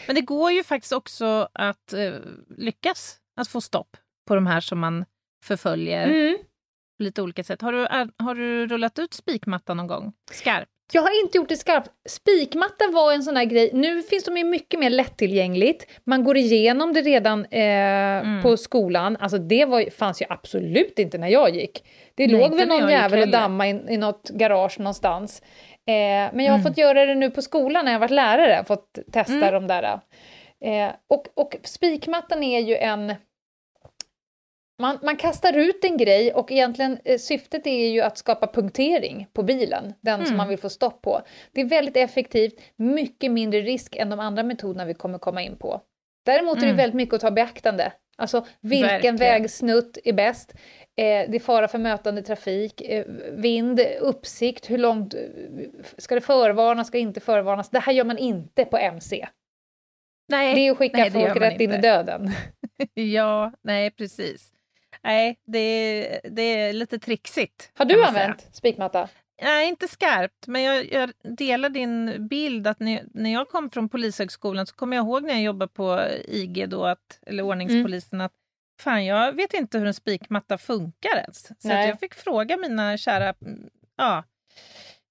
Men 0.06 0.14
det 0.16 0.20
går 0.22 0.50
ju 0.52 0.64
faktiskt 0.64 0.92
också 0.92 1.48
att 1.52 1.92
eh, 1.92 2.14
lyckas 2.56 3.18
att 3.36 3.48
få 3.48 3.60
stopp 3.60 3.96
på 4.26 4.34
de 4.34 4.46
här 4.46 4.60
som 4.60 4.78
man 4.78 5.04
förföljer 5.44 6.08
Mm. 6.08 6.38
på 6.96 7.02
lite 7.02 7.22
olika 7.22 7.44
sätt. 7.44 7.62
Har 7.62 7.72
du, 7.72 7.86
har 8.24 8.34
du 8.34 8.66
rullat 8.66 8.98
ut 8.98 9.14
spikmattan 9.14 9.76
någon 9.76 9.86
gång? 9.86 10.12
Skarpt? 10.30 10.70
Jag 10.92 11.02
har 11.02 11.22
inte 11.24 11.38
gjort 11.38 11.48
det 11.48 11.56
skarpt. 11.56 11.90
Spikmatta 12.08 12.84
var 12.92 13.12
en 13.12 13.22
sån 13.22 13.36
här 13.36 13.44
grej. 13.44 13.70
Nu 13.72 14.02
finns 14.02 14.24
de 14.24 14.36
ju 14.36 14.44
mycket 14.44 14.80
mer 14.80 14.90
lättillgängligt. 14.90 15.86
Man 16.04 16.24
går 16.24 16.36
igenom 16.36 16.92
det 16.92 17.00
redan 17.00 17.44
eh, 17.44 18.42
på 18.42 18.56
skolan. 18.56 19.16
Alltså 19.20 19.38
det 19.38 19.64
var, 19.64 19.90
fanns 19.90 20.22
ju 20.22 20.26
absolut 20.28 20.98
inte 20.98 21.18
när 21.18 21.28
jag 21.28 21.54
gick. 21.56 21.84
Det 22.14 22.26
Nej, 22.26 22.40
låg 22.40 22.54
väl 22.56 22.68
någon 22.68 22.88
jävel 22.90 23.22
och 23.22 23.28
damma 23.28 23.68
i, 23.68 23.80
i 23.88 23.96
något 23.96 24.28
garage 24.28 24.78
någonstans. 24.80 25.42
Eh, 25.86 25.94
men 26.34 26.40
jag 26.44 26.52
har 26.52 26.58
Mm. 26.58 26.62
fått 26.62 26.78
göra 26.78 27.06
det 27.06 27.14
nu 27.14 27.30
på 27.30 27.42
skolan 27.42 27.84
när 27.84 27.92
jag 27.92 27.98
varit 27.98 28.10
lärare. 28.10 28.64
Fått 28.64 28.98
testa 29.12 29.32
Mm. 29.48 29.52
de 29.52 29.66
där. 29.66 30.00
Eh, 30.64 30.92
och, 31.08 31.26
och 31.34 31.56
spikmattan 31.64 32.42
är 32.42 32.60
ju 32.60 32.76
en... 32.76 33.14
Man, 34.80 34.98
man 35.02 35.16
kastar 35.16 35.52
ut 35.58 35.84
en 35.84 35.96
grej 35.96 36.32
och 36.32 36.52
egentligen 36.52 36.98
eh, 37.04 37.18
syftet 37.18 37.66
är 37.66 37.88
ju 37.88 38.00
att 38.00 38.18
skapa 38.18 38.46
punktering 38.46 39.26
på 39.32 39.42
bilen, 39.42 39.94
den 40.00 40.18
som 40.18 40.26
Mm. 40.26 40.36
man 40.36 40.48
vill 40.48 40.58
få 40.58 40.68
stopp 40.68 41.02
på. 41.02 41.22
Det 41.52 41.60
är 41.60 41.64
väldigt 41.64 41.96
effektivt, 41.96 42.60
mycket 42.76 43.30
mindre 43.32 43.60
risk 43.60 43.96
än 43.96 44.10
de 44.10 44.20
andra 44.20 44.42
metoderna 44.42 44.84
vi 44.84 44.94
kommer 44.94 45.18
komma 45.18 45.42
in 45.42 45.56
på. 45.56 45.80
Däremot 46.26 46.56
är 46.56 46.60
det 46.60 46.66
Mm. 46.66 46.76
väldigt 46.76 46.94
mycket 46.94 47.14
att 47.14 47.20
ta 47.20 47.30
beaktande. 47.30 47.92
Alltså 48.16 48.46
vilken 48.60 48.88
Verkligen. 48.88 49.16
vägsnutt 49.16 49.98
är 50.04 50.12
bäst? 50.12 50.52
Eh, 50.96 51.30
det 51.30 51.34
är 51.34 51.38
fara 51.40 51.68
för 51.68 51.78
mötande 51.78 52.22
trafik, 52.22 52.80
eh, 52.80 53.04
vind, 53.32 53.80
uppsikt, 54.00 54.70
hur 54.70 54.78
långt 54.78 55.14
eh, 55.14 55.20
ska 55.98 56.14
det 56.14 56.20
förvarnas, 56.20 56.86
ska 56.86 56.98
det 56.98 57.02
inte 57.02 57.20
förvarnas? 57.20 57.70
Det 57.70 57.78
här 57.78 57.92
gör 57.92 58.04
man 58.04 58.18
inte 58.18 58.64
på 58.64 58.76
MC. 58.78 59.26
Nej, 60.28 60.54
Det 60.54 60.60
är 60.60 60.70
att 60.72 60.78
skicka 60.78 60.98
nej, 60.98 61.10
folk 61.10 61.36
rätt 61.36 61.60
in 61.60 61.70
i 61.70 61.74
inte. 61.74 61.88
döden. 61.88 62.30
Ja, 62.94 63.52
nej 63.62 63.90
precis. 63.90 64.52
Nej, 65.02 65.38
det 65.46 65.58
är, 65.58 66.30
det 66.30 66.42
är 66.42 66.72
lite 66.72 66.98
trixigt. 66.98 67.70
Har 67.74 67.84
du 67.84 67.96
man 67.96 68.12
säga. 68.12 68.24
använt 68.24 68.48
spikmatta? 68.52 69.08
Nej, 69.42 69.68
inte 69.68 69.88
skarpt, 69.88 70.46
men 70.46 70.62
jag, 70.62 70.92
jag 70.92 71.12
delar 71.22 71.68
din 71.68 72.28
bild 72.28 72.66
att 72.66 72.80
när, 72.80 73.02
när 73.14 73.32
jag 73.32 73.48
kom 73.48 73.70
från 73.70 73.88
Polishögskolan 73.88 74.66
så 74.66 74.74
kommer 74.74 74.96
jag 74.96 75.06
ihåg 75.06 75.22
när 75.22 75.34
jag 75.34 75.42
jobbade 75.42 75.72
på 75.72 76.00
IG 76.28 76.68
då, 76.68 76.84
att, 76.84 77.20
eller 77.26 77.42
ordningspolisen, 77.42 78.20
att 78.20 78.32
fan, 78.80 79.04
jag 79.04 79.32
vet 79.32 79.54
inte 79.54 79.78
hur 79.78 79.86
en 79.86 79.94
spikmatta 79.94 80.58
funkar 80.58 81.16
ens. 81.16 81.42
Så 81.42 81.68
jag 81.68 82.00
fick 82.00 82.14
fråga 82.14 82.56
mina 82.56 82.96
kära 82.96 83.34
mm, 83.42 83.70
ja, 83.96 84.24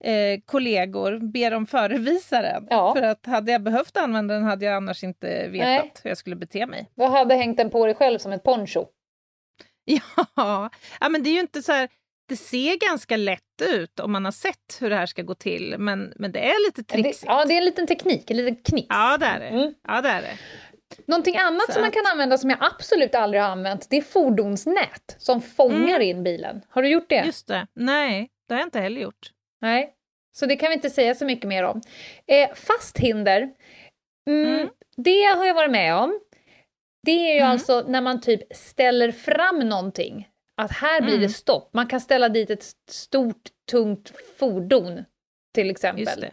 eh, 0.03 0.39
kollegor, 0.45 1.19
be 1.19 1.49
dem 1.49 1.67
förevisa 1.67 2.41
den. 2.41 2.67
Ja. 2.69 2.93
För 2.95 3.03
att 3.03 3.25
hade 3.25 3.51
jag 3.51 3.61
behövt 3.61 3.97
använda 3.97 4.33
den 4.33 4.43
hade 4.43 4.65
jag 4.65 4.75
annars 4.75 5.03
inte 5.03 5.47
vetat 5.47 5.67
Nej. 5.67 5.91
hur 6.03 6.09
jag 6.09 6.17
skulle 6.17 6.35
bete 6.35 6.65
mig. 6.65 6.89
Du 6.95 7.03
hade 7.03 7.35
hängt 7.35 7.57
den 7.57 7.69
på 7.69 7.85
dig 7.85 7.95
själv 7.95 8.19
som 8.19 8.31
ett 8.31 8.43
poncho. 8.43 8.85
Ja, 10.35 10.69
ja 10.99 11.09
men 11.09 11.23
det 11.23 11.29
är 11.29 11.33
ju 11.33 11.39
inte 11.39 11.61
så 11.61 11.71
här, 11.71 11.89
det 12.29 12.35
ser 12.35 12.75
ganska 12.89 13.17
lätt 13.17 13.61
ut 13.61 13.99
om 13.99 14.11
man 14.11 14.25
har 14.25 14.31
sett 14.31 14.77
hur 14.81 14.89
det 14.89 14.95
här 14.95 15.05
ska 15.05 15.21
gå 15.21 15.35
till, 15.35 15.75
men, 15.77 16.13
men 16.15 16.31
det 16.31 16.39
är 16.39 16.67
lite 16.67 16.83
trixigt. 16.83 17.23
ja, 17.27 17.45
det 17.45 17.53
är 17.53 17.57
en 17.57 17.65
liten 17.65 17.87
teknik, 17.87 18.31
en 18.31 18.37
liten 18.37 18.55
knix. 18.55 18.87
Ja, 18.89 19.17
det 19.17 19.25
är 19.25 19.39
det. 19.39 19.47
Mm. 19.47 19.73
Ja, 19.87 20.01
det 20.01 20.09
är 20.09 20.21
det. 20.21 20.37
Någonting 21.05 21.37
annat 21.37 21.65
Så 21.65 21.71
som 21.71 21.81
man 21.81 21.91
kan 21.91 22.05
använda 22.11 22.37
som 22.37 22.49
jag 22.49 22.59
absolut 22.61 23.15
aldrig 23.15 23.41
har 23.43 23.49
använt, 23.49 23.87
det 23.89 23.97
är 23.97 24.01
fordonsnät 24.01 25.15
som 25.17 25.41
fångar 25.41 25.95
Mm. 25.95 26.01
in 26.01 26.23
bilen. 26.23 26.61
Har 26.69 26.81
du 26.81 26.89
gjort 26.89 27.09
det? 27.09 27.23
Just 27.25 27.47
det. 27.47 27.67
Nej, 27.75 28.29
det 28.47 28.53
har 28.53 28.59
jag 28.61 28.67
inte 28.67 28.79
heller 28.79 29.01
gjort. 29.01 29.31
Nej. 29.61 29.93
Så 30.37 30.45
det 30.45 30.55
kan 30.55 30.69
vi 30.69 30.75
inte 30.75 30.89
säga 30.89 31.15
så 31.15 31.25
mycket 31.25 31.47
mer 31.47 31.63
om. 31.63 31.81
Eh, 32.27 32.49
fast 32.55 32.97
hinder, 32.97 33.49
mm, 34.27 34.45
Mm. 34.55 34.69
det 34.97 35.23
har 35.23 35.45
jag 35.45 35.53
varit 35.53 35.71
med 35.71 35.95
om. 35.95 36.19
Det 37.07 37.29
är 37.29 37.33
ju 37.33 37.39
Mm. 37.39 37.51
alltså 37.51 37.81
när 37.87 38.01
man 38.01 38.21
typ 38.21 38.41
ställer 38.55 39.11
fram 39.11 39.59
någonting. 39.59 40.27
Att 40.61 40.71
här 40.71 41.01
blir 41.01 41.11
det 41.13 41.17
Mm. 41.17 41.29
stopp. 41.29 41.69
Man 41.73 41.87
kan 41.87 42.01
ställa 42.01 42.29
dit 42.29 42.49
ett 42.49 42.65
stort, 42.89 43.41
tungt 43.71 44.11
fordon, 44.39 45.03
till 45.55 45.69
exempel. 45.69 46.25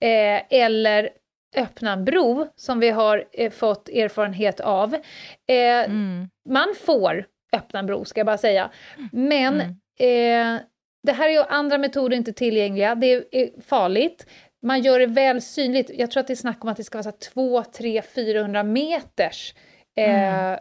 Det. 0.00 0.36
eh, 0.36 0.42
eller 0.62 1.10
öppna 1.56 1.92
en 1.92 2.04
bro 2.04 2.46
som 2.56 2.80
vi 2.80 2.90
har 2.90 3.24
eh, 3.32 3.50
fått 3.50 3.88
erfarenhet 3.88 4.60
av. 4.60 4.94
Eh, 4.94 5.84
Mm. 5.84 6.28
Man 6.48 6.74
får 6.84 7.26
öppna 7.52 7.78
en 7.78 7.86
bro, 7.86 8.04
ska 8.04 8.20
jag 8.20 8.26
bara 8.26 8.38
säga. 8.38 8.70
Men 9.12 9.54
Mm. 10.00 10.56
eh, 10.56 10.60
det 11.06 11.12
här 11.12 11.28
är 11.28 11.32
ju 11.32 11.42
andra 11.48 11.78
metoder 11.78 12.16
inte 12.16 12.32
tillgängliga, 12.32 12.94
det 12.94 13.06
är 13.32 13.60
farligt. 13.62 14.26
man 14.62 14.82
gör 14.82 14.98
det 14.98 15.06
väl 15.06 15.40
synligt. 15.42 15.90
Jag 15.94 16.10
tror 16.10 16.20
att 16.20 16.26
det 16.26 16.32
är 16.32 16.36
snack 16.36 16.64
om 16.64 16.68
att 16.70 16.76
det 16.76 16.84
ska 16.84 16.98
vara 16.98 17.02
så 17.02 17.10
här 17.10 17.16
2, 17.18 17.64
3, 17.64 18.02
400 18.02 18.62
meters 18.62 19.54
eh, 19.96 20.58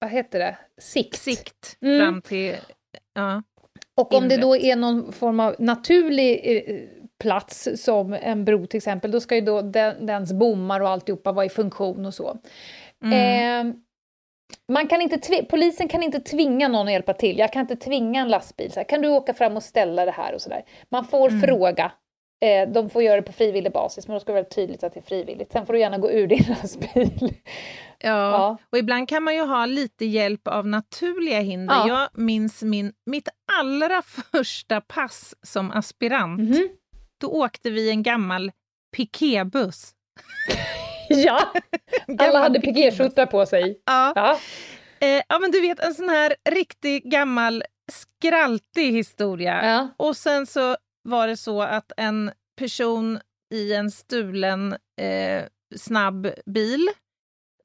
vad 0.00 0.10
heter 0.10 0.38
det? 0.38 0.56
Sikt. 0.80 1.16
Sikt 1.18 1.76
Mm. 1.82 2.00
fram 2.00 2.22
till... 2.22 2.56
Ja. 3.14 3.42
Och 3.96 4.14
om 4.14 4.28
det 4.28 4.36
då 4.36 4.56
är 4.56 4.76
någon 4.76 5.12
form 5.12 5.40
av 5.40 5.56
naturlig 5.58 6.40
eh, 6.44 6.80
plats 7.20 7.68
som 7.76 8.12
en 8.12 8.44
bro 8.44 8.66
till 8.66 8.76
exempel, 8.78 9.10
då 9.10 9.20
ska 9.20 9.34
ju 9.34 9.40
då 9.40 9.62
den, 9.62 10.06
dens 10.06 10.32
bommar 10.32 10.80
och 10.80 10.88
alltihopa 10.88 11.32
vara 11.32 11.46
i 11.46 11.48
funktion 11.48 12.06
och 12.06 12.14
så. 12.14 12.38
Mm. 13.04 13.68
Eh, 13.68 13.74
man 14.72 14.88
kan 14.88 15.00
inte 15.02 15.42
polisen 15.50 15.88
kan 15.88 16.02
inte 16.02 16.20
tvinga 16.20 16.68
någon 16.68 16.86
att 16.86 16.92
hjälpa 16.92 17.12
till. 17.12 17.38
Jag 17.38 17.52
kan 17.52 17.60
inte 17.62 17.76
tvinga 17.76 18.20
en 18.20 18.28
lastbil. 18.28 18.72
Så 18.72 18.80
här, 18.80 18.84
kan 18.84 19.02
du 19.02 19.08
åka 19.08 19.34
fram 19.34 19.56
och 19.56 19.62
ställa 19.62 20.04
det 20.04 20.10
här 20.10 20.34
och 20.34 20.42
sådär. 20.42 20.64
Man 20.88 21.04
får 21.04 21.28
Mm. 21.28 21.40
fråga. 21.40 21.92
Eh, 22.40 22.68
de 22.68 22.90
får 22.90 23.02
göra 23.02 23.16
det 23.16 23.22
på 23.22 23.32
frivillig 23.32 23.72
basis, 23.72 24.08
men 24.08 24.14
då 24.14 24.20
ska 24.20 24.32
det 24.32 24.40
vara 24.40 24.48
tydligt 24.50 24.82
att 24.84 24.94
det 24.94 25.00
är 25.00 25.04
frivilligt. 25.04 25.52
Sen 25.52 25.66
får 25.66 25.72
du 25.72 25.78
gärna 25.80 25.98
gå 25.98 26.10
ur 26.10 26.26
din 26.36 26.44
lastbil. 26.48 27.34
Ja. 27.98 28.08
Ja. 28.30 28.58
och 28.72 28.78
ibland 28.78 29.08
kan 29.08 29.22
man 29.22 29.34
ju 29.34 29.42
ha 29.42 29.66
lite 29.66 30.04
hjälp 30.04 30.48
av 30.48 30.66
naturliga 30.66 31.40
hinder. 31.40 31.74
Ja. 31.74 31.88
Jag 31.88 32.22
minns 32.22 32.62
min, 32.62 32.92
mitt 33.06 33.28
allra 33.60 34.02
första 34.32 34.80
pass 34.80 35.34
som 35.42 35.70
aspirant. 35.70 36.40
Mhm. 36.40 36.68
Då 37.20 37.28
åkte 37.28 37.70
vi 37.70 37.90
en 37.90 38.02
gammal 38.02 38.52
piketbuss. 38.96 39.92
Ja, 41.10 41.52
alla 42.18 42.38
hade 42.38 42.60
pikéskjorta 42.60 43.26
på 43.26 43.46
sig. 43.46 43.82
Ja. 43.86 44.12
Ja. 44.16 44.38
Eh, 45.00 45.22
ja, 45.28 45.38
men 45.38 45.50
du 45.50 45.60
vet 45.60 45.80
en 45.80 45.94
sån 45.94 46.08
här 46.08 46.34
riktig 46.50 47.10
gammal 47.10 47.62
skraltig 47.92 48.92
historia. 48.92 49.66
Ja. 49.66 49.88
Och 49.96 50.16
sen 50.16 50.46
så 50.46 50.76
var 51.08 51.26
det 51.28 51.36
så 51.36 51.62
att 51.62 51.92
en 51.96 52.30
person 52.58 53.20
i 53.54 53.72
en 53.74 53.90
stulen 53.90 54.72
eh, 55.00 55.44
snabb 55.76 56.28
bil 56.46 56.88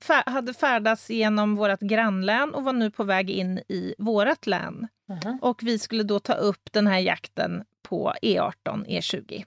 fär- 0.03 0.29
hade 0.31 0.53
färdats 0.53 1.09
genom 1.09 1.55
vårt 1.55 1.79
grannlän 1.79 2.53
och 2.53 2.63
var 2.63 2.73
nu 2.73 2.91
på 2.91 3.03
väg 3.03 3.29
in 3.29 3.57
i 3.57 3.95
vårt 3.97 4.45
län. 4.47 4.87
Mhm. 5.09 5.39
Och 5.41 5.59
vi 5.63 5.79
skulle 5.79 6.03
då 6.03 6.19
ta 6.19 6.33
upp 6.33 6.69
den 6.71 6.87
här 6.87 6.99
jakten 6.99 7.63
på 7.81 8.13
E 8.21 8.39
E18, 8.39 8.85
E20. 8.87 9.45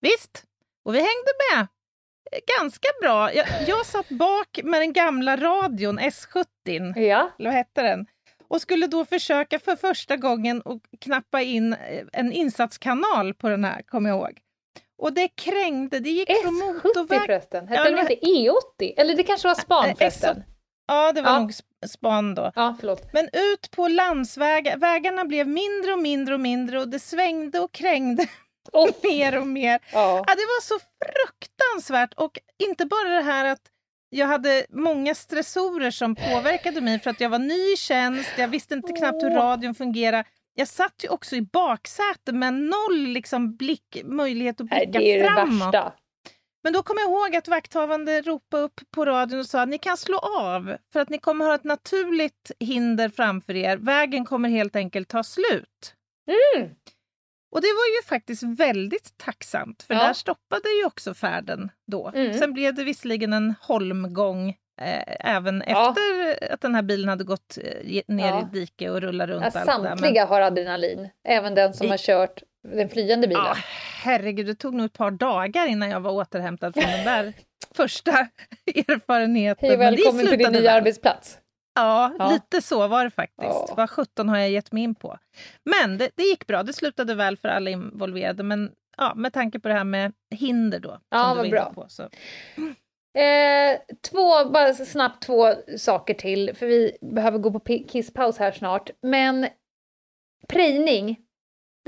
Visst, 0.00 0.44
och 0.84 0.94
vi 0.94 0.98
hängde 0.98 1.30
med 1.54 1.66
ganska 2.58 2.88
bra. 3.02 3.32
Jag, 3.34 3.46
jag 3.66 3.86
satt 3.86 4.08
bak 4.08 4.60
med 4.64 4.80
den 4.80 4.92
gamla 4.92 5.36
radion, 5.36 5.98
S70, 6.00 6.46
Ja. 6.98 7.30
eller 7.38 7.50
vad 7.50 7.54
hette 7.56 7.82
den? 7.82 8.06
Och 8.50 8.60
skulle 8.62 8.86
då 8.86 9.04
försöka 9.04 9.58
för 9.58 9.76
första 9.76 10.16
gången 10.16 10.62
att 10.64 11.00
knappa 11.00 11.42
in 11.42 11.72
eh, 11.72 11.78
en 12.12 12.32
insatskanal 12.32 13.34
på 13.34 13.48
den 13.48 13.64
här, 13.64 13.82
kommer 13.82 14.10
jag 14.10 14.18
ihåg. 14.18 14.38
Och 15.02 15.12
det 15.12 15.28
krängde, 15.28 15.98
det 16.00 16.10
gick 16.10 16.28
från 16.42 16.54
S70 16.62 16.74
motorväg... 16.74 17.20
förresten. 17.20 17.68
Hette 17.68 17.82
Ja, 17.82 17.90
den 17.90 17.98
inte 17.98 18.26
E80? 18.26 18.94
Eller 18.96 19.14
det 19.16 19.22
kanske 19.22 19.48
var 19.48 19.54
Span 19.54 19.88
Eh, 19.88 19.96
förresten? 19.96 20.42
Ja, 20.86 21.12
det 21.12 21.22
var 21.22 21.30
Ja. 21.32 21.38
nog 21.40 21.50
sp- 21.50 21.86
span 21.88 22.34
då. 22.34 22.52
Ja, 22.54 22.76
förlåt. 22.80 23.12
Men 23.12 23.24
ut 23.32 23.70
på 23.70 23.88
landsvägar, 23.88 24.76
vägarna 24.76 25.24
blev 25.24 25.48
mindre 25.48 25.92
och 25.92 25.98
mindre 25.98 26.34
och 26.34 26.40
mindre 26.40 26.80
och 26.80 26.88
det 26.88 26.98
svängde 26.98 27.60
och 27.60 27.72
krängde 27.72 28.26
Oh, 28.72 28.90
mer 29.02 29.38
och 29.38 29.46
mer. 29.46 29.78
ja. 29.92 30.24
Ja, 30.26 30.34
det 30.34 30.46
var 30.46 30.62
så 30.62 30.78
fruktansvärt 31.04 32.14
och 32.14 32.38
inte 32.68 32.86
bara 32.86 33.08
det 33.08 33.22
här 33.22 33.44
att 33.44 33.60
jag 34.10 34.26
hade 34.26 34.66
många 34.70 35.14
stressorer 35.14 35.90
som 35.90 36.14
påverkade 36.14 36.80
mig 36.80 37.00
för 37.00 37.10
att 37.10 37.20
jag 37.20 37.30
var 37.30 37.38
ny 37.38 37.72
i 37.72 37.76
tjänst, 37.76 38.30
jag 38.38 38.48
visste 38.48 38.74
inte 38.74 38.92
knappt 38.92 39.22
hur 39.22 39.30
radion 39.30 39.74
fungerar. 39.74 40.24
Jag 40.54 40.68
satt 40.68 41.04
ju 41.04 41.08
också 41.08 41.36
i 41.36 41.42
baksäte 41.42 42.32
med 42.32 42.54
noll 42.54 42.98
liksom 42.98 43.56
blick, 43.56 44.02
möjlighet 44.04 44.60
att 44.60 44.66
blicka 44.66 44.98
det 44.98 45.18
är 45.18 45.22
det 45.22 45.28
framåt. 45.28 45.74
värsta. 45.74 45.92
Men 46.62 46.72
då 46.72 46.82
kom 46.82 46.96
jag 46.98 47.10
ihåg 47.10 47.36
att 47.36 47.48
vakthavande 47.48 48.20
ropade 48.20 48.62
upp 48.62 48.80
på 48.90 49.04
radion 49.04 49.38
och 49.40 49.46
sa 49.46 49.62
att 49.62 49.68
ni 49.68 49.78
kan 49.78 49.96
slå 49.96 50.18
av 50.18 50.76
för 50.92 51.00
att 51.00 51.08
ni 51.08 51.18
kommer 51.18 51.44
ha 51.44 51.54
ett 51.54 51.64
naturligt 51.64 52.50
hinder 52.60 53.08
framför 53.08 53.56
er. 53.56 53.76
Vägen 53.76 54.24
kommer 54.24 54.48
helt 54.48 54.76
enkelt 54.76 55.08
ta 55.08 55.22
slut. 55.22 55.94
Mm. 56.56 56.70
Och 57.52 57.60
det 57.60 57.66
var 57.68 57.96
ju 57.96 58.08
faktiskt 58.08 58.42
väldigt 58.42 59.18
tacksamt 59.18 59.82
för 59.82 59.94
Ja. 59.94 60.00
där 60.00 60.12
stoppade 60.12 60.68
ju 60.80 60.86
också 60.86 61.14
färden 61.14 61.70
då. 61.86 62.08
Mm. 62.14 62.34
Sen 62.38 62.52
blev 62.52 62.74
det 62.74 62.84
visserligen 62.84 63.32
en 63.32 63.54
holmgång 63.60 64.48
eh, 64.80 65.02
även 65.36 65.62
Ja. 65.66 65.88
efter 65.90 66.52
att 66.54 66.60
den 66.60 66.74
här 66.74 66.82
bilen 66.82 67.08
hade 67.08 67.24
gått 67.24 67.58
eh, 67.62 68.02
ner 68.08 68.28
Ja. 68.28 68.48
i 68.52 68.58
dike 68.58 68.90
och 68.90 69.00
rullat 69.00 69.28
runt 69.28 69.40
Ja, 69.42 69.46
allt 69.46 69.54
det 69.54 69.60
där. 69.72 69.78
Men- 69.78 69.98
samtliga 69.98 70.26
har 70.26 70.40
adrenalin, 70.40 71.08
även 71.28 71.54
den 71.54 71.74
som 71.74 71.86
I- 71.86 71.90
har 71.90 71.96
kört 71.98 72.42
den 72.68 72.88
flyende 72.88 73.28
bilen. 73.28 73.44
Ja, 73.46 73.56
herregud, 74.02 74.46
det 74.46 74.54
tog 74.54 74.74
nog 74.74 74.86
ett 74.86 74.92
par 74.92 75.10
dagar 75.10 75.66
innan 75.66 75.90
jag 75.90 76.00
var 76.00 76.10
återhämtad 76.12 76.74
från 76.74 76.90
den 76.92 77.04
där 77.04 77.32
första 77.74 78.10
erfarenheten. 78.66 79.68
Hej 79.68 79.76
välkommen 79.78 80.26
till 80.26 80.38
din 80.38 80.52
nya 80.52 80.60
väl. 80.60 80.68
arbetsplats. 80.68 81.38
Ja, 81.80 82.12
Ja. 82.18 82.30
lite 82.30 82.62
så 82.62 82.88
var 82.88 83.04
det 83.04 83.10
faktiskt. 83.10 83.50
Ja. 83.68 83.74
Vad 83.76 83.90
17 83.90 84.28
har 84.28 84.38
jag 84.38 84.50
gett 84.50 84.72
mig 84.72 84.82
in 84.82 84.94
på? 84.94 85.18
Men 85.64 85.98
det, 85.98 86.10
det 86.14 86.22
gick 86.22 86.46
bra, 86.46 86.62
det 86.62 86.72
slutade 86.72 87.14
väl 87.14 87.36
för 87.36 87.48
alla 87.48 87.70
involverade. 87.70 88.42
Men 88.42 88.70
ja, 88.96 89.12
med 89.16 89.32
tanke 89.32 89.60
på 89.60 89.68
det 89.68 89.74
här 89.74 89.84
med 89.84 90.12
hinder 90.30 90.80
då. 90.80 90.98
Ja, 91.08 91.34
vad 91.36 91.50
bra. 91.50 91.72
På, 91.74 91.86
så. 91.88 92.02
Eh, 93.18 93.80
två, 94.10 94.44
bara 94.50 94.74
snabbt 94.74 95.22
två 95.22 95.54
saker 95.78 96.14
till, 96.14 96.54
för 96.54 96.66
vi 96.66 96.96
behöver 97.00 97.38
gå 97.38 97.60
på 97.60 97.78
kisspaus 97.88 98.38
här 98.38 98.52
snart. 98.52 98.90
Men 99.02 99.46
prejning, 100.48 101.16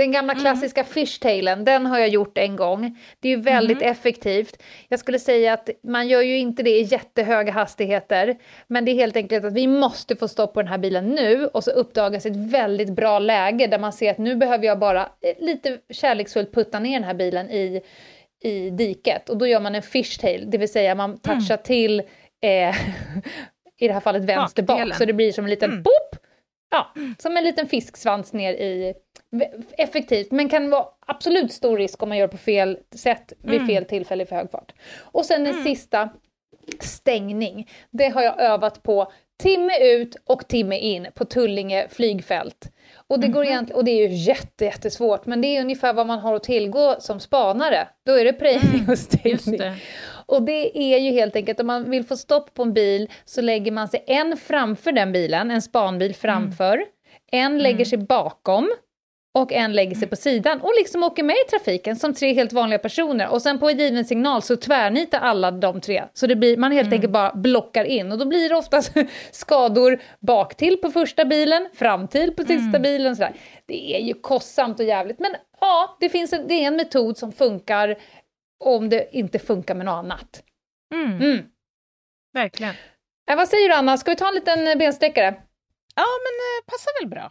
den 0.03 0.13
gamla 0.13 0.33
Mm. 0.33 0.41
klassiska 0.43 0.85
fishtailen, 0.85 1.65
den 1.65 1.87
har 1.87 1.99
jag 1.99 2.09
gjort 2.09 2.39
en 2.39 2.57
gång. 2.57 2.99
Det 3.21 3.29
är 3.29 3.37
ju 3.37 3.43
väldigt 3.43 3.77
Mm. 3.83 3.91
effektivt. 3.93 4.63
Jag 4.89 4.99
skulle 5.01 5.19
säga 5.19 5.53
att 5.53 5.71
man 5.83 6.09
gör 6.09 6.23
ju 6.23 6.39
inte 6.39 6.63
det 6.63 6.71
i 6.71 6.83
jättehöga 6.83 7.53
hastigheter, 7.53 8.37
men 8.67 8.85
det 8.85 8.91
är 8.91 8.95
helt 8.95 9.17
enkelt 9.17 9.45
att 9.45 9.53
vi 9.53 9.67
måste 9.67 10.17
få 10.17 10.29
stopp 10.29 10.55
på 10.55 10.63
den 10.63 10.69
här 10.69 10.79
bilen 10.79 11.09
nu 11.09 11.47
och 11.47 11.65
så 11.65 11.71
uppdagas 11.71 12.27
ett 12.27 12.37
väldigt 12.37 12.91
bra 12.91 13.19
läge 13.19 13.67
där 13.67 13.79
man 13.79 13.93
ser 13.93 14.11
att 14.11 14.19
nu 14.19 14.37
behöver 14.37 14.67
jag 14.67 14.79
bara 14.79 15.03
eh, 15.03 15.35
lite 15.45 15.79
kärleksfullt 15.91 16.55
putta 16.55 16.79
ner 16.79 16.93
den 16.93 17.05
här 17.05 17.15
bilen 17.15 17.51
i 17.51 17.81
i 18.45 18.71
diket 18.71 19.29
och 19.29 19.37
då 19.37 19.47
gör 19.47 19.61
man 19.61 19.75
en 19.75 19.83
fishtail, 19.83 20.51
det 20.51 20.59
vill 20.59 20.69
säga 20.73 20.95
man 20.95 21.19
touchar 21.19 21.57
till 21.57 22.01
eh, 22.43 22.77
i 23.81 23.89
det 23.89 23.93
här 23.93 24.01
fallet 24.01 24.25
vänster 24.25 24.63
bak 24.63 24.95
så 24.95 25.05
det 25.05 25.13
blir 25.13 25.33
som 25.33 25.45
en 25.45 25.51
liten 25.51 25.71
Mm. 25.71 25.83
boop! 25.83 26.23
Ja, 26.71 26.93
som 27.19 27.37
en 27.37 27.45
liten 27.45 27.67
fisksvans 27.67 28.33
ner 28.33 28.53
i... 28.53 28.95
Effektivt, 29.79 30.31
men 30.31 30.49
kan 30.49 30.71
vara 30.71 30.85
absolut 31.07 31.53
stor 31.53 31.79
risk 31.79 32.03
om 32.03 32.09
man 32.09 32.19
gör 32.19 32.29
på 32.29 32.37
fel 32.39 32.79
sätt 32.95 33.33
vid 33.43 33.55
Mm. 33.55 33.67
fel 33.67 33.85
tillfälle 33.85 34.23
i 34.23 34.27
för 34.27 34.37
hög 34.37 34.51
fart. 34.51 34.73
Och 35.01 35.25
sen 35.25 35.45
den 35.45 35.65
sista, 35.65 36.09
stängning. 36.81 37.69
Det 37.91 38.09
har 38.09 38.23
jag 38.23 38.41
övat 38.41 38.83
på 38.83 39.13
timme 39.43 39.79
ut 39.81 40.17
och 40.27 40.49
timme 40.49 40.79
in 40.79 41.07
på 41.15 41.25
Tullinge 41.25 41.89
flygfält. 41.91 42.73
Och 43.09 43.21
det, 43.21 43.27
Mhm. 43.27 43.35
går 43.35 43.45
egentligen, 43.45 43.77
och 43.79 43.85
det 43.85 43.91
är 43.91 44.09
ju 44.09 44.15
jätte, 44.15 44.65
jättesvårt, 44.65 45.27
men 45.27 45.41
det 45.41 45.57
är 45.57 45.61
ungefär 45.61 45.93
vad 45.93 46.07
man 46.07 46.19
har 46.19 46.35
att 46.35 46.43
tillgå 46.43 46.97
som 47.01 47.21
spanare. 47.21 47.89
Då 48.07 48.13
är 48.13 48.25
det 48.25 48.33
prejning 48.33 48.89
och 48.89 48.99
stängning. 48.99 49.39
Mm, 49.47 49.59
det. 49.59 49.77
Och 50.27 50.43
det 50.43 50.79
är 50.95 50.99
ju 50.99 51.11
helt 51.11 51.37
enkelt, 51.37 51.61
om 51.61 51.67
man 51.67 51.91
vill 51.91 52.05
få 52.05 52.17
stopp 52.17 52.55
på 52.55 52.63
en 52.63 52.73
bil 52.73 53.11
så 53.25 53.41
lägger 53.41 53.73
man 53.73 53.89
sig 53.89 54.05
en 54.07 54.37
framför 54.37 54.93
den 54.93 55.13
bilen, 55.13 55.51
en 55.51 55.63
spanbil 55.63 56.15
framför, 56.15 56.85
en 57.33 57.59
lägger 57.59 57.85
sig 57.85 57.99
bakom 57.99 58.71
och 59.35 59.53
en 59.53 59.73
lägger 59.73 59.95
sig 59.95 60.09
på 60.09 60.17
sidan 60.17 60.61
och 60.61 60.73
liksom 60.77 61.03
åker 61.03 61.23
med 61.23 61.37
i 61.47 61.51
trafiken 61.51 61.97
som 61.97 62.15
tre 62.15 62.35
helt 62.35 62.53
vanliga 62.53 62.79
personer. 62.79 63.29
Och 63.33 63.43
sen 63.43 63.59
på 63.59 63.71
en 63.71 63.79
given 63.79 64.05
signal 64.05 64.43
så 64.43 64.57
tvärnitar 64.57 65.19
alla 65.21 65.51
de 65.51 65.81
tre. 65.81 66.05
Så 66.13 66.27
det 66.27 66.37
blir, 66.37 66.57
man 66.57 66.73
helt 66.73 66.93
enkelt 66.93 67.13
bara 67.13 67.33
blockar 67.35 67.85
in 67.85 68.13
och 68.13 68.19
då 68.19 68.25
blir 68.25 68.49
det 68.49 68.55
oftast 68.55 68.93
skador 69.33 70.03
bak 70.21 70.55
till 70.57 70.77
på 70.77 70.91
första 70.91 71.25
bilen, 71.25 71.69
fram 71.75 72.09
till 72.09 72.33
på 72.37 72.45
sista 72.45 72.79
bilen. 72.79 73.17
Sådär. 73.17 73.35
Det 73.67 73.97
är 73.97 74.01
ju 74.01 74.15
kostsamt 74.15 74.81
och 74.81 74.87
jävligt 74.87 75.19
men 75.19 75.35
ja, 75.61 75.97
det, 76.01 76.09
finns 76.09 76.33
en, 76.33 76.49
det 76.49 76.55
är 76.55 76.67
en 76.67 76.77
metod 76.77 77.19
som 77.19 77.33
funkar 77.33 77.97
om 78.65 78.89
det 78.89 79.09
inte 79.13 79.39
funkar 79.39 79.75
med 79.75 79.87
något 79.87 80.05
annat. 80.05 80.43
Mm, 80.95 81.17
Mm. 81.21 81.45
verkligen. 82.35 82.75
Äh, 83.31 83.37
vad 83.37 83.49
säger 83.49 83.69
du 83.69 83.75
Anna, 83.75 83.97
ska 83.99 84.11
vi 84.11 84.17
ta 84.17 84.29
en 84.29 84.35
liten 84.35 84.79
bensträckare? 84.79 85.35
Ja, 85.97 86.05
men 86.25 86.35
eh, 86.39 86.65
passar 86.67 87.01
väl 87.01 87.11
bra. 87.11 87.31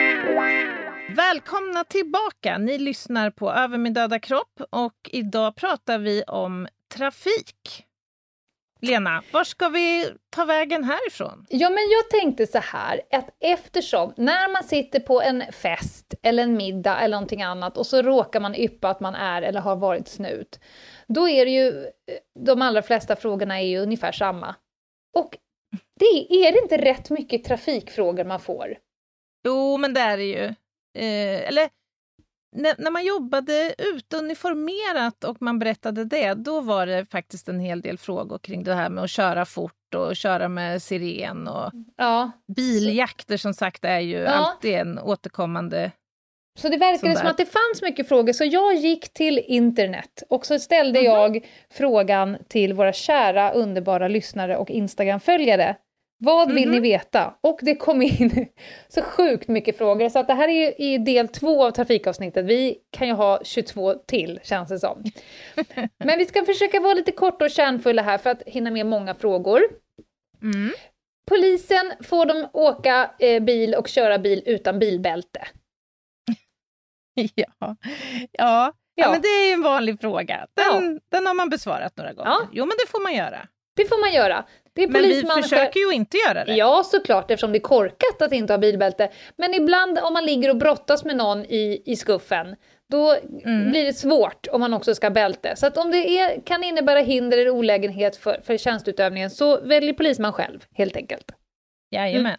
Välkomna 1.15 1.83
tillbaka! 1.83 2.57
Ni 2.57 2.77
lyssnar 2.77 3.29
på 3.29 3.51
Över 3.51 3.77
min 3.77 3.93
döda 3.93 4.19
kropp 4.19 4.61
och 4.69 5.09
idag 5.11 5.55
pratar 5.55 5.99
vi 5.99 6.23
om 6.23 6.67
trafik. 6.93 7.85
Lena, 8.81 9.23
var 9.33 9.43
ska 9.43 9.69
vi 9.69 10.11
ta 10.29 10.45
vägen 10.45 10.83
härifrån? 10.83 11.45
Ja, 11.49 11.69
men 11.69 11.83
jag 11.89 12.21
tänkte 12.21 12.47
så 12.47 12.57
här, 12.57 13.01
att 13.11 13.29
eftersom 13.39 14.13
när 14.17 14.53
man 14.53 14.63
sitter 14.63 14.99
på 14.99 15.21
en 15.21 15.43
fest 15.51 16.13
eller 16.23 16.43
en 16.43 16.57
middag 16.57 16.99
eller 16.99 17.15
någonting 17.15 17.43
annat 17.43 17.77
och 17.77 17.87
så 17.87 18.01
råkar 18.01 18.39
man 18.39 18.55
yppa 18.55 18.89
att 18.89 18.99
man 18.99 19.15
är 19.15 19.41
eller 19.41 19.61
har 19.61 19.75
varit 19.75 20.07
snut, 20.07 20.59
då 21.07 21.29
är 21.29 21.45
det 21.45 21.51
ju, 21.51 21.85
de 22.39 22.61
allra 22.61 22.81
flesta 22.81 23.15
frågorna 23.15 23.61
är 23.61 23.65
ju 23.65 23.79
ungefär 23.79 24.11
samma. 24.11 24.55
Och 25.17 25.37
det 25.99 26.33
är 26.45 26.51
det 26.51 26.59
inte 26.59 26.77
rätt 26.77 27.09
mycket 27.09 27.43
trafikfrågor 27.43 28.23
man 28.23 28.39
får? 28.39 28.77
Jo, 29.43 29.77
men 29.77 29.93
det 29.93 30.01
är 30.01 30.17
det 30.17 30.23
ju. 30.23 30.53
Eh, 30.97 31.47
eller 31.47 31.69
när, 32.55 32.75
när 32.77 32.91
man 32.91 33.05
jobbade 33.05 33.75
utuniformerat 33.77 35.23
och 35.23 35.41
man 35.41 35.59
berättade 35.59 36.05
det, 36.05 36.33
då 36.33 36.61
var 36.61 36.85
det 36.85 37.05
faktiskt 37.11 37.49
en 37.49 37.59
hel 37.59 37.81
del 37.81 37.97
frågor 37.97 38.37
kring 38.37 38.63
det 38.63 38.73
här 38.73 38.89
med 38.89 39.03
att 39.03 39.09
köra 39.09 39.45
fort 39.45 39.95
och 39.95 40.15
köra 40.15 40.47
med 40.47 40.81
siren 40.81 41.47
och 41.47 41.71
Ja. 41.97 42.31
biljakter 42.55 43.37
som 43.37 43.53
sagt 43.53 43.85
är 43.85 43.99
ju 43.99 44.17
Ja. 44.17 44.29
alltid 44.29 44.73
en 44.73 44.99
återkommande... 44.99 45.91
Så 46.59 46.69
det 46.69 46.77
verkade 46.77 47.15
som 47.15 47.27
att 47.27 47.37
det 47.37 47.45
fanns 47.45 47.81
mycket 47.81 48.07
frågor, 48.07 48.33
så 48.33 48.43
jag 48.45 48.75
gick 48.75 49.13
till 49.13 49.39
internet 49.39 50.23
och 50.29 50.45
så 50.45 50.59
ställde 50.59 50.99
Mhm. 50.99 51.05
jag 51.05 51.45
frågan 51.73 52.37
till 52.47 52.73
våra 52.73 52.93
kära, 52.93 53.51
underbara 53.51 54.07
lyssnare 54.07 54.57
och 54.57 54.69
Instagram-följare. 54.69 55.75
Vad 56.23 56.51
vill 56.53 56.65
Mhm. 56.67 56.71
ni 56.75 56.79
veta? 56.79 57.33
Och 57.41 57.59
det 57.61 57.75
kom 57.75 58.01
in 58.01 58.47
så 58.87 59.01
sjukt 59.01 59.47
mycket 59.47 59.77
frågor, 59.77 60.09
så 60.09 60.19
att 60.19 60.27
det 60.27 60.33
här 60.33 60.47
är 60.47 60.81
i 60.81 60.97
del 60.97 61.27
två 61.27 61.65
av 61.65 61.71
trafikavsnittet. 61.71 62.45
Vi 62.45 62.77
kan 62.91 63.07
ju 63.07 63.13
ha 63.13 63.39
22 63.43 63.93
till, 63.93 64.39
känns 64.43 64.69
det 64.69 64.79
som. 64.79 65.03
Men 66.05 66.17
vi 66.17 66.25
ska 66.25 66.45
försöka 66.45 66.79
vara 66.79 66.93
lite 66.93 67.11
korta 67.11 67.45
och 67.45 67.51
kärnfulla 67.51 68.01
här 68.01 68.17
för 68.17 68.29
att 68.29 68.41
hinna 68.45 68.71
med 68.71 68.85
många 68.85 69.15
frågor. 69.15 69.61
Mm. 70.41 70.71
Polisen 71.27 71.91
får 72.03 72.25
de 72.25 72.47
åka 72.53 73.11
eh, 73.19 73.39
bil 73.43 73.75
och 73.75 73.87
köra 73.87 74.17
bil 74.19 74.43
utan 74.45 74.79
bilbälte. 74.79 75.47
Ja. 77.13 77.45
Ja. 77.55 77.75
Ja. 78.31 78.73
Ja. 78.95 79.11
men 79.11 79.21
det 79.21 79.27
är 79.27 79.47
ju 79.47 79.53
en 79.53 79.61
vanlig 79.61 80.01
fråga. 80.01 80.47
Den, 80.53 80.99
den 81.11 81.25
har 81.27 81.33
man 81.33 81.49
besvarat 81.49 81.97
några 81.97 82.13
gånger. 82.13 82.29
Ja. 82.31 82.41
Jo, 82.51 82.65
men 82.65 82.73
det 82.85 82.91
får 82.91 83.03
man 83.03 83.13
göra. 83.15 83.47
Det 83.75 83.85
får 83.85 84.01
man 84.01 84.13
göra. 84.13 84.45
Men 84.75 85.01
vi 85.01 85.23
försöker 85.41 85.79
ju 85.79 85.91
inte 85.91 86.17
göra 86.17 86.45
det. 86.45 86.53
Ja, 86.53 86.83
såklart, 86.85 87.31
eftersom 87.31 87.51
det 87.51 87.57
är 87.57 87.59
korkat 87.61 88.21
att 88.21 88.33
inte 88.33 88.53
ha 88.53 88.57
bilbälte. 88.57 89.09
Men 89.35 89.53
ibland 89.53 89.99
om 89.99 90.13
man 90.13 90.25
ligger 90.25 90.49
och 90.49 90.57
brottas 90.57 91.03
med 91.05 91.15
någon 91.17 91.45
i, 91.45 91.81
i 91.85 91.95
skuffen, 91.95 92.55
då 92.91 93.17
Mm. 93.45 93.69
blir 93.71 93.85
det 93.85 93.93
svårt 93.93 94.47
om 94.51 94.59
man 94.59 94.73
också 94.73 94.95
ska 94.95 95.07
ha 95.07 95.11
bälte. 95.11 95.55
Så 95.55 95.67
att 95.67 95.77
om 95.77 95.91
det 95.91 95.97
är, 96.19 96.41
kan 96.41 96.63
innebära 96.63 96.99
hinder 96.99 97.37
eller 97.37 97.49
olägenhet 97.49 98.15
för, 98.15 98.41
för 98.43 98.57
tjänstutövningen 98.57 99.29
så 99.29 99.61
väljer 99.61 99.93
polisman 99.93 100.33
själv, 100.33 100.65
helt 100.73 100.95
enkelt. 100.95 101.31
Jajamän. 101.91 102.37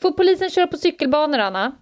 Får 0.00 0.10
polisen 0.10 0.50
köra 0.50 0.66
på 0.66 0.76
cykelbanor, 0.76 1.38
Anna? 1.38 1.72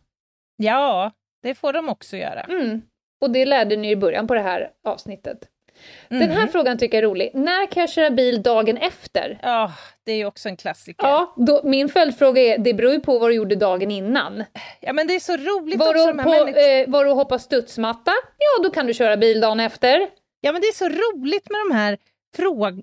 Ja, 0.57 1.13
det 1.43 1.55
får 1.55 1.73
de 1.73 1.89
också 1.89 2.17
göra. 2.17 2.41
Mm. 2.41 2.83
Och 3.21 3.31
det 3.31 3.45
lärde 3.47 3.77
ni 3.77 3.91
i 3.91 3.97
början 3.97 4.27
på 4.27 4.35
det 4.35 4.41
här 4.41 4.71
avsnittet. 4.85 5.39
Den 6.09 6.31
här 6.31 6.43
Mhm. 6.43 6.49
frågan 6.49 6.79
tycker 6.79 6.97
jag 6.97 7.05
är 7.05 7.09
rolig. 7.09 7.31
När 7.35 7.67
kan 7.67 7.81
jag 7.81 7.91
köra 7.91 8.11
bil 8.11 8.43
dagen 8.43 8.77
efter? 8.77 9.39
Ja, 9.43 9.73
det 10.07 10.13
är 10.13 10.17
ju 10.17 10.25
också 10.27 10.49
en 10.49 10.57
klassiker. 10.57 11.07
Ja, 11.07 11.35
då, 11.37 11.61
min 11.65 11.89
följdfråga 11.89 12.43
är, 12.43 12.59
det 12.59 12.75
beror 12.75 12.93
ju 12.93 13.01
på 13.01 13.19
vad 13.19 13.31
du 13.31 13.35
gjorde 13.35 13.55
dagen 13.57 13.91
innan. 13.91 14.45
Ja, 14.81 14.93
men 14.93 15.07
det 15.07 15.15
är 15.15 15.21
så 15.21 15.37
roligt 15.37 15.79
Var 15.79 15.89
också. 15.89 16.07
du, 16.07 16.13
De 16.13 16.19
här 16.19 16.25
på, 16.53 16.59
eh, 16.59 16.93
var 16.93 17.05
du 17.05 17.11
och 17.11 17.17
hoppa 17.17 17.39
studsmatta? 17.39 18.13
Ja, 18.39 18.63
då 18.63 18.71
kan 18.71 18.87
du 18.87 18.95
köra 18.95 19.17
bil 19.17 19.41
dagen 19.41 19.61
efter. 19.61 20.09
Ja, 20.41 20.53
men 20.53 20.61
det 20.61 20.67
är 20.69 20.73
så 20.73 20.89
roligt 20.89 21.51
med 21.51 21.59
de 21.69 21.75
här 21.77 21.99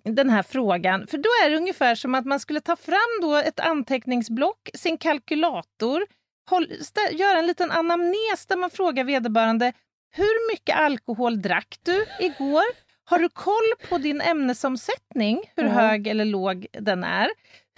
den 0.04 0.30
här 0.30 0.44
frågan. 0.44 1.08
För 1.08 1.18
då 1.18 1.30
är 1.46 1.50
det 1.50 1.58
ungefär 1.58 1.96
som 1.96 2.16
att 2.16 2.26
man 2.26 2.40
skulle 2.40 2.62
ta 2.62 2.76
fram 2.76 3.20
då 3.22 3.36
ett 3.36 3.60
anteckningsblock, 3.60 4.70
sin 4.74 4.98
kalkylator, 4.98 6.06
håll, 6.50 6.68
göra 7.12 7.40
en 7.40 7.48
liten 7.48 7.72
anamnes 7.72 8.46
där 8.48 8.56
man 8.58 8.70
frågar 8.70 9.04
vederbörande 9.04 9.74
hur 10.16 10.52
mycket 10.54 10.76
alkohol 10.78 11.42
drack 11.42 11.76
du 11.84 12.06
igår? 12.20 12.64
Har 13.06 13.20
du 13.20 13.30
koll 13.30 13.90
på 13.90 13.98
din 13.98 14.22
ämnesomsättning, 14.22 15.42
hur 15.56 15.64
Ja. 15.64 15.70
hög 15.70 16.08
eller 16.08 16.26
låg 16.26 16.68
den 16.72 17.04
är? 17.04 17.30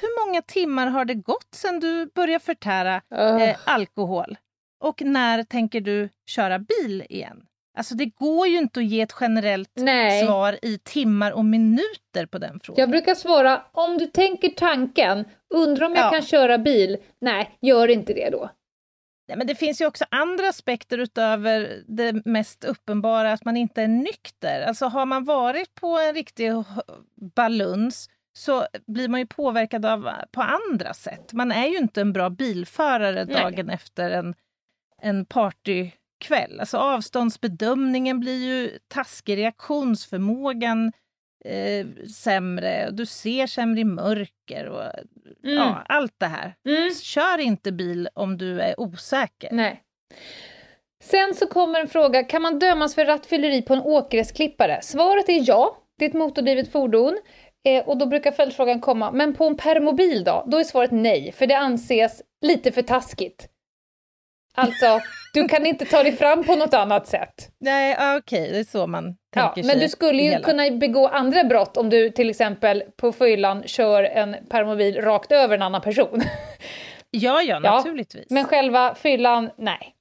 Hur 0.01 0.25
många 0.27 0.41
timmar 0.41 0.87
har 0.87 1.05
det 1.05 1.13
gått 1.13 1.47
sedan 1.53 1.79
du 1.79 2.05
började 2.15 2.43
förtära 2.43 3.01
eh, 3.15 3.55
alkohol? 3.65 4.37
Och 4.83 5.01
när 5.01 5.43
tänker 5.43 5.81
du 5.81 6.09
köra 6.29 6.59
bil 6.59 7.03
igen? 7.09 7.43
Alltså 7.77 7.95
det 7.95 8.05
går 8.05 8.47
ju 8.47 8.57
inte 8.57 8.79
att 8.79 8.85
ge 8.85 9.01
ett 9.01 9.13
generellt 9.21 9.71
Nej. 9.75 10.25
svar 10.25 10.59
i 10.61 10.77
timmar 10.77 11.31
och 11.31 11.45
minuter 11.45 12.25
på 12.31 12.37
den 12.37 12.59
frågan. 12.63 12.79
Jag 12.79 12.89
brukar 12.89 13.15
svara, 13.15 13.61
om 13.71 13.97
du 13.97 14.05
tänker 14.05 14.49
tanken, 14.49 15.25
undrar 15.53 15.85
om 15.85 15.95
jag 15.95 16.05
Ja. 16.05 16.11
kan 16.11 16.21
köra 16.21 16.57
bil? 16.57 16.97
Nej, 17.21 17.57
gör 17.61 17.87
inte 17.87 18.13
det 18.13 18.29
då. 18.29 18.49
Nej, 19.27 19.37
men 19.37 19.47
det 19.47 19.55
finns 19.55 19.81
ju 19.81 19.85
också 19.85 20.05
andra 20.11 20.49
aspekter 20.49 20.97
utöver 20.97 21.83
det 21.87 22.25
mest 22.25 22.63
uppenbara, 22.63 23.33
att 23.33 23.45
man 23.45 23.57
inte 23.57 23.81
är 23.81 23.87
nykter. 23.87 24.61
Alltså 24.61 24.85
har 24.85 25.05
man 25.05 25.25
varit 25.25 25.75
på 25.75 25.99
en 25.99 26.13
riktig 26.13 26.51
baluns 27.35 28.09
så 28.37 28.67
blir 28.87 29.07
man 29.07 29.19
ju 29.19 29.25
påverkad 29.25 29.85
av 29.85 30.09
på 30.31 30.41
andra 30.41 30.93
sätt. 30.93 31.33
Man 31.33 31.51
är 31.51 31.67
ju 31.67 31.77
inte 31.77 32.01
en 32.01 32.13
bra 32.13 32.29
bilförare 32.29 33.25
Nej. 33.25 33.35
dagen 33.35 33.69
efter 33.69 34.09
en, 34.09 34.35
en 35.01 35.25
partykväll. 35.25 36.59
Alltså 36.59 36.77
avståndsbedömningen 36.77 38.19
blir 38.19 38.45
ju 38.45 38.79
taskig, 38.87 39.37
reaktionsförmågan 39.37 40.91
eh, 41.45 42.07
sämre, 42.07 42.87
och 42.87 42.93
du 42.93 43.05
ser 43.05 43.47
sämre 43.47 43.81
i 43.81 43.85
mörker 43.85 44.65
och 44.65 44.83
ja, 45.41 45.83
allt 45.89 46.15
det 46.17 46.25
här. 46.25 46.55
Mm. 46.67 46.93
Kör 46.93 47.37
inte 47.37 47.71
bil 47.71 48.09
om 48.13 48.37
du 48.37 48.61
är 48.61 48.79
osäker. 48.79 49.49
Nej. 49.51 49.83
Sen 51.03 51.35
så 51.35 51.47
kommer 51.47 51.79
en 51.79 51.87
fråga, 51.87 52.23
kan 52.23 52.41
man 52.41 52.59
dömas 52.59 52.95
för 52.95 53.05
rattfylleri 53.05 53.61
på 53.61 53.73
en 53.73 53.81
åkgräsklippare? 53.81 54.79
Svaret 54.81 55.29
är 55.29 55.43
ja, 55.47 55.77
det 55.97 56.05
är 56.05 56.09
ett 56.09 56.15
motordrivet 56.15 56.71
fordon. 56.71 57.17
Eh, 57.67 57.87
och 57.87 57.97
då 57.97 58.05
brukar 58.05 58.31
följdfrågan 58.31 58.81
komma, 58.81 59.11
men 59.11 59.35
på 59.35 59.45
en 59.45 59.57
permobil 59.57 60.23
då? 60.23 60.43
Då 60.47 60.57
är 60.57 60.63
svaret 60.63 60.91
nej, 60.91 61.31
för 61.31 61.47
det 61.47 61.57
anses 61.57 62.21
lite 62.41 62.71
för 62.71 62.81
taskigt. 62.81 63.49
Alltså, 64.55 64.99
du 65.41 65.47
kan 65.47 65.65
inte 65.65 65.85
ta 65.85 66.03
dig 66.03 66.11
fram 66.15 66.43
på 66.43 66.55
något 66.55 66.73
annat 66.73 67.07
sätt. 67.07 67.51
Nej, 67.59 67.95
ah, 67.99 68.17
okej, 68.17 68.51
det 68.51 68.59
är 68.59 68.63
så 68.63 68.87
man 68.87 69.15
Ja, 69.35 69.41
tänker 69.41 69.63
sig. 69.63 69.75
men 69.75 69.79
du 69.83 69.89
skulle 69.89 70.23
ju 70.23 70.29
hela. 70.29 70.43
kunna 70.43 70.71
begå 70.71 71.07
andra 71.07 71.43
brott 71.43 71.77
om 71.77 71.89
du 71.89 72.09
till 72.09 72.29
exempel 72.29 72.83
på 72.97 73.11
fyllan 73.11 73.63
kör 73.65 74.03
en 74.03 74.35
permobil 74.49 75.01
rakt 75.01 75.31
över 75.31 75.55
en 75.55 75.61
annan 75.61 75.81
person. 75.81 76.21
Ja, 77.11 77.41
ja, 77.41 77.59
Ja, 77.63 77.75
naturligtvis. 77.75 78.29
Men 78.29 78.45
själva 78.45 78.95
fyllan, 78.95 79.49
nej. 79.57 79.95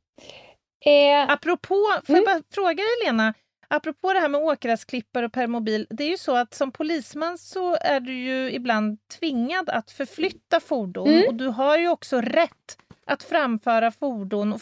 Eh, 0.87 1.31
Apropå, 1.33 1.87
får 2.07 2.15
Mm. 2.15 2.25
jag 2.27 2.35
bara 2.37 2.43
fråga 2.55 2.75
dig 2.75 2.85
Lena, 3.07 3.35
apropå 3.69 4.13
det 4.13 4.19
här 4.19 4.29
med 4.29 4.41
åkgräsklippare 4.41 5.27
och 5.27 5.33
permobil, 5.33 5.87
det 5.91 6.05
är 6.05 6.09
ju 6.09 6.17
så 6.17 6.37
att 6.37 6.55
som 6.55 6.73
polisman 6.73 7.39
så 7.39 7.77
är 7.81 8.01
du 8.01 8.13
ju 8.13 8.53
ibland 8.53 8.99
tvingad 9.19 9.71
att 9.71 9.91
förflytta 9.91 10.61
fordon 10.61 11.09
Mm. 11.09 11.25
och 11.29 11.35
du 11.35 11.47
har 11.47 11.79
ju 11.79 11.89
också 11.89 12.21
rätt 12.21 12.79
att 13.07 13.23
framföra 13.23 13.91
fordon 13.91 14.53
och 14.53 14.61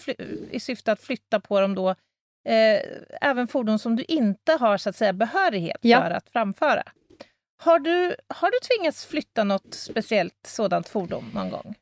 i 0.50 0.60
syfte 0.60 0.92
att 0.92 1.00
flytta 1.00 1.40
på 1.40 1.60
dem 1.60 1.74
då 1.74 1.88
eh, 2.48 2.80
även 3.20 3.48
fordon 3.48 3.78
som 3.78 3.96
du 3.96 4.04
inte 4.08 4.52
har 4.52 4.76
så 4.78 4.88
att 4.90 4.96
säga 4.96 5.12
behörighet 5.12 5.78
Ja. 5.80 6.00
för 6.02 6.10
att 6.10 6.28
framföra. 6.28 6.82
Har 7.62 7.78
du, 7.78 8.16
har 8.28 8.50
du 8.50 8.58
tvingats 8.76 9.06
flytta 9.06 9.44
något 9.44 9.74
speciellt 9.74 10.46
sådant 10.46 10.88
fordon 10.88 11.24
någon 11.34 11.50
gång? 11.50 11.74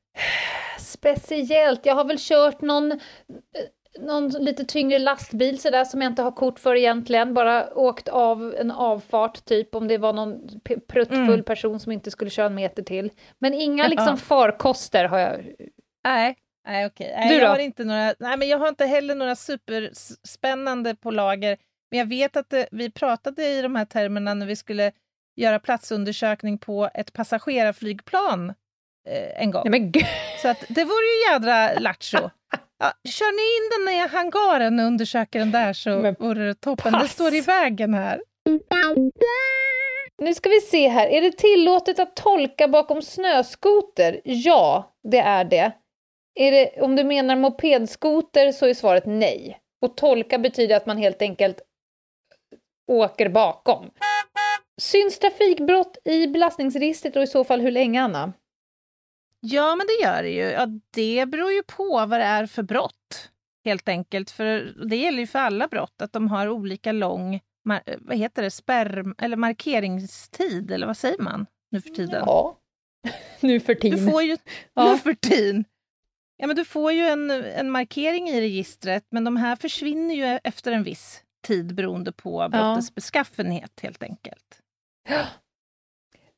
speciellt. 0.78 1.86
Jag 1.86 1.94
har 1.94 2.04
väl 2.04 2.16
kört 2.20 2.60
någon, 2.60 3.00
någon 4.00 4.28
lite 4.28 4.64
tyngre 4.64 4.98
lastbil 4.98 5.58
sådär 5.60 5.84
som 5.84 6.02
jag 6.02 6.10
inte 6.12 6.22
har 6.22 6.30
kort 6.32 6.58
för 6.58 6.74
egentligen. 6.76 7.34
Bara 7.34 7.74
åkt 7.74 8.08
av 8.08 8.54
en 8.58 8.70
avfart 8.70 9.44
typ 9.44 9.74
om 9.74 9.88
det 9.88 9.98
var 9.98 10.12
någon 10.12 10.60
pruttfull 10.88 11.18
Mm. 11.28 11.42
person 11.44 11.80
som 11.80 11.92
inte 11.92 12.10
skulle 12.10 12.30
köra 12.30 12.46
en 12.46 12.54
meter 12.54 12.82
till. 12.82 13.10
Men 13.38 13.54
inga 13.54 13.88
liksom 13.88 14.18
farkoster 14.18 15.04
har 15.04 15.18
jag. 15.18 15.52
Nej, 16.04 16.36
nej 16.66 16.86
okej. 16.86 17.06
Du 17.08 17.28
Nej, 17.28 17.38
då? 17.38 17.44
jag, 17.44 17.50
har 17.50 17.58
inte 17.58 17.84
några, 17.84 18.14
nej, 18.18 18.36
men 18.36 18.48
jag 18.48 18.58
har 18.58 18.68
inte 18.68 18.86
heller 18.86 19.14
några 19.14 19.36
superspännande 19.36 20.94
på 20.94 21.10
lager. 21.10 21.56
Men 21.90 21.98
jag 21.98 22.06
vet 22.06 22.36
att 22.36 22.50
det, 22.50 22.68
vi 22.70 22.90
pratade 22.90 23.44
i 23.48 23.62
de 23.62 23.76
här 23.76 23.84
termerna 23.84 24.34
när 24.34 24.46
vi 24.46 24.56
skulle 24.56 24.92
göra 25.36 25.58
platsundersökning 25.58 26.58
på 26.58 26.90
ett 26.94 27.12
passagerarflygplan 27.12 28.50
eh, 29.08 29.42
en 29.42 29.50
gång. 29.50 29.70
Nej. 29.70 29.92
Så 30.42 30.48
att 30.48 30.64
det 30.68 30.84
vore 30.84 31.04
ju 31.06 31.32
jädra 31.32 31.80
lattjo. 31.80 32.30
Ja, 32.78 32.92
kör 33.10 33.32
ni 33.32 33.42
in 33.56 33.86
den 33.86 33.94
i 33.94 34.08
hangaren 34.16 34.80
och 34.80 34.86
undersöker 34.86 35.38
den 35.38 35.50
där 35.52 35.72
så 35.72 35.90
Men 35.98 36.16
vore 36.18 36.46
det 36.46 36.54
toppen. 36.54 36.92
pass. 36.92 37.02
Det 37.02 37.08
står 37.08 37.34
i 37.34 37.40
vägen 37.40 37.94
här. 37.94 38.20
Nu 40.22 40.34
ska 40.34 40.48
vi 40.48 40.60
se 40.60 40.88
här. 40.88 41.06
Är 41.06 41.22
det 41.22 41.32
tillåtet 41.32 41.98
att 41.98 42.16
tolka 42.16 42.68
bakom 42.68 43.02
snöskoter? 43.02 44.20
Ja, 44.24 44.94
det 45.10 45.18
är 45.18 45.44
det. 45.44 45.72
Det 46.34 46.80
om 46.82 46.96
du 46.96 47.04
menar 47.04 47.36
mopedskoter 47.36 48.52
så 48.52 48.66
är 48.66 48.74
svaret 48.74 49.06
nej. 49.06 49.58
Och 49.80 49.96
tolka 49.96 50.38
betyder 50.38 50.76
att 50.76 50.86
man 50.86 50.96
helt 50.98 51.22
enkelt 51.22 51.60
åker 52.92 53.28
bakom. 53.28 53.90
Syns 54.80 55.18
trafikbrott 55.18 55.98
i 56.04 56.26
belastningsregistret 56.26 57.16
och 57.16 57.22
i 57.22 57.26
så 57.26 57.44
fall 57.44 57.60
hur 57.60 57.70
länge, 57.70 58.02
Anna? 58.02 58.32
Ja, 59.40 59.76
men 59.76 59.86
det 59.86 60.04
gör 60.04 60.22
det 60.22 60.28
ju. 60.30 60.42
Ja, 60.42 60.66
det 60.94 61.26
beror 61.26 61.52
ju 61.52 61.62
på 61.62 62.06
vad 62.06 62.20
det 62.20 62.24
är 62.24 62.46
för 62.46 62.62
brott, 62.62 63.30
helt 63.64 63.88
enkelt. 63.88 64.30
För 64.30 64.74
det 64.88 64.96
gäller 64.96 65.18
ju 65.18 65.26
för 65.26 65.38
alla 65.38 65.68
brott, 65.68 66.02
att 66.02 66.12
de 66.12 66.28
har 66.28 66.48
olika 66.48 66.92
lång 66.92 67.40
vad 67.98 68.16
heter 68.16 68.42
det, 68.42 68.50
spärr 68.50 69.04
eller 69.18 69.36
markeringstid, 69.36 70.70
eller 70.70 70.86
vad 70.86 70.96
säger 70.96 71.18
man 71.18 71.46
nu 71.70 71.80
för 71.80 71.90
tiden? 71.90 72.22
Ja, 72.26 72.56
nu 73.40 73.60
för 73.60 73.74
Du 73.74 73.80
tiden. 73.80 74.10
får 74.10 74.22
ju 74.22 74.36
Ja. 74.74 74.92
nu 74.92 74.98
för 74.98 75.14
tiden. 75.14 75.64
Ja, 76.42 76.46
men 76.46 76.56
du 76.56 76.64
får 76.64 76.92
ju 76.92 77.06
en, 77.06 77.30
en 77.30 77.70
markering 77.70 78.28
i 78.28 78.40
registret, 78.40 79.04
men 79.10 79.24
de 79.24 79.36
här 79.36 79.56
försvinner 79.56 80.14
ju 80.14 80.38
efter 80.44 80.72
en 80.72 80.82
viss 80.82 81.22
tid 81.46 81.74
beroende 81.74 82.12
på 82.12 82.48
brottets 82.48 82.94
beskaffenhet, 82.94 83.80
helt 83.82 84.02
enkelt. 84.02 84.60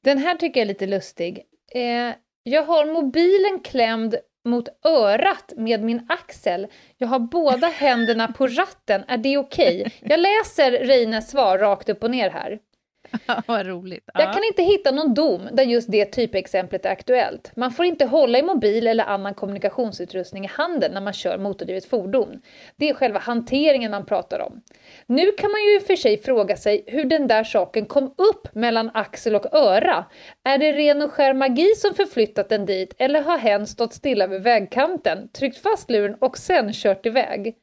Den 0.04 0.18
här 0.18 0.34
tycker 0.36 0.60
jag 0.60 0.64
är 0.64 0.68
lite 0.68 0.86
lustig. 0.86 1.42
Eh, 1.74 2.14
jag 2.42 2.64
har 2.64 2.86
mobilen 2.92 3.60
klämd 3.60 4.14
mot 4.44 4.68
örat 4.86 5.52
med 5.56 5.82
min 5.82 6.06
axel. 6.08 6.66
Jag 6.96 7.08
har 7.08 7.18
båda 7.18 7.66
händerna 7.66 8.32
på 8.32 8.46
ratten. 8.46 9.04
Är 9.08 9.18
det 9.18 9.38
okej? 9.38 9.92
Jag 10.00 10.20
läser 10.20 10.70
Reines 10.70 11.30
svar 11.30 11.58
rakt 11.58 11.88
upp 11.88 12.02
och 12.04 12.10
ner 12.10 12.30
här. 12.30 12.58
vad 13.46 13.66
roligt. 13.66 14.10
Jag 14.14 14.32
kan 14.32 14.44
inte 14.44 14.62
hitta 14.62 14.90
någon 14.90 15.14
dom 15.14 15.48
där 15.52 15.64
just 15.64 15.90
det 15.90 16.04
typexemplet 16.04 16.86
är 16.86 16.90
aktuellt. 16.90 17.52
Man 17.56 17.70
får 17.70 17.84
inte 17.84 18.04
hålla 18.04 18.38
i 18.38 18.42
mobil 18.42 18.86
eller 18.86 19.04
annan 19.04 19.34
kommunikationsutrustning 19.34 20.44
i 20.44 20.48
handen 20.48 20.92
när 20.92 21.00
man 21.00 21.12
kör 21.12 21.38
motordrivet 21.38 21.84
fordon. 21.84 22.40
Det 22.76 22.88
är 22.88 22.94
själva 22.94 23.18
hanteringen 23.18 23.90
man 23.90 24.06
pratar 24.06 24.40
om. 24.40 24.62
Nu 25.06 25.32
kan 25.32 25.50
man 25.50 25.60
ju 25.60 25.76
i 25.76 25.78
och 25.78 25.82
för 25.82 25.96
sig 25.96 26.22
fråga 26.22 26.56
sig 26.56 26.84
hur 26.86 27.04
den 27.04 27.26
där 27.26 27.44
saken 27.44 27.86
kom 27.86 28.04
upp 28.04 28.54
mellan 28.54 28.90
axel 28.94 29.34
och 29.34 29.54
öra. 29.54 30.04
Är 30.46 30.58
det 30.58 30.72
ren 30.72 31.02
och 31.02 31.12
skär 31.12 31.34
magi 31.34 31.74
som 31.76 31.94
förflyttat 31.94 32.48
den 32.48 32.66
dit 32.66 32.94
eller 32.98 33.22
har 33.22 33.38
hen 33.38 33.66
stått 33.66 33.94
stilla 33.94 34.26
vid 34.26 34.42
vägkanten, 34.42 35.28
tryckt 35.28 35.58
fast 35.58 35.90
luren 35.90 36.16
och 36.20 36.38
sen 36.38 36.72
kört 36.72 37.06
iväg? 37.06 37.54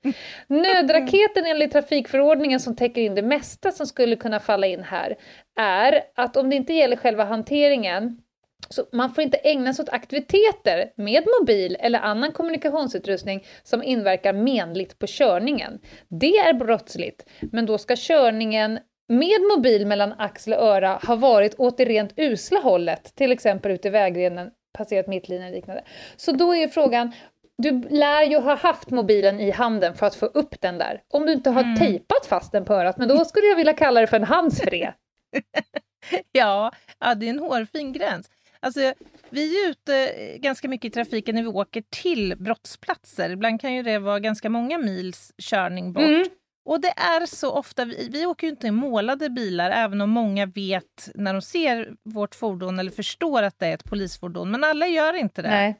Nödraketen 0.48 1.46
enligt 1.46 1.72
trafikförordningen 1.72 2.60
som 2.60 2.76
täcker 2.76 3.02
in 3.02 3.16
det 3.16 3.22
mesta 3.22 3.72
som 3.72 3.88
skulle 3.88 4.16
kunna 4.16 4.40
falla 4.40 4.68
in 4.68 4.84
här 4.84 5.16
är 5.60 6.04
att 6.16 6.38
om 6.38 6.50
det 6.50 6.56
inte 6.56 6.74
gäller 6.74 6.96
själva 6.96 7.24
hanteringen 7.24 8.22
så 8.70 8.86
man 8.92 9.14
får 9.14 9.24
inte 9.24 9.38
ägna 9.38 9.74
sig 9.74 9.84
åt 9.84 9.90
aktiviteter 9.90 10.92
med 10.96 11.24
mobil 11.40 11.78
eller 11.80 12.00
annan 12.00 12.32
kommunikationsutrustning 12.32 13.46
som 13.64 13.84
inverkar 13.84 14.34
menligt 14.34 15.00
på 15.00 15.08
körningen. 15.08 15.80
Det 16.08 16.38
är 16.38 16.54
brottsligt, 16.54 17.26
men 17.52 17.66
då 17.66 17.78
ska 17.78 17.96
körningen 17.98 18.80
med 19.10 19.42
mobil 19.56 19.88
mellan 19.88 20.14
axel 20.18 20.54
och 20.54 20.60
öra 20.60 21.00
ha 21.08 21.16
varit 21.16 21.56
åt 21.60 21.78
det 21.78 21.86
rent 21.86 22.14
usla 22.18 22.60
hållet, 22.60 23.16
till 23.16 23.32
exempel 23.32 23.72
ute 23.72 23.88
i 23.88 23.92
vägrenen, 23.92 24.50
passerat 24.78 25.08
mittlinjen 25.08 25.50
och 25.50 25.56
liknande. 25.56 25.84
Så 26.16 26.32
då 26.32 26.56
är 26.56 26.68
frågan, 26.68 27.12
du 27.58 27.82
lär 27.90 28.24
ju 28.24 28.38
ha 28.38 28.56
haft 28.56 28.90
mobilen 28.90 29.40
i 29.40 29.52
handen 29.52 29.96
för 29.96 30.06
att 30.06 30.16
få 30.16 30.26
upp 30.26 30.62
den 30.62 30.78
där. 30.78 31.02
Om 31.14 31.26
du 31.26 31.34
inte 31.34 31.50
har 31.50 31.76
tejpat 31.76 32.26
fast 32.26 32.52
den 32.52 32.66
på 32.66 32.74
örat, 32.74 32.98
men 32.98 33.08
då 33.08 33.26
skulle 33.26 33.48
jag 33.48 33.56
vilja 33.56 33.74
kalla 33.74 34.02
det 34.02 34.08
för 34.08 34.18
en 34.18 34.24
handsfree. 34.24 34.94
Ja, 36.32 36.72
ja, 37.00 37.16
det 37.16 37.26
är 37.26 37.30
en 37.30 37.40
hårfin 37.40 37.94
gräns. 37.94 38.30
Alltså, 38.60 38.94
vi 39.30 39.66
är 39.66 39.70
ute 39.70 40.14
ganska 40.38 40.68
mycket 40.68 40.90
i 40.92 40.94
trafiken 40.94 41.36
när 41.36 41.42
vi 41.42 41.48
åker 41.48 41.84
till 41.90 42.36
brottsplatser. 42.38 43.30
Ibland 43.30 43.62
kan 43.62 43.74
ju 43.74 43.84
det 43.84 44.00
vara 44.00 44.20
ganska 44.20 44.50
många 44.50 44.78
mils 44.78 45.34
körning 45.38 45.94
bort. 45.94 46.04
Mm. 46.04 46.26
Och 46.66 46.82
det 46.82 46.94
är 46.98 47.26
så 47.26 47.52
ofta, 47.52 47.86
vi, 47.86 48.10
vi 48.12 48.26
åker 48.26 48.48
ju 48.48 48.52
inte 48.52 48.68
i 48.68 48.72
målade 48.72 49.30
bilar, 49.30 49.72
även 49.72 50.02
om 50.02 50.10
många 50.10 50.46
vet 50.46 51.10
när 51.16 51.34
de 51.34 51.42
ser 51.42 51.94
vårt 52.04 52.36
fordon 52.36 52.80
eller 52.80 52.92
förstår 52.92 53.44
att 53.44 53.60
det 53.60 53.68
är 53.68 53.74
ett 53.74 53.84
polisfordon. 53.84 54.52
Men 54.52 54.64
alla 54.64 54.88
gör 54.88 55.14
inte 55.14 55.42
det. 55.42 55.50
Nej. 55.50 55.80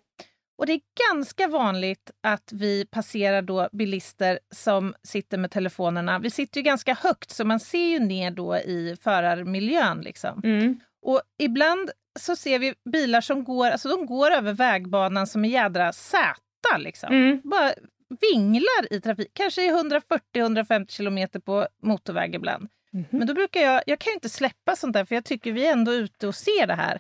Och 0.58 0.68
det 0.68 0.74
är 0.74 0.82
ganska 1.12 1.48
vanligt 1.48 2.12
att 2.24 2.50
vi 2.54 2.86
passerar 2.86 3.42
då 3.42 3.70
bilister 3.72 4.40
som 4.56 4.94
sitter 5.04 5.38
med 5.38 5.52
telefonerna. 5.52 6.20
Vi 6.20 6.30
sitter 6.30 6.60
ju 6.60 6.64
ganska 6.64 6.94
högt 6.94 7.32
så 7.32 7.46
man 7.46 7.60
ser 7.60 7.88
ju 7.88 8.00
ner 8.00 8.32
då 8.32 8.58
i 8.58 8.98
förarmiljön. 9.02 10.02
Liksom. 10.02 10.42
Mm. 10.44 10.80
Och 11.02 11.22
ibland 11.40 11.92
så 12.20 12.36
ser 12.36 12.60
vi 12.60 12.74
bilar 12.92 13.22
som 13.22 13.44
går, 13.44 13.72
alltså 13.72 13.90
de 13.90 14.06
går 14.06 14.32
över 14.32 14.54
vägbanan 14.54 15.28
som 15.28 15.44
en 15.44 15.50
jädra 15.50 15.94
säta. 15.94 16.78
Liksom. 16.78 17.14
Mm. 17.14 17.42
Bara 17.44 17.74
vinglar 18.20 18.94
i 18.94 19.02
trafik, 19.02 19.32
kanske 19.34 19.66
i 19.66 19.72
140-150 19.72 20.92
kilometer 20.92 21.40
på 21.40 21.68
motorväg 21.84 22.36
ibland. 22.36 22.68
Mhm. 22.94 23.06
Men 23.10 23.28
då 23.28 23.34
brukar 23.34 23.62
jag, 23.62 23.82
jag 23.86 24.00
kan 24.00 24.14
inte 24.14 24.30
släppa 24.30 24.76
sånt 24.76 24.94
där 24.94 25.06
för 25.06 25.16
jag 25.16 25.26
tycker 25.26 25.52
vi 25.52 25.68
är 25.68 25.72
ändå 25.72 25.94
ute 25.94 26.28
och 26.28 26.36
ser 26.36 26.68
det 26.68 26.76
här. 26.76 27.00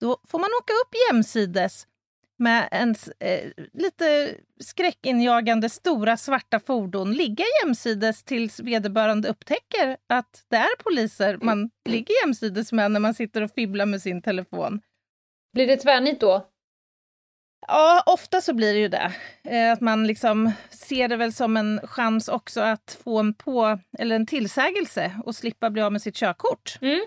Då 0.00 0.18
får 0.28 0.38
man 0.38 0.50
åka 0.60 0.72
upp 0.72 0.94
jämsides 1.10 1.86
med 2.38 2.68
ens 2.72 3.08
eh, 3.08 3.50
lite 3.72 4.34
skräckinjagande 4.60 5.68
stora 5.68 6.16
svarta 6.16 6.60
fordon 6.60 7.12
ligga 7.12 7.44
jämsides 7.62 8.24
tills 8.24 8.60
vederbörande 8.60 9.28
upptäcker 9.28 9.96
att 10.06 10.44
det 10.48 10.56
är 10.56 10.82
poliser 10.82 11.38
man 11.42 11.70
ligger 11.84 12.14
jämsides 12.24 12.72
med 12.72 12.90
när 12.90 13.00
man 13.00 13.14
sitter 13.14 13.42
och 13.42 13.50
fibblar 13.50 13.86
med 13.86 14.02
sin 14.02 14.22
telefon. 14.22 14.80
Blir 15.52 15.66
det 15.66 15.76
tvärnit 15.76 16.20
då? 16.20 16.50
Ja, 17.68 18.02
ofta 18.06 18.40
så 18.40 18.54
blir 18.54 18.72
det 18.74 18.78
ju 18.80 18.88
det. 18.88 19.12
Eh, 19.44 19.72
Att 19.72 19.80
man 19.80 20.06
liksom 20.06 20.52
ser 20.70 21.08
det 21.08 21.16
väl 21.16 21.32
som 21.32 21.56
en 21.56 21.80
chans 21.84 22.28
också 22.28 22.60
att 22.60 22.98
få 23.04 23.18
en 23.18 23.34
på 23.34 23.78
eller 23.98 24.16
en 24.16 24.26
tillsägelse 24.26 25.12
och 25.24 25.34
slippa 25.36 25.70
bli 25.70 25.82
av 25.82 25.92
med 25.92 26.02
sitt 26.02 26.16
körkort. 26.16 26.78
Mm. 26.80 27.00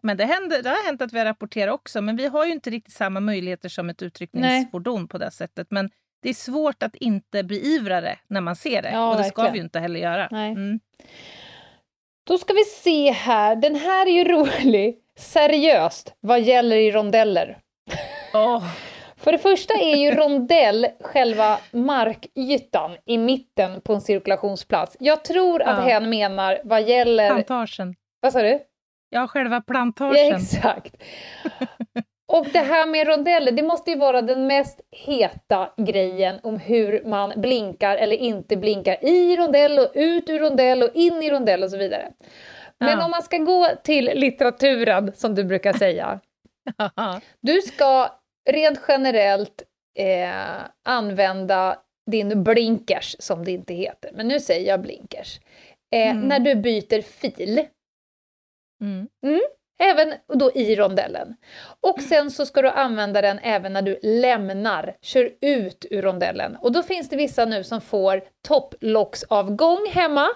Men 0.00 0.16
det, 0.16 0.24
händer, 0.24 0.62
det 0.62 0.68
har 0.68 0.86
hänt 0.86 1.02
att 1.02 1.12
vi 1.12 1.18
har 1.18 1.26
rapporterat 1.26 1.74
också, 1.74 2.00
men 2.02 2.16
vi 2.16 2.26
har 2.26 2.44
ju 2.46 2.52
inte 2.52 2.70
riktigt 2.70 2.94
samma 2.94 3.20
möjligheter 3.20 3.68
som 3.68 3.90
ett 3.90 4.02
utryckningsfordon 4.02 5.08
på 5.08 5.18
det 5.18 5.30
sättet. 5.30 5.66
Men 5.70 5.90
det 6.22 6.28
är 6.28 6.34
svårt 6.34 6.82
att 6.82 6.94
inte 6.94 7.42
beivra 7.44 8.00
det 8.00 8.18
när 8.28 8.40
man 8.40 8.56
ser 8.56 8.82
det. 8.82 8.90
Ja, 8.90 9.10
och 9.10 9.16
det 9.18 9.24
ska 9.24 9.42
verkligen. 9.42 9.52
vi 9.52 9.58
ju 9.58 9.64
inte 9.64 9.80
heller 9.80 10.00
göra. 10.00 10.26
Mm. 10.26 10.80
Då 12.26 12.38
ska 12.38 12.52
vi 12.52 12.64
se 12.64 13.10
här, 13.12 13.56
den 13.56 13.74
här 13.74 14.06
är 14.06 14.10
ju 14.10 14.24
rolig. 14.34 14.96
Seriöst, 15.18 16.14
vad 16.20 16.40
gäller 16.40 16.76
i 16.76 16.90
rondeller? 16.92 17.58
Åh, 18.34 18.64
För 19.18 19.32
det 19.32 19.38
första 19.38 19.74
är 19.74 19.96
ju 19.96 20.10
rondell 20.10 20.86
själva 21.00 21.58
markytan 21.70 22.96
i 23.04 23.18
mitten 23.18 23.80
på 23.80 23.94
en 23.94 24.00
cirkulationsplats. 24.00 24.96
Jag 25.00 25.24
tror 25.24 25.62
att 25.62 25.78
Ja. 25.78 25.84
hen 25.84 26.10
menar 26.10 26.60
vad 26.64 26.82
gäller... 26.82 27.28
plantagen. 27.28 27.94
Vad 28.20 28.32
sa 28.32 28.42
du? 28.42 28.60
Ja, 29.10 29.26
själva 29.28 29.56
Ja, 29.56 29.60
plantagen. 29.66 30.36
exakt. 30.36 30.96
Och 32.32 32.46
det 32.52 32.58
här 32.58 32.86
med 32.86 33.06
rondeller, 33.06 33.52
det 33.52 33.62
måste 33.62 33.90
ju 33.90 33.96
vara 33.98 34.22
den 34.22 34.46
mest 34.46 34.80
heta 34.90 35.70
grejen 35.76 36.40
om 36.42 36.58
hur 36.58 37.04
man 37.04 37.32
blinkar 37.36 37.96
eller 37.96 38.16
inte 38.16 38.56
blinkar 38.56 39.04
i 39.04 39.36
rondell 39.36 39.78
och 39.78 39.90
ut 39.94 40.28
ur 40.30 40.38
rondell 40.38 40.82
och 40.82 40.90
in 40.94 41.22
i 41.22 41.30
rondell 41.30 41.62
och 41.62 41.70
så 41.70 41.76
vidare. 41.76 42.08
Men 42.80 42.98
Ja. 42.98 43.04
om 43.04 43.10
man 43.10 43.22
ska 43.22 43.38
gå 43.38 43.66
till 43.84 44.04
litteraturen, 44.14 45.12
som 45.14 45.34
du 45.34 45.44
brukar 45.44 45.72
säga, 45.72 46.20
du 47.40 47.60
ska 47.60 48.08
rent 48.50 48.80
generellt 48.88 49.62
eh, 49.98 50.60
använda 50.84 51.78
din 52.10 52.44
blinkers, 52.44 53.16
som 53.18 53.44
det 53.44 53.50
inte 53.50 53.74
heter, 53.74 54.10
men 54.14 54.28
nu 54.28 54.40
säger 54.40 54.68
jag 54.68 54.80
blinkers, 54.80 55.40
eh, 55.94 56.10
Mm. 56.10 56.28
när 56.28 56.38
du 56.38 56.54
byter 56.54 57.02
fil. 57.02 57.66
Mm. 58.82 59.40
Även 59.80 60.14
då 60.34 60.52
i 60.54 60.76
rondellen. 60.76 61.34
Och 61.80 62.02
sen 62.02 62.30
så 62.30 62.46
ska 62.46 62.62
du 62.62 62.68
använda 62.68 63.22
den 63.22 63.38
även 63.38 63.72
när 63.72 63.82
du 63.82 63.98
lämnar, 64.02 64.96
kör 65.02 65.30
ut 65.40 65.86
ur 65.90 66.02
rondellen. 66.02 66.56
Och 66.56 66.72
då 66.72 66.82
finns 66.82 67.08
det 67.08 67.16
vissa 67.16 67.44
nu 67.44 67.64
som 67.64 67.80
får 67.80 68.22
topplocksavgång 68.48 69.86
hemma. 69.90 70.28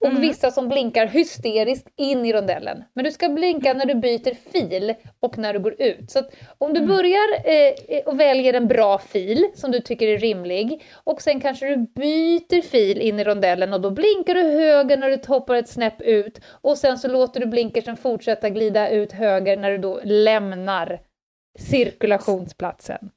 Och 0.00 0.10
Mm. 0.10 0.20
vissa 0.20 0.50
som 0.50 0.68
blinkar 0.68 1.06
hysteriskt 1.06 1.88
in 1.96 2.26
i 2.26 2.32
rondellen. 2.32 2.84
Men 2.94 3.04
du 3.04 3.10
ska 3.10 3.28
blinka 3.28 3.72
när 3.74 3.86
du 3.86 3.94
byter 3.94 4.34
fil 4.52 4.94
och 5.20 5.38
när 5.38 5.52
du 5.52 5.58
går 5.58 5.74
ut. 5.82 6.10
Så 6.10 6.22
om 6.58 6.74
du 6.74 6.86
börjar 6.86 7.50
eh, 7.50 7.98
och 8.06 8.20
väljer 8.20 8.54
en 8.54 8.68
bra 8.68 8.98
fil 8.98 9.46
som 9.54 9.70
du 9.70 9.80
tycker 9.80 10.08
är 10.08 10.18
rimlig 10.18 10.82
och 11.04 11.22
sen 11.22 11.40
kanske 11.40 11.66
du 11.66 11.76
byter 11.76 12.62
fil 12.62 13.00
in 13.00 13.20
i 13.20 13.24
rondellen 13.24 13.72
och 13.72 13.80
då 13.80 13.90
blinkar 13.90 14.34
du 14.34 14.42
höger 14.42 14.96
när 14.96 15.10
du 15.10 15.18
hoppar 15.26 15.54
ett 15.54 15.68
snäpp 15.68 16.02
ut 16.02 16.40
och 16.48 16.78
sen 16.78 16.98
så 16.98 17.08
låter 17.08 17.40
du 17.40 17.46
blinkersen 17.46 17.96
fortsätta 17.96 18.48
glida 18.50 18.88
ut 18.90 19.12
höger 19.12 19.56
när 19.56 19.70
du 19.70 19.78
då 19.78 20.00
lämnar 20.04 21.00
cirkulationsplatsen. 21.58 23.10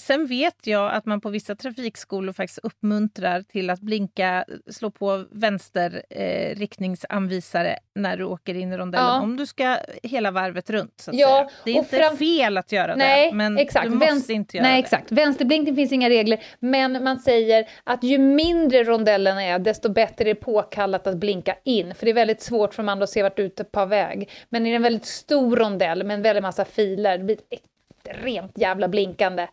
Sen 0.00 0.26
vet 0.26 0.66
jag 0.66 0.92
att 0.94 1.06
man 1.06 1.20
på 1.20 1.30
vissa 1.30 1.54
trafikskolor 1.54 2.32
faktiskt 2.32 2.58
uppmuntrar 2.62 3.42
till 3.42 3.70
att 3.70 3.80
blinka, 3.80 4.44
slå 4.70 4.90
på 4.90 5.24
vänster 5.30 6.02
eh, 6.10 6.54
riktningsanvisare 6.56 7.78
när 7.94 8.16
du 8.16 8.24
åker 8.24 8.54
in 8.54 8.72
i 8.72 8.76
rondellen. 8.76 9.06
Ja. 9.06 9.20
Om 9.20 9.36
du 9.36 9.46
ska 9.46 9.76
hela 10.02 10.30
varvet 10.30 10.70
runt. 10.70 10.94
Så 11.00 11.10
att 11.10 11.16
Ja, 11.16 11.28
säga. 11.28 11.50
Det 11.64 11.70
är 11.70 11.74
inte 11.74 11.96
fram- 11.96 12.16
fel 12.16 12.56
att 12.58 12.72
göra 12.72 12.94
Nej, 12.96 13.30
det, 13.30 13.36
men 13.36 13.58
exakt. 13.58 13.84
du 13.86 13.90
måste 13.94 14.06
Vänster- 14.06 14.34
inte 14.34 14.56
göra 14.56 14.66
Nej, 14.66 14.74
det. 14.74 14.78
exakt. 14.84 15.12
Vänsterblinkning 15.12 15.76
finns 15.76 15.92
inga 15.92 16.08
regler, 16.10 16.42
men 16.60 17.04
man 17.04 17.18
säger 17.18 17.68
att 17.84 18.02
ju 18.04 18.18
mindre 18.18 18.84
rondellerna 18.84 19.42
är, 19.44 19.58
desto 19.58 19.88
bättre 19.92 20.24
är 20.24 20.34
det 20.34 20.34
påkallat 20.34 21.06
att 21.06 21.16
blinka 21.16 21.56
in, 21.64 21.94
för 21.94 22.04
det 22.06 22.12
är 22.12 22.14
väldigt 22.14 22.42
svårt 22.42 22.74
för 22.74 22.82
andra 22.88 23.04
att 23.04 23.10
se 23.10 23.22
vart 23.22 23.36
du 23.36 23.44
är 23.44 23.64
på 23.64 23.86
väg. 23.86 24.30
Men 24.48 24.66
är 24.66 24.70
det 24.70 24.76
en 24.76 24.82
väldigt 24.82 25.06
stor 25.06 25.56
rondell 25.56 26.04
med 26.04 26.14
en 26.14 26.22
väldig 26.22 26.42
massa 26.42 26.64
filer, 26.64 27.18
det 27.18 27.24
blir 27.24 27.36
ett 27.36 27.60
extremt 28.08 28.58
jävla 28.58 28.88
blinkande. 28.88 29.48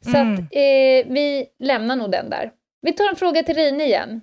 Så 0.00 0.16
Mm. 0.16 0.32
att 0.34 0.38
eh, 0.40 1.12
vi 1.12 1.46
lämnar 1.58 1.96
nog 1.96 2.10
den 2.10 2.30
där. 2.30 2.50
Vi 2.82 2.92
tar 2.92 3.08
en 3.08 3.16
fråga 3.16 3.42
till 3.42 3.54
Rine 3.54 3.84
igen. 3.84 4.20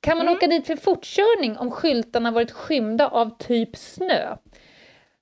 Kan 0.00 0.16
man 0.18 0.26
Mm. 0.26 0.36
åka 0.36 0.46
dit 0.46 0.66
för 0.66 0.76
fortkörning 0.76 1.56
om 1.58 1.70
skyltarna 1.70 2.30
varit 2.30 2.50
skymda 2.50 3.08
av 3.08 3.38
typ 3.38 3.76
snö? 3.76 4.36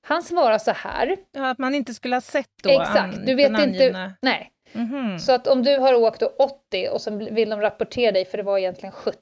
Han 0.03 0.23
svarar 0.23 0.59
så 0.59 0.71
här. 0.71 1.17
Ja, 1.33 1.51
att 1.51 1.59
man 1.59 1.75
inte 1.75 1.95
skulle 1.95 2.17
ha 2.17 2.21
sett 2.21 2.51
då 2.63 2.71
Exakt, 2.71 2.99
an- 2.99 3.23
du 3.27 3.35
vet 3.35 3.61
inte... 3.61 4.13
Nej. 4.23 4.51
Mhm. 4.73 5.19
Så 5.19 5.33
att 5.33 5.47
om 5.47 5.63
du 5.63 5.79
har 5.79 5.95
åkt 5.95 6.21
då 6.21 6.27
80 6.39 6.89
och 6.89 7.01
så 7.01 7.17
vill 7.31 7.51
de 7.51 7.61
rapportera 7.61 8.13
dig 8.13 8.25
för 8.25 8.37
det 8.39 8.43
var 8.45 8.59
egentligen 8.59 8.93
70. 8.93 9.19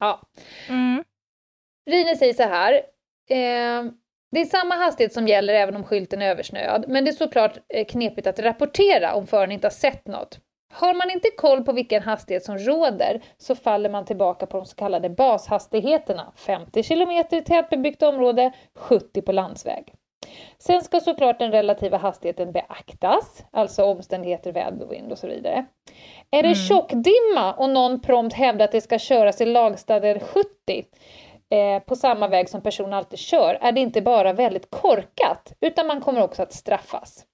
Ja. 0.00 0.20
Mm. 0.68 1.04
Rine 1.90 2.16
säger 2.16 2.34
så 2.34 2.42
här. 2.42 2.72
Eh, 3.30 3.84
det 4.34 4.40
är 4.40 4.44
samma 4.44 4.74
hastighet 4.74 5.12
som 5.12 5.28
gäller 5.28 5.54
även 5.54 5.76
om 5.76 5.84
skylten 5.84 6.22
är 6.22 6.30
översnöad, 6.30 6.84
men 6.88 7.04
det 7.04 7.10
är 7.10 7.12
såklart 7.12 7.58
eh, 7.68 7.86
knepigt 7.86 8.26
att 8.26 8.38
rapportera 8.38 9.14
om 9.14 9.26
föraren 9.26 9.52
inte 9.52 9.66
har 9.66 9.72
sett 9.72 10.06
något. 10.06 10.38
Har 10.72 10.94
man 10.94 11.10
inte 11.10 11.28
koll 11.36 11.64
på 11.64 11.72
vilken 11.72 12.02
hastighet 12.02 12.44
som 12.44 12.58
råder 12.58 13.22
så 13.38 13.54
faller 13.54 13.90
man 13.90 14.04
tillbaka 14.04 14.46
på 14.46 14.56
de 14.56 14.66
så 14.66 14.76
kallade 14.76 15.10
bashastigheterna. 15.10 16.32
50 16.36 16.82
km 16.82 17.10
i 17.10 17.40
tätbebyggt 17.40 18.02
område, 18.02 18.52
70 18.74 19.22
på 19.22 19.32
landsväg. 19.32 19.94
Sen 20.58 20.82
ska 20.82 21.00
såklart 21.00 21.38
den 21.38 21.52
relativa 21.52 21.98
hastigheten 21.98 22.52
beaktas, 22.52 23.44
alltså 23.50 23.84
omständigheter, 23.84 24.52
väder 24.52 24.86
och 24.86 24.92
vind 24.92 25.12
och 25.12 25.18
så 25.18 25.26
vidare. 25.26 25.64
Är 26.30 26.42
det 26.42 26.54
tjockdimma 26.54 27.52
och 27.56 27.70
någon 27.70 28.00
prompt 28.00 28.34
hävdar 28.34 28.64
att 28.64 28.72
det 28.72 28.80
ska 28.80 28.98
köras 28.98 29.40
i 29.40 29.46
lagstadgad 29.46 30.22
70 30.22 30.48
eh, 31.50 31.82
på 31.82 31.96
samma 31.96 32.28
väg 32.28 32.48
som 32.48 32.62
personen 32.62 32.92
alltid 32.92 33.18
kör, 33.18 33.58
är 33.60 33.72
det 33.72 33.80
inte 33.80 34.02
bara 34.02 34.32
väldigt 34.32 34.70
korkat, 34.70 35.52
utan 35.60 35.86
man 35.86 36.00
kommer 36.00 36.22
också 36.22 36.42
att 36.42 36.52
straffas. 36.52 37.24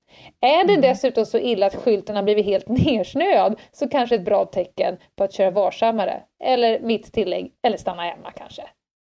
Är 0.40 0.64
det 0.64 0.76
dessutom 0.76 1.26
så 1.26 1.38
illa 1.38 1.66
att 1.66 1.74
skylten 1.74 2.16
har 2.16 2.22
blivit 2.22 2.44
helt 2.46 2.68
nersnöad 2.68 3.60
så 3.72 3.88
kanske 3.88 4.14
ett 4.14 4.24
bra 4.24 4.44
tecken 4.44 4.98
på 5.16 5.24
att 5.24 5.32
köra 5.32 5.50
varsammare. 5.50 6.22
Eller 6.44 6.80
mitt 6.80 7.12
tillägg, 7.12 7.52
eller 7.62 7.76
stanna 7.76 8.02
hemma 8.02 8.30
kanske. 8.32 8.62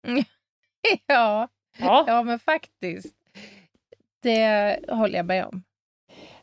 Ja. 1.08 1.48
Ja. 1.80 2.04
ja, 2.08 2.24
men 2.24 2.40
faktiskt. 2.40 3.16
Det 4.24 4.80
håller 4.90 5.18
jag 5.18 5.26
med 5.26 5.46
om. 5.46 5.64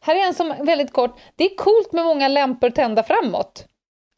Här 0.01 0.17
är 0.17 0.27
en 0.27 0.35
som 0.35 0.55
väldigt 0.61 0.93
kort. 0.93 1.21
Det 1.37 1.45
är 1.45 1.57
coolt 1.57 1.93
med 1.93 2.05
många 2.05 2.29
lampor 2.29 2.71
tända 2.71 3.03
framåt. 3.03 3.67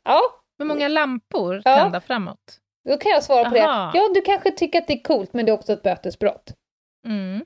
Ja, 0.04 0.20
Hur 0.58 0.64
många 0.64 0.88
lampor 0.88 1.62
Ja. 1.64 1.76
tända 1.76 2.00
framåt? 2.00 2.58
Då 2.88 2.96
kan 2.96 3.12
jag 3.12 3.22
svara 3.22 3.50
på 3.50 3.56
Aha. 3.58 3.90
det. 3.92 3.98
Ja, 3.98 4.08
du 4.14 4.20
kanske 4.20 4.50
tycker 4.50 4.78
att 4.78 4.86
det 4.86 4.92
är 4.92 5.02
coolt, 5.02 5.32
men 5.32 5.46
det 5.46 5.52
är 5.52 5.54
också 5.54 5.72
ett 5.72 5.82
bötesbrott. 5.82 6.52
Mm. 7.06 7.44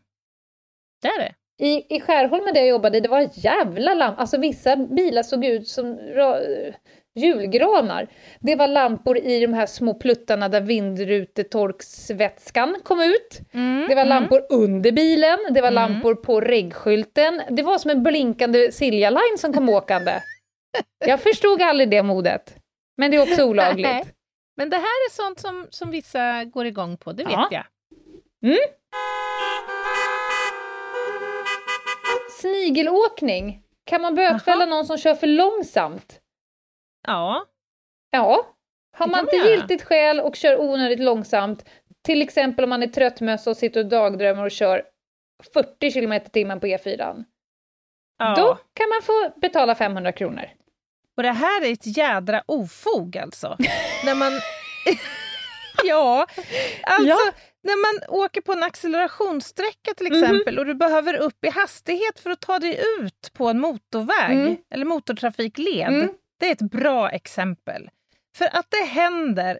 Det 1.03 1.09
är 1.09 1.19
det. 1.19 1.33
I, 1.65 1.97
I 1.97 2.01
Skärholmen 2.01 2.55
där 2.55 2.61
jag 2.61 2.69
jobbade, 2.69 3.01
det 3.01 3.09
var 3.09 3.29
jävla 3.33 3.95
lampor. 3.95 4.21
Alltså 4.21 4.39
vissa 4.39 4.77
bilar 4.77 5.23
såg 5.23 5.45
ut 5.45 5.69
som 5.69 5.99
ra- 5.99 6.75
julgranar. 7.19 8.07
Det 8.41 8.55
var 8.57 8.69
lampor 8.69 9.19
i 9.19 9.41
de 9.41 9.53
här 9.53 9.67
små 9.67 9.95
pluttarna 9.95 10.49
där 10.49 10.61
vindrutetorksvätskan 10.61 12.77
kom 12.83 13.01
ut. 13.01 13.41
Mm. 13.55 13.87
Det 13.89 13.95
var 13.95 14.05
lampor 14.05 14.47
under 14.51 14.93
bilen, 14.93 15.39
det 15.51 15.61
var 15.61 15.69
Mm. 15.69 15.75
lampor 15.93 16.15
på 16.15 16.41
reggskylten. 16.41 17.43
Det 17.51 17.63
var 17.63 17.79
som 17.79 17.91
en 17.91 18.03
blinkande 18.03 18.73
Silja 18.73 19.11
Line 19.11 19.39
som 19.39 19.53
kom 19.53 19.69
åkande. 19.69 20.13
Jag 21.07 21.21
förstod 21.21 21.63
aldrig 21.63 21.91
det 21.91 22.03
modet. 22.03 22.57
Men 22.97 23.11
det 23.11 23.17
är 23.17 23.23
också 23.33 23.45
olagligt. 23.45 24.13
Men 24.57 24.71
det 24.71 24.77
här 24.77 24.83
är 25.07 25.11
sånt 25.11 25.41
som, 25.41 25.67
som 25.71 25.91
vissa 25.91 26.45
går 26.45 26.67
igång 26.67 26.97
på, 26.97 27.13
det 27.13 27.25
vet 27.25 27.33
Ja. 27.33 27.49
jag. 27.51 27.65
Snigelåkning. 32.41 33.63
Kan 33.85 34.01
man 34.03 34.15
bötfälla 34.15 34.67
någon 34.67 34.87
som 34.87 34.99
kör 34.99 35.15
för 35.15 35.27
långsamt? 35.27 36.21
Ja. 37.07 37.45
Ja. 38.11 38.47
Har 38.97 39.07
man 39.07 39.21
inte 39.21 39.37
giltigt 39.37 39.83
skäl 39.83 40.21
och 40.21 40.37
kör 40.37 40.61
onödigt 40.61 41.01
långsamt, 41.01 41.65
till 42.05 42.23
exempel 42.23 42.65
om 42.65 42.71
man 42.71 42.83
är 42.83 42.87
tröttmössa 42.87 43.51
och 43.51 43.57
sitter 43.57 43.81
och 43.81 43.87
dagdrömmer 43.87 44.45
och 44.45 44.51
kör 44.51 44.83
40 45.55 45.91
km 45.93 46.13
i 46.13 46.21
timmen 46.21 46.61
på 46.61 46.67
E4, 46.67 47.25
ja. 48.19 48.35
då 48.37 48.59
kan 48.75 48.89
man 48.89 49.03
få 49.03 49.41
betala 49.41 49.75
500 49.75 50.13
kronor. 50.13 50.45
Och 51.17 51.23
det 51.23 51.33
här 51.33 51.65
är 51.65 51.73
ett 51.73 51.97
jädra 51.97 52.43
ofog 52.47 53.17
alltså. 53.19 53.57
när 54.05 54.15
man... 54.15 54.33
ja, 55.85 56.27
alltså 56.83 57.09
Ja. 57.09 57.33
när 57.63 57.77
man 58.11 58.21
åker 58.21 58.41
på 58.41 58.53
en 58.53 58.63
accelerationssträcka 58.63 59.95
till 59.97 60.07
Mhm. 60.13 60.23
exempel 60.25 60.59
och 60.59 60.67
du 60.67 60.75
behöver 60.75 61.15
upp 61.15 61.45
i 61.45 61.51
hastighet 61.51 62.21
för 62.21 62.31
att 62.31 62.41
ta 62.41 62.59
dig 62.59 62.81
ut 63.01 63.31
på 63.33 63.49
en 63.49 63.61
motorväg 63.61 64.37
Mm. 64.41 64.57
eller 64.75 64.85
motortrafikled. 64.85 65.89
Mm. 65.89 66.09
Det 66.41 66.47
är 66.49 66.53
ett 66.53 66.71
bra 66.71 67.11
exempel. 67.11 67.89
För 68.37 68.45
att 68.57 68.67
det 68.71 68.85
händer 68.87 69.59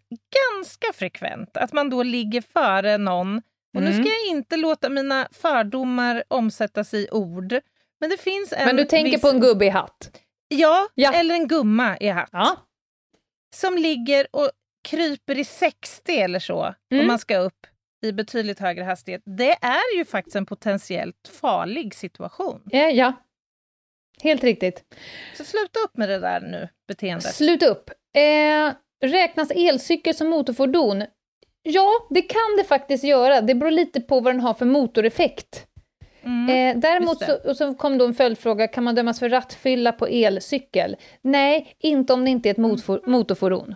ganska 0.55 0.93
frekvent 0.95 1.57
att 1.57 1.73
man 1.73 1.91
då 1.91 2.03
ligger 2.03 2.41
före 2.53 2.99
någon. 2.99 3.37
Och 3.77 3.83
nu 3.83 3.91
Mm. 3.91 4.05
ska 4.05 4.13
jag 4.13 4.27
inte 4.27 4.57
låta 4.57 4.89
mina 4.89 5.29
fördomar 5.33 6.25
omsättas 6.29 6.95
i 6.95 7.09
ord. 7.13 7.55
Men 8.01 8.11
det 8.11 8.17
finns 8.21 8.53
en 8.53 8.67
Men 8.67 8.77
du 8.77 8.85
tänker 8.85 9.11
viss... 9.13 9.21
på 9.21 9.29
en 9.29 9.41
gubbe 9.41 9.65
i 9.65 9.69
hatt? 9.69 10.21
Ja, 10.49 10.89
Ja. 10.95 11.13
eller 11.13 11.35
en 11.35 11.49
gumma 11.49 11.97
i 12.01 12.09
hatt. 12.09 12.29
Ja. 12.33 12.57
Som 13.55 13.79
ligger 13.79 14.27
och 14.33 14.51
kryper 14.89 15.39
i 15.39 15.45
60 15.45 16.13
eller 16.19 16.39
så, 16.39 16.67
om 16.67 16.75
Mm. 16.95 17.07
man 17.07 17.19
ska 17.19 17.37
upp 17.39 17.67
i 18.07 18.13
betydligt 18.13 18.59
högre 18.59 18.85
hastighet. 18.85 19.23
Det 19.25 19.53
är 19.53 19.97
ju 19.99 20.05
faktiskt 20.05 20.37
en 20.37 20.47
potentiellt 20.47 21.29
farlig 21.41 21.95
situation. 21.95 22.63
Ja, 22.67 22.89
ja. 22.91 23.13
Helt 24.23 24.45
riktigt. 24.45 24.85
Så 25.37 25.45
sluta 25.45 25.81
upp 25.81 25.97
med 25.97 26.09
det 26.09 26.19
där 26.19 26.41
nu, 26.41 26.69
beteendet. 26.89 27.35
Sluta 27.35 27.67
upp. 27.67 27.91
Eh, 28.17 28.73
räknas 29.09 29.51
elcykel 29.51 30.15
som 30.15 30.29
motorfordon? 30.29 31.05
Ja, 31.63 31.91
det 32.11 32.23
kan 32.23 32.57
det 32.59 32.65
faktiskt 32.65 33.05
göra. 33.05 33.41
Det 33.41 33.55
beror 33.55 33.71
lite 33.71 34.01
på 34.01 34.21
vad 34.21 34.35
den 34.35 34.41
har 34.41 34.55
för 34.55 34.67
motoreffekt. 34.67 35.67
Mm. 36.27 36.77
Eh, 36.77 36.81
däremot 36.81 37.25
så, 37.25 37.35
och 37.51 37.57
så 37.57 37.75
kom 37.75 37.99
då 37.99 38.07
en 38.07 38.15
följdfråga, 38.15 38.69
kan 38.69 38.85
man 38.85 38.95
dömas 38.95 39.19
för 39.19 39.29
rattfylla 39.29 39.93
på 39.93 40.07
elcykel? 40.07 40.97
Nej, 41.23 41.77
inte 41.79 42.13
om 42.13 42.25
det 42.25 42.31
inte 42.31 42.49
är 42.49 42.51
ett 42.51 42.57
motfor, 42.57 43.01
motorfordon. 43.07 43.75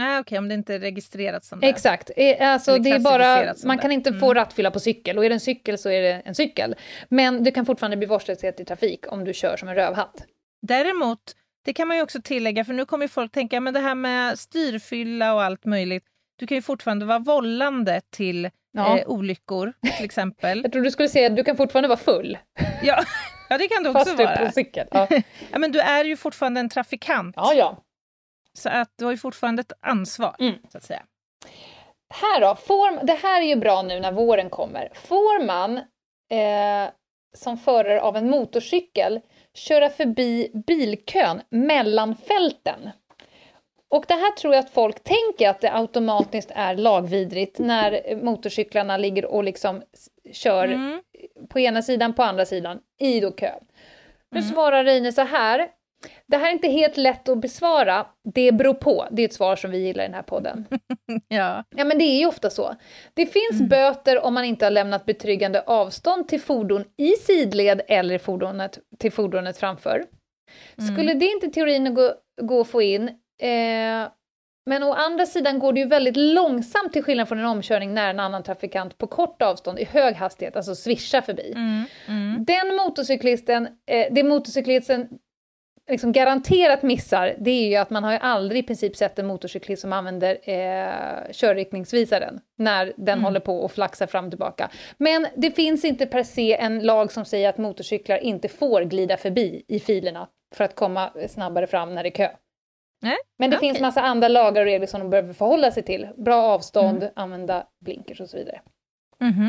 Ah, 0.00 0.18
Okej, 0.20 0.38
om 0.38 0.48
det 0.48 0.54
inte 0.54 0.74
är 0.74 0.78
registrerat 0.78 1.44
som 1.44 1.60
det. 1.60 1.66
Exakt, 1.66 2.10
eh, 2.16 2.52
alltså 2.52 2.78
det 2.78 2.90
är 2.90 2.98
bara, 2.98 3.54
man 3.64 3.76
det. 3.76 3.82
kan 3.82 3.92
inte 3.92 4.10
Mm. 4.10 4.20
få 4.20 4.34
rattfylla 4.34 4.70
på 4.70 4.80
cykel, 4.80 5.18
och 5.18 5.24
är 5.24 5.28
det 5.28 5.34
en 5.34 5.40
cykel 5.40 5.78
så 5.78 5.90
är 5.90 6.02
det 6.02 6.22
en 6.24 6.34
cykel. 6.34 6.74
Men 7.08 7.44
du 7.44 7.50
kan 7.50 7.66
fortfarande 7.66 7.96
bli 7.96 8.06
vårdslöshet 8.06 8.60
i 8.60 8.64
trafik 8.64 9.12
om 9.12 9.24
du 9.24 9.32
kör 9.34 9.56
som 9.56 9.68
en 9.68 9.74
rövhatt. 9.74 10.24
Däremot, 10.62 11.20
det 11.64 11.72
kan 11.72 11.88
man 11.88 11.96
ju 11.96 12.02
också 12.02 12.22
tillägga, 12.22 12.64
för 12.64 12.72
nu 12.72 12.84
kommer 12.84 13.04
ju 13.04 13.08
folk 13.08 13.32
tänka, 13.32 13.60
men 13.60 13.74
det 13.74 13.80
här 13.80 13.94
med 13.94 14.38
styrfylla 14.38 15.34
och 15.34 15.42
allt 15.42 15.64
möjligt. 15.64 16.04
Du 16.36 16.46
kan 16.46 16.56
ju 16.56 16.62
fortfarande 16.62 17.04
vara 17.06 17.18
vållande 17.18 18.00
till 18.10 18.50
Ja. 18.78 18.98
eh, 18.98 19.08
olyckor, 19.08 19.72
till 19.96 20.04
exempel. 20.04 20.60
Jag 20.62 20.72
tror 20.72 20.82
du 20.82 20.90
skulle 20.90 21.08
säga 21.08 21.26
att 21.26 21.36
du 21.36 21.44
kan 21.44 21.56
fortfarande 21.56 21.88
vara 21.88 21.98
full, 21.98 22.38
ja, 22.82 23.02
ja, 23.48 23.58
det 23.58 23.68
kan 23.68 23.82
du 23.82 23.88
också 23.90 24.04
fast 24.04 24.16
du 24.16 24.22
är 24.22 24.36
vara. 24.36 24.46
på 24.46 24.52
cykel. 24.52 24.88
Ja, 24.90 25.06
Ja, 25.52 25.58
men 25.58 25.72
du 25.72 25.80
är 25.80 26.04
ju 26.04 26.16
fortfarande 26.16 26.60
en 26.60 26.68
trafikant. 26.68 27.34
ja. 27.36 27.54
ja. 27.54 27.76
Så 28.58 28.68
att 28.68 28.92
du 28.98 29.04
har 29.04 29.12
ju 29.12 29.18
fortfarande 29.18 29.60
ett 29.60 29.72
ansvar, 29.80 30.36
Mm. 30.38 30.54
så 30.72 30.78
att 30.78 30.84
säga. 30.84 31.02
Här 32.14 32.40
då, 32.40 32.54
får, 32.54 33.04
det 33.06 33.12
här 33.12 33.40
är 33.42 33.46
ju 33.46 33.56
bra 33.56 33.82
nu 33.82 34.00
när 34.00 34.12
våren 34.12 34.50
kommer. 34.50 34.88
Får 34.94 35.44
man 35.44 35.76
eh, 36.30 36.90
som 37.36 37.58
förare 37.58 38.00
av 38.02 38.16
en 38.16 38.30
motorcykel 38.30 39.20
köra 39.54 39.90
förbi 39.90 40.50
bilkön 40.66 41.40
mellan 41.50 42.16
fälten? 42.16 42.90
Och 43.90 44.04
det 44.08 44.14
här 44.14 44.30
tror 44.32 44.54
jag 44.54 44.64
att 44.64 44.70
folk 44.70 44.96
tänker 45.04 45.48
att 45.48 45.60
det 45.60 45.72
automatiskt 45.74 46.50
är 46.54 46.74
lagvidrigt 46.76 47.58
när 47.58 48.16
motorcyklarna 48.24 48.96
ligger 48.96 49.24
och 49.24 49.44
liksom 49.44 49.82
kör 50.32 50.64
Mm. 50.64 51.00
på 51.48 51.60
ena 51.60 51.82
sidan, 51.82 52.14
på 52.14 52.22
andra 52.22 52.44
sidan, 52.46 52.78
i 53.00 53.20
då 53.20 53.30
kö. 53.30 53.50
Nu 54.30 54.38
Mm. 54.40 54.50
svarar 54.52 54.84
Reine 54.84 55.12
så 55.12 55.22
här. 55.22 55.68
Det 56.26 56.36
här 56.36 56.46
är 56.48 56.52
inte 56.52 56.68
helt 56.68 56.96
lätt 56.96 57.28
att 57.28 57.38
besvara. 57.38 58.06
Det 58.34 58.52
beror 58.52 58.74
på. 58.74 59.06
Det 59.10 59.22
är 59.22 59.26
ett 59.26 59.32
svar 59.32 59.56
som 59.56 59.70
vi 59.70 59.78
gillar 59.78 60.04
i 60.04 60.06
den 60.06 60.14
här 60.14 60.22
podden. 60.22 60.64
Ja. 61.28 61.64
Ja, 61.76 61.84
men 61.84 61.98
det 61.98 62.04
är 62.04 62.18
ju 62.18 62.26
ofta 62.26 62.50
så. 62.50 62.74
Det 63.14 63.26
finns 63.26 63.62
böter 63.70 64.24
om 64.24 64.34
man 64.34 64.44
inte 64.44 64.66
har 64.66 64.70
lämnat 64.70 65.04
betryggande 65.06 65.60
avstånd 65.66 66.28
till 66.28 66.40
fordon 66.40 66.84
i 66.96 67.08
sidled 67.12 67.80
eller 67.88 68.18
fordonet, 68.18 68.78
till 68.98 69.12
fordonet 69.12 69.56
framför. 69.58 70.04
Skulle 70.92 71.14
det 71.14 71.26
inte 71.26 71.48
teorin 71.48 71.94
gå, 71.94 72.12
gå 72.42 72.60
att 72.60 72.68
få 72.68 72.82
in, 72.82 73.10
eh, 73.38 74.08
men 74.68 74.82
å 74.82 74.92
andra 74.92 75.26
sidan 75.26 75.58
går 75.58 75.72
det 75.72 75.80
ju 75.80 75.86
väldigt 75.86 76.16
långsamt 76.16 76.92
till 76.92 77.02
skillnad 77.02 77.28
från 77.28 77.38
en 77.38 77.44
omkörning 77.44 77.94
när 77.94 78.10
en 78.10 78.20
annan 78.20 78.42
trafikant 78.42 78.98
på 78.98 79.06
kort 79.06 79.42
avstånd 79.42 79.78
i 79.78 79.84
hög 79.84 80.14
hastighet, 80.14 80.56
alltså 80.56 80.74
svischar 80.74 81.20
förbi. 81.20 81.52
Mm. 81.56 81.84
Mm. 82.08 82.44
Den 82.44 82.76
motorcyklisten, 82.76 83.68
eh, 83.86 84.06
det 84.10 84.22
motorcyklisten 84.22 85.08
liksom 85.90 86.12
garanterat 86.12 86.82
missar, 86.82 87.34
det 87.38 87.50
är 87.50 87.68
ju 87.68 87.76
att 87.76 87.90
man 87.90 88.04
har 88.04 88.12
ju 88.12 88.18
aldrig 88.18 88.64
i 88.64 88.66
princip 88.66 88.96
sett 88.96 89.18
en 89.18 89.26
motorcyklist 89.26 89.82
som 89.82 89.92
använder 89.92 90.38
eh, 90.42 91.32
körriktningsvisaren 91.32 92.40
när 92.56 92.92
den 92.96 93.20
håller 93.20 93.40
på 93.40 93.58
och 93.58 93.72
flaxar 93.72 94.06
fram 94.06 94.24
och 94.24 94.30
tillbaka. 94.30 94.70
Men 94.98 95.26
det 95.36 95.50
finns 95.50 95.84
inte 95.84 96.06
per 96.06 96.22
se 96.22 96.56
en 96.56 96.80
lag 96.80 97.12
som 97.12 97.24
säger 97.24 97.48
att 97.48 97.58
motorcyklar 97.58 98.18
inte 98.18 98.48
får 98.48 98.82
glida 98.82 99.16
förbi 99.16 99.64
i 99.68 99.80
filerna 99.80 100.28
för 100.54 100.64
att 100.64 100.74
komma 100.74 101.10
snabbare 101.28 101.66
fram 101.66 101.94
när 101.94 102.02
det 102.02 102.08
är 102.08 102.14
kö. 102.14 102.28
Nej, 103.02 103.16
Men 103.38 103.50
det 103.50 103.56
okej. 103.56 103.68
finns 103.68 103.80
massa 103.80 104.00
andra 104.02 104.28
lagar 104.28 104.60
och 104.62 104.66
regler 104.66 104.86
som 104.86 105.00
de 105.00 105.10
behöver 105.10 105.32
förhålla 105.32 105.70
sig 105.70 105.82
till. 105.82 106.08
Bra 106.16 106.42
avstånd, 106.42 107.10
använda 107.16 107.66
blinkers 107.84 108.20
och 108.20 108.28
så 108.30 108.36
vidare. 108.36 108.60
Mhm. 109.20 109.48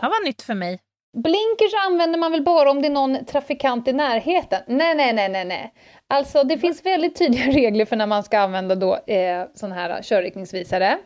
Det 0.00 0.06
var 0.08 0.24
nytt 0.26 0.42
för 0.42 0.54
mig. 0.54 0.80
Blinkers 1.16 1.74
använder 1.86 2.18
man 2.18 2.32
väl 2.32 2.42
bara 2.42 2.70
om 2.70 2.82
det 2.82 2.88
är 2.88 2.92
någon 2.92 3.24
trafikant 3.24 3.88
i 3.88 3.92
närheten? 3.92 4.62
Nej, 4.66 4.94
nej, 4.94 5.12
nej, 5.12 5.28
nej, 5.28 5.44
nej. 5.44 5.72
Alltså 6.08 6.44
det 6.44 6.58
finns 6.58 6.86
väldigt 6.86 7.18
tydliga 7.18 7.46
regler 7.52 7.84
för 7.84 7.96
när 7.96 8.06
man 8.06 8.22
ska 8.22 8.38
använda 8.38 8.74
då 8.74 8.94
eh, 8.96 9.44
sådana 9.54 9.74
här 9.74 10.02
körriktningsvisare. 10.02 10.98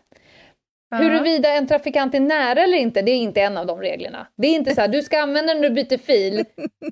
Huruvida 0.95 1.53
en 1.53 1.67
trafikant 1.67 2.15
är 2.15 2.21
nära 2.21 2.63
eller 2.63 2.77
inte, 2.79 3.03
det 3.03 3.11
är 3.11 3.17
inte 3.17 3.41
en 3.41 3.57
av 3.57 3.67
de 3.67 3.81
reglerna. 3.81 4.27
Det 4.37 4.49
är 4.49 4.55
inte 4.55 4.75
så 4.75 4.81
här, 4.81 4.89
du 4.89 5.03
ska 5.03 5.21
använda 5.21 5.55
den 5.55 5.63
när 5.63 5.69
du 5.69 5.75
byter 5.75 5.99
fil, 5.99 6.45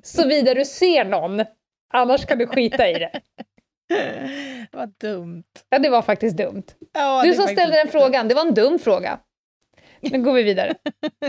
såvida 0.03 0.53
du 0.53 0.65
ser 0.65 1.05
någon. 1.05 1.45
Annars 1.93 2.25
kan 2.25 2.37
du 2.37 2.47
skita 2.47 2.89
i 2.89 2.93
det. 2.93 3.11
Vad 4.71 4.89
dumt. 4.89 5.43
Ja, 5.69 5.79
det 5.79 5.89
var 5.89 6.01
faktiskt 6.01 6.37
dumt. 6.37 6.63
Ja, 6.93 7.23
Du 7.23 7.33
som 7.33 7.47
ställde 7.47 7.75
den 7.77 7.87
frågan, 7.87 8.27
det 8.27 8.35
var 8.35 8.41
en 8.45 8.53
dum 8.53 8.79
fråga. 8.79 9.19
Nu 10.01 10.23
går 10.23 10.33
vi 10.33 10.43
vidare. 10.43 10.73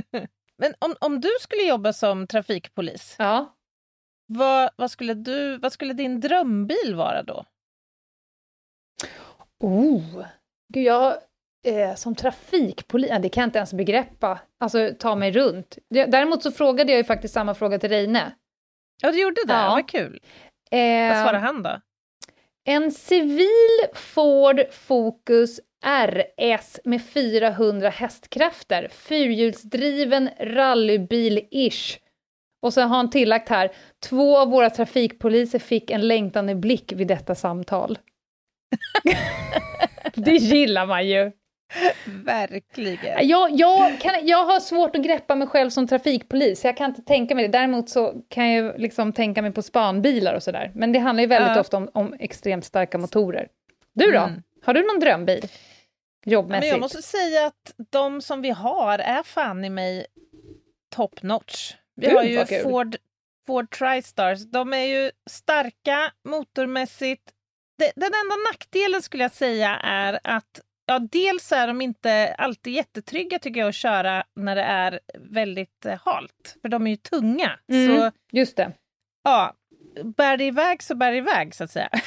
Men 0.58 0.74
om, 0.78 0.94
om 1.00 1.20
du 1.20 1.28
skulle 1.40 1.62
jobba 1.62 1.92
som 1.92 2.26
trafikpolis, 2.26 3.16
Ja. 3.18 3.56
vad, 4.26 4.70
vad, 4.76 4.90
skulle 4.90 5.14
du, 5.14 5.58
vad 5.58 5.72
skulle 5.72 5.92
din 5.94 6.20
drömbil 6.20 6.94
vara 6.94 7.22
då? 7.22 7.44
Oh, 9.60 10.24
gud 10.72 10.84
jag 10.84 11.16
eh, 11.66 11.94
som 11.94 12.14
trafikpolis, 12.14 13.10
det 13.22 13.28
kan 13.28 13.40
jag 13.42 13.48
inte 13.48 13.58
ens 13.58 13.72
begreppa, 13.74 14.38
alltså 14.60 14.90
ta 14.98 15.14
mig 15.16 15.32
runt. 15.32 15.78
Däremot 15.90 16.42
så 16.42 16.52
frågade 16.52 16.92
jag 16.92 16.96
ju 16.98 17.04
faktiskt 17.04 17.34
samma 17.34 17.54
fråga 17.54 17.78
till 17.78 17.88
Reine. 17.90 18.32
Ja, 19.02 19.12
du 19.12 19.20
gjorde 19.20 19.40
det? 19.46 19.52
Ja. 19.52 19.68
Vad 19.70 19.88
kul. 19.88 20.20
Vad 20.70 20.80
Eh, 20.80 21.22
svarade 21.22 21.38
han 21.38 21.62
då? 21.62 21.80
En 22.68 22.92
civil 22.92 23.78
Ford 23.94 24.60
Focus 24.70 25.60
RS 25.84 26.80
med 26.84 27.02
400 27.02 27.88
hästkrafter, 27.88 28.88
fyrhjulsdriven 28.88 30.30
rallybil-ish. 30.40 31.98
Och 32.62 32.72
så 32.72 32.80
har 32.80 32.88
han 32.88 33.10
tillagt 33.10 33.48
här, 33.48 33.70
två 34.08 34.38
av 34.38 34.50
våra 34.50 34.70
trafikpoliser 34.70 35.58
fick 35.58 35.90
en 35.90 36.08
längtande 36.08 36.54
blick 36.54 36.92
vid 36.92 37.06
detta 37.08 37.34
samtal. 37.34 37.98
det 40.14 40.36
gillar 40.36 40.86
man 40.86 41.08
ju. 41.08 41.32
Verkligen. 42.06 43.28
Jag, 43.28 43.50
jag, 43.50 44.00
kan, 44.00 44.26
jag 44.26 44.44
har 44.44 44.60
svårt 44.60 44.96
att 44.96 45.02
greppa 45.02 45.34
mig 45.34 45.48
själv 45.48 45.70
som 45.70 45.86
trafikpolis, 45.86 46.64
jag 46.64 46.76
kan 46.76 46.90
inte 46.90 47.02
tänka 47.02 47.34
mig 47.34 47.48
det. 47.48 47.58
Däremot 47.58 47.90
så 47.90 48.22
kan 48.28 48.52
jag 48.52 48.80
liksom 48.80 49.12
tänka 49.12 49.42
mig 49.42 49.52
på 49.52 49.62
spanbilar 49.62 50.34
och 50.34 50.42
sådär. 50.42 50.72
Men 50.74 50.92
det 50.92 50.98
handlar 50.98 51.22
ju 51.22 51.26
väldigt 51.28 51.54
Ja. 51.54 51.60
ofta 51.60 51.76
om, 51.76 51.90
om 51.94 52.14
extremt 52.18 52.64
starka 52.64 52.98
motorer. 52.98 53.48
Du 53.94 54.12
då? 54.12 54.18
Mm. 54.18 54.42
Har 54.64 54.74
du 54.74 54.82
någon 54.86 55.00
drömbil? 55.00 55.40
Men 56.24 56.32
Jobbmässigt? 56.32 56.70
jag 56.70 56.80
måste 56.80 57.02
säga 57.02 57.46
att 57.46 57.74
de 57.90 58.20
som 58.22 58.42
vi 58.42 58.50
har 58.50 58.98
är 58.98 59.22
fan 59.22 59.64
i 59.64 59.70
mig 59.70 60.06
top 60.96 61.22
notch. 61.22 61.74
Vi 61.96 62.06
Gud, 62.06 62.16
har 62.16 62.22
ju. 62.24 62.62
Ford, 62.62 62.96
Ford 63.46 63.70
TriStars. 63.70 64.44
De 64.44 64.72
är 64.72 64.84
ju 64.84 65.10
starka 65.30 66.12
motormässigt. 66.24 67.22
Det, 67.78 67.92
den 67.96 68.10
enda 68.24 68.36
nackdelen 68.52 69.02
skulle 69.02 69.24
jag 69.24 69.32
säga 69.32 69.76
är 69.76 70.20
att 70.24 70.60
ja, 70.88 70.98
dels 70.98 71.52
är 71.52 71.66
de 71.66 71.80
inte 71.80 72.34
alltid 72.38 72.72
jättetrygga 72.72 73.38
tycker 73.38 73.60
jag 73.60 73.68
att 73.68 73.74
köra 73.74 74.24
när 74.36 74.56
det 74.56 74.62
är 74.62 75.00
väldigt 75.18 75.86
eh, 75.86 76.00
halt. 76.04 76.56
För 76.62 76.68
de 76.68 76.86
är 76.86 76.90
ju 76.90 76.96
tunga. 76.96 77.58
Mm. 77.72 77.96
Så 78.00 78.10
Just 78.32 78.56
det. 78.56 78.72
ja, 79.24 79.54
bär 80.16 80.36
det 80.36 80.44
iväg 80.44 80.82
så 80.82 80.94
bär 80.94 81.10
det 81.12 81.16
iväg 81.18 81.54
så 81.54 81.64
att 81.64 81.70
säga. 81.70 81.88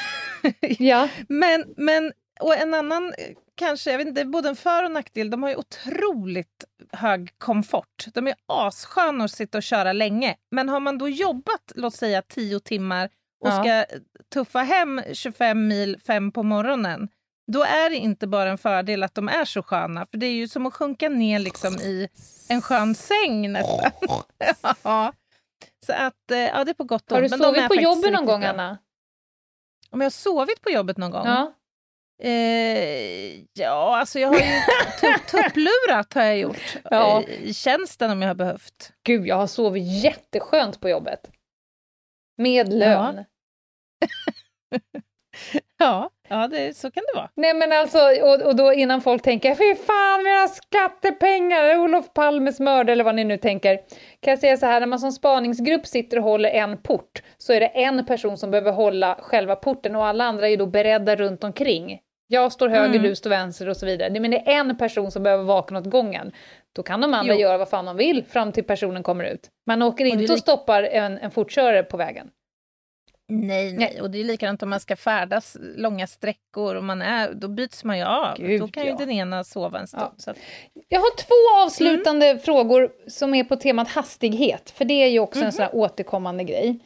Ja. 0.80 1.10
Men, 1.30 1.74
men 1.78 2.12
och 2.40 2.56
en 2.58 2.74
annan 2.74 3.06
eh, 3.18 3.36
kanske, 3.56 3.92
jag 3.92 3.98
vet 3.98 4.08
inte, 4.08 4.26
både 4.26 4.50
en 4.50 4.56
för 4.56 4.84
och 4.84 4.92
nackdel, 4.92 5.30
de 5.30 5.44
har 5.44 5.50
ju 5.50 5.56
otroligt 5.56 6.64
hög 6.92 7.30
komfort. 7.38 8.06
De 8.14 8.28
är 8.28 8.36
assköna 8.48 9.24
att 9.24 9.32
sitta 9.32 9.58
och 9.58 9.64
köra 9.64 9.94
länge. 9.94 10.36
Men 10.52 10.70
har 10.70 10.80
man 10.80 10.98
då 10.98 11.10
jobbat, 11.10 11.72
låt 11.76 11.96
säga 11.96 12.22
10 12.22 12.60
timmar 12.60 13.10
och 13.42 13.50
Ja. 13.50 13.64
ska 13.64 13.86
tuffa 14.34 14.60
hem 14.60 15.02
25 15.14 15.68
mil 15.68 15.98
fem 16.08 16.32
på 16.32 16.44
morgonen, 16.44 17.08
då 17.52 17.64
är 17.64 17.89
det 17.89 17.95
inte 17.95 18.28
bara 18.28 18.49
en 18.49 18.58
fördel 18.58 19.04
att 19.04 19.16
de 19.16 19.30
är 19.30 19.45
så 19.45 19.64
sköna, 19.64 20.06
för 20.06 20.18
det 20.18 20.26
är 20.26 20.34
ju 20.34 20.47
som 20.47 20.66
att 20.66 20.74
sjunka 20.74 21.10
ner 21.10 21.39
liksom 21.39 21.74
i 21.74 22.10
en 22.49 22.62
skön 22.62 22.95
säng 22.95 23.52
nästan. 23.52 23.91
ja. 24.84 25.14
Så 25.86 25.93
att, 25.93 26.32
eh, 26.32 26.38
ja 26.38 26.64
det 26.64 26.72
är 26.72 26.74
på 26.74 26.84
gott 26.84 27.12
och 27.12 27.18
Har 27.18 27.22
du 27.22 27.26
ont, 27.26 27.32
men 27.32 27.39
de 27.39 27.45
är 27.45 27.54
sovit 27.54 27.68
på 27.68 27.76
jobbet 27.76 28.14
någon 28.14 28.26
gång, 28.26 28.39
bra. 28.41 28.49
Anna? 28.49 28.78
Om 29.89 30.02
jag 30.02 30.06
har 30.06 30.12
sovit 30.12 30.62
på 30.62 30.70
jobbet 30.70 30.97
någon 30.97 31.12
gång? 31.12 31.26
Ja. 31.28 31.54
Eh, 32.24 33.39
ja, 33.54 33.97
alltså 33.99 34.20
jag 34.20 34.28
har 34.28 34.36
ju 34.36 34.41
tupp- 35.02 35.26
tupplurat 35.28 36.14
har 36.14 36.24
jag 36.24 36.38
gjort. 36.38 36.78
Ja. 36.84 37.22
Eh, 37.22 37.30
I 37.43 37.54
tjänsten 37.54 38.12
om 38.12 38.22
jag 38.22 38.30
har 38.30 38.36
behövt. 38.36 38.93
Gud, 39.04 39.28
jag 39.28 39.36
har 39.36 39.47
sovit 39.47 40.04
jätteskönt 40.04 40.82
på 40.82 40.89
jobbet. 40.89 41.32
Med 42.38 42.74
lön. 42.74 43.26
Ja, 44.70 44.82
ja 45.78 46.10
det, 46.48 46.78
så 46.78 46.92
kan 46.92 47.04
det 47.14 47.20
vara. 47.20 47.30
Nej 47.36 47.54
men 47.54 47.72
alltså, 47.72 47.98
och, 48.22 48.42
och 48.42 48.56
då 48.56 48.74
innan 48.74 49.02
folk 49.02 49.24
tänker 49.24 49.56
fy 49.56 49.76
fan 49.86 50.24
mina 50.24 50.48
skattepengar, 50.48 51.78
Olof 51.78 52.14
Palmes 52.14 52.60
mördare 52.60 52.92
eller 52.92 53.04
vad 53.04 53.16
ni 53.16 53.24
nu 53.24 53.38
tänker. 53.38 53.76
Kan 54.20 54.32
jag 54.32 54.40
säga 54.40 54.58
så 54.58 54.66
här, 54.66 54.80
när 54.80 54.88
man 54.88 55.00
som 55.00 55.12
spaningsgrupp 55.12 55.88
sitter 55.88 56.18
och 56.18 56.24
håller 56.24 56.50
en 56.50 56.78
port 56.78 57.24
så 57.38 57.54
är 57.54 57.60
det 57.60 57.66
en 57.68 58.06
person 58.06 58.38
som 58.38 58.52
behöver 58.52 58.72
hålla 58.72 59.16
själva 59.22 59.56
porten 59.56 59.96
och 59.96 60.06
alla 60.06 60.24
andra 60.24 60.50
är 60.50 60.58
då 60.58 60.66
beredda 60.66 61.16
runt 61.16 61.44
omkring. 61.44 62.00
Jag 62.28 62.52
står 62.52 62.70
höger, 62.70 62.86
Mm. 62.86 63.02
du 63.04 63.16
står 63.16 63.30
vänster 63.30 63.70
och 63.70 63.78
så 63.78 63.86
vidare. 63.86 64.10
Det- 64.10 64.20
Men 64.20 64.32
det 64.32 64.38
är 64.38 64.60
en 64.60 64.78
person 64.78 65.12
som 65.12 65.24
behöver 65.24 65.44
vakna 65.44 65.80
åt 65.80 65.86
gången. 65.90 66.32
Då 66.76 66.84
kan 66.84 67.02
de 67.02 67.14
andra 67.14 67.34
Jo. 67.34 67.40
göra 67.40 67.58
vad 67.58 67.70
fan 67.70 67.86
de 67.86 67.98
vill 67.98 68.24
fram 68.26 68.52
till 68.52 68.64
personen 68.64 69.04
kommer 69.04 69.24
ut. 69.24 69.50
Man 69.68 69.82
åker 69.82 70.06
är 70.06 70.10
inte 70.10 70.34
och 70.34 70.40
stoppar 70.40 70.84
en, 70.84 71.18
en 71.18 71.32
fortkörare 71.32 71.84
på 71.84 71.98
vägen. 71.98 72.28
Nej, 73.34 73.74
nej, 73.74 74.02
och 74.02 74.12
det 74.12 74.20
är 74.20 74.24
likadant 74.24 74.64
om 74.64 74.70
man 74.70 74.80
ska 74.80 74.96
färdas 74.96 75.58
långa 75.60 76.08
sträckor 76.08 76.76
och 76.76 76.84
man 76.84 77.02
är, 77.02 77.34
då 77.34 77.48
byts 77.48 77.84
man 77.84 77.98
ju 77.98 78.04
av. 78.04 78.38
Gud, 78.38 78.62
då 78.62 78.68
kan 78.68 78.84
ju 78.84 78.90
ja. 78.90 78.96
den 78.98 79.12
ena 79.12 79.44
sova 79.44 79.80
en 79.80 79.88
stund. 79.88 80.04
Ja. 80.26 80.34
Jag 80.88 81.00
har 81.00 81.16
två 81.16 81.66
avslutande 81.66 82.26
Mm. 82.28 82.42
frågor 82.42 82.92
som 83.08 83.36
är 83.36 83.44
på 83.44 83.56
temat 83.56 83.88
hastighet, 83.88 84.70
för 84.72 84.86
det 84.86 84.94
är 84.94 85.08
ju 85.08 85.20
också 85.20 85.44
en 85.44 85.52
sån 85.52 85.64
här 85.66 85.76
återkommande 85.76 86.44
grej. 86.44 86.80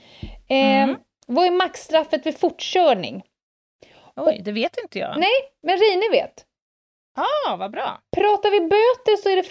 Eh, 0.49 0.87
Mhm. 0.87 0.95
Vad 1.27 1.45
är 1.47 1.51
maxstraffet 1.51 2.25
vid 2.25 2.37
fortkörning? 2.39 3.23
oj, 4.15 4.41
det 4.45 4.51
vet 4.51 4.77
inte 4.83 4.99
jag. 4.99 5.19
Nej, 5.19 5.31
men 5.63 5.77
Rine 5.77 6.09
vet. 6.11 6.45
Ah, 7.17 7.55
vad 7.55 7.71
bra. 7.71 7.99
Pratar 8.15 8.51
vi 8.51 8.59
böter 8.59 9.21
så 9.23 9.29
är 9.29 9.35
det 9.35 9.43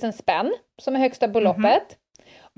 4 0.00 0.06
000 0.06 0.12
spänn 0.12 0.54
som 0.82 0.94
är 0.96 1.00
högsta 1.00 1.28
beloppet. 1.28 1.96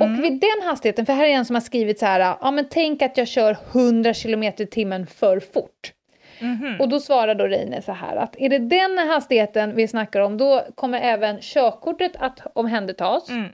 Mm. 0.03 0.19
Och 0.19 0.25
vid 0.25 0.41
den 0.41 0.69
hastigheten, 0.69 1.07
för 1.07 1.13
här 1.13 1.25
är 1.25 1.31
en 1.31 1.45
som 1.45 1.57
har 1.57 1.61
skrivit 1.61 1.99
så 1.99 2.07
här, 2.07 2.37
ja 2.41 2.51
men 2.51 2.69
tänk 2.71 3.03
att 3.03 3.17
jag 3.17 3.29
kör 3.29 3.57
100 3.73 4.15
km 4.15 4.43
i 4.43 4.53
timmen 4.53 5.07
för 5.07 5.41
fort. 5.41 5.93
Mhm. 6.41 6.77
Och 6.81 6.89
då 6.89 7.01
svarar 7.01 7.35
då 7.35 7.45
Reine 7.47 7.83
så 7.83 7.93
här 7.93 8.17
att 8.17 8.37
är 8.39 8.49
det 8.49 8.59
den 8.59 8.99
hastigheten 8.99 9.75
vi 9.75 9.89
snackar 9.89 10.21
om, 10.21 10.37
då 10.37 10.63
kommer 10.75 11.01
även 11.01 11.39
körkortet 11.41 12.13
att 12.19 12.41
omhändertas. 12.55 13.29
Mm, 13.31 13.49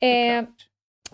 Eh. 0.00 0.44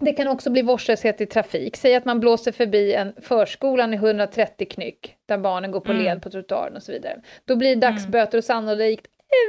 Det 0.00 0.12
kan 0.12 0.28
också 0.28 0.50
bli 0.50 0.62
vårdslöshet 0.62 1.20
i 1.20 1.26
trafik. 1.26 1.76
Säg 1.76 1.94
att 1.94 2.04
man 2.04 2.20
blåser 2.20 2.52
förbi 2.52 2.94
en 2.94 3.14
förskolan 3.22 3.94
i 3.94 3.96
130 3.96 4.66
knyck, 4.70 5.14
där 5.26 5.38
barnen 5.38 5.70
går 5.70 5.80
på 5.80 5.92
Mm. 5.92 6.04
led 6.04 6.22
på 6.22 6.30
trottoaren 6.30 6.76
och 6.76 6.82
så 6.82 6.92
vidare. 6.92 7.20
Då 7.44 7.56
blir 7.56 7.76
det 7.76 7.80
dagsböter 7.80 8.38
och 8.38 8.44
sannolikt 8.44 9.06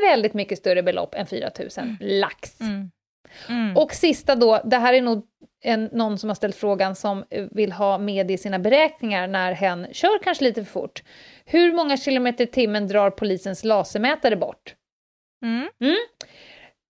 väldigt 0.10 0.34
mycket 0.34 0.58
större 0.58 0.84
belopp 0.84 1.16
än 1.16 1.26
4 1.28 1.50
000 1.60 1.70
lax. 2.00 2.62
Mm. 2.62 2.92
Mm. 3.50 3.78
Och 3.78 3.94
sista 3.94 4.36
då, 4.36 4.62
det 4.66 4.78
här 4.78 4.94
är 4.94 5.02
nog 5.02 5.24
en, 5.64 5.90
någon 5.92 6.18
som 6.18 6.30
har 6.30 6.36
ställt 6.36 6.56
frågan 6.56 6.96
som 6.96 7.24
vill 7.52 7.72
ha 7.72 7.98
med 7.98 8.32
i 8.32 8.38
sina 8.38 8.60
beräkningar 8.60 9.28
när 9.28 9.52
hen 9.52 9.88
kör 9.92 10.24
kanske 10.24 10.44
lite 10.44 10.64
för 10.66 10.72
fort. 10.72 11.04
Hur 11.46 11.74
många 11.74 11.98
kilometer 11.98 12.44
i 12.44 12.48
timmen 12.48 12.88
drar 12.88 13.10
polisens 13.10 13.64
lasermätare 13.64 14.36
bort? 14.36 14.76
Mm. 15.44 15.96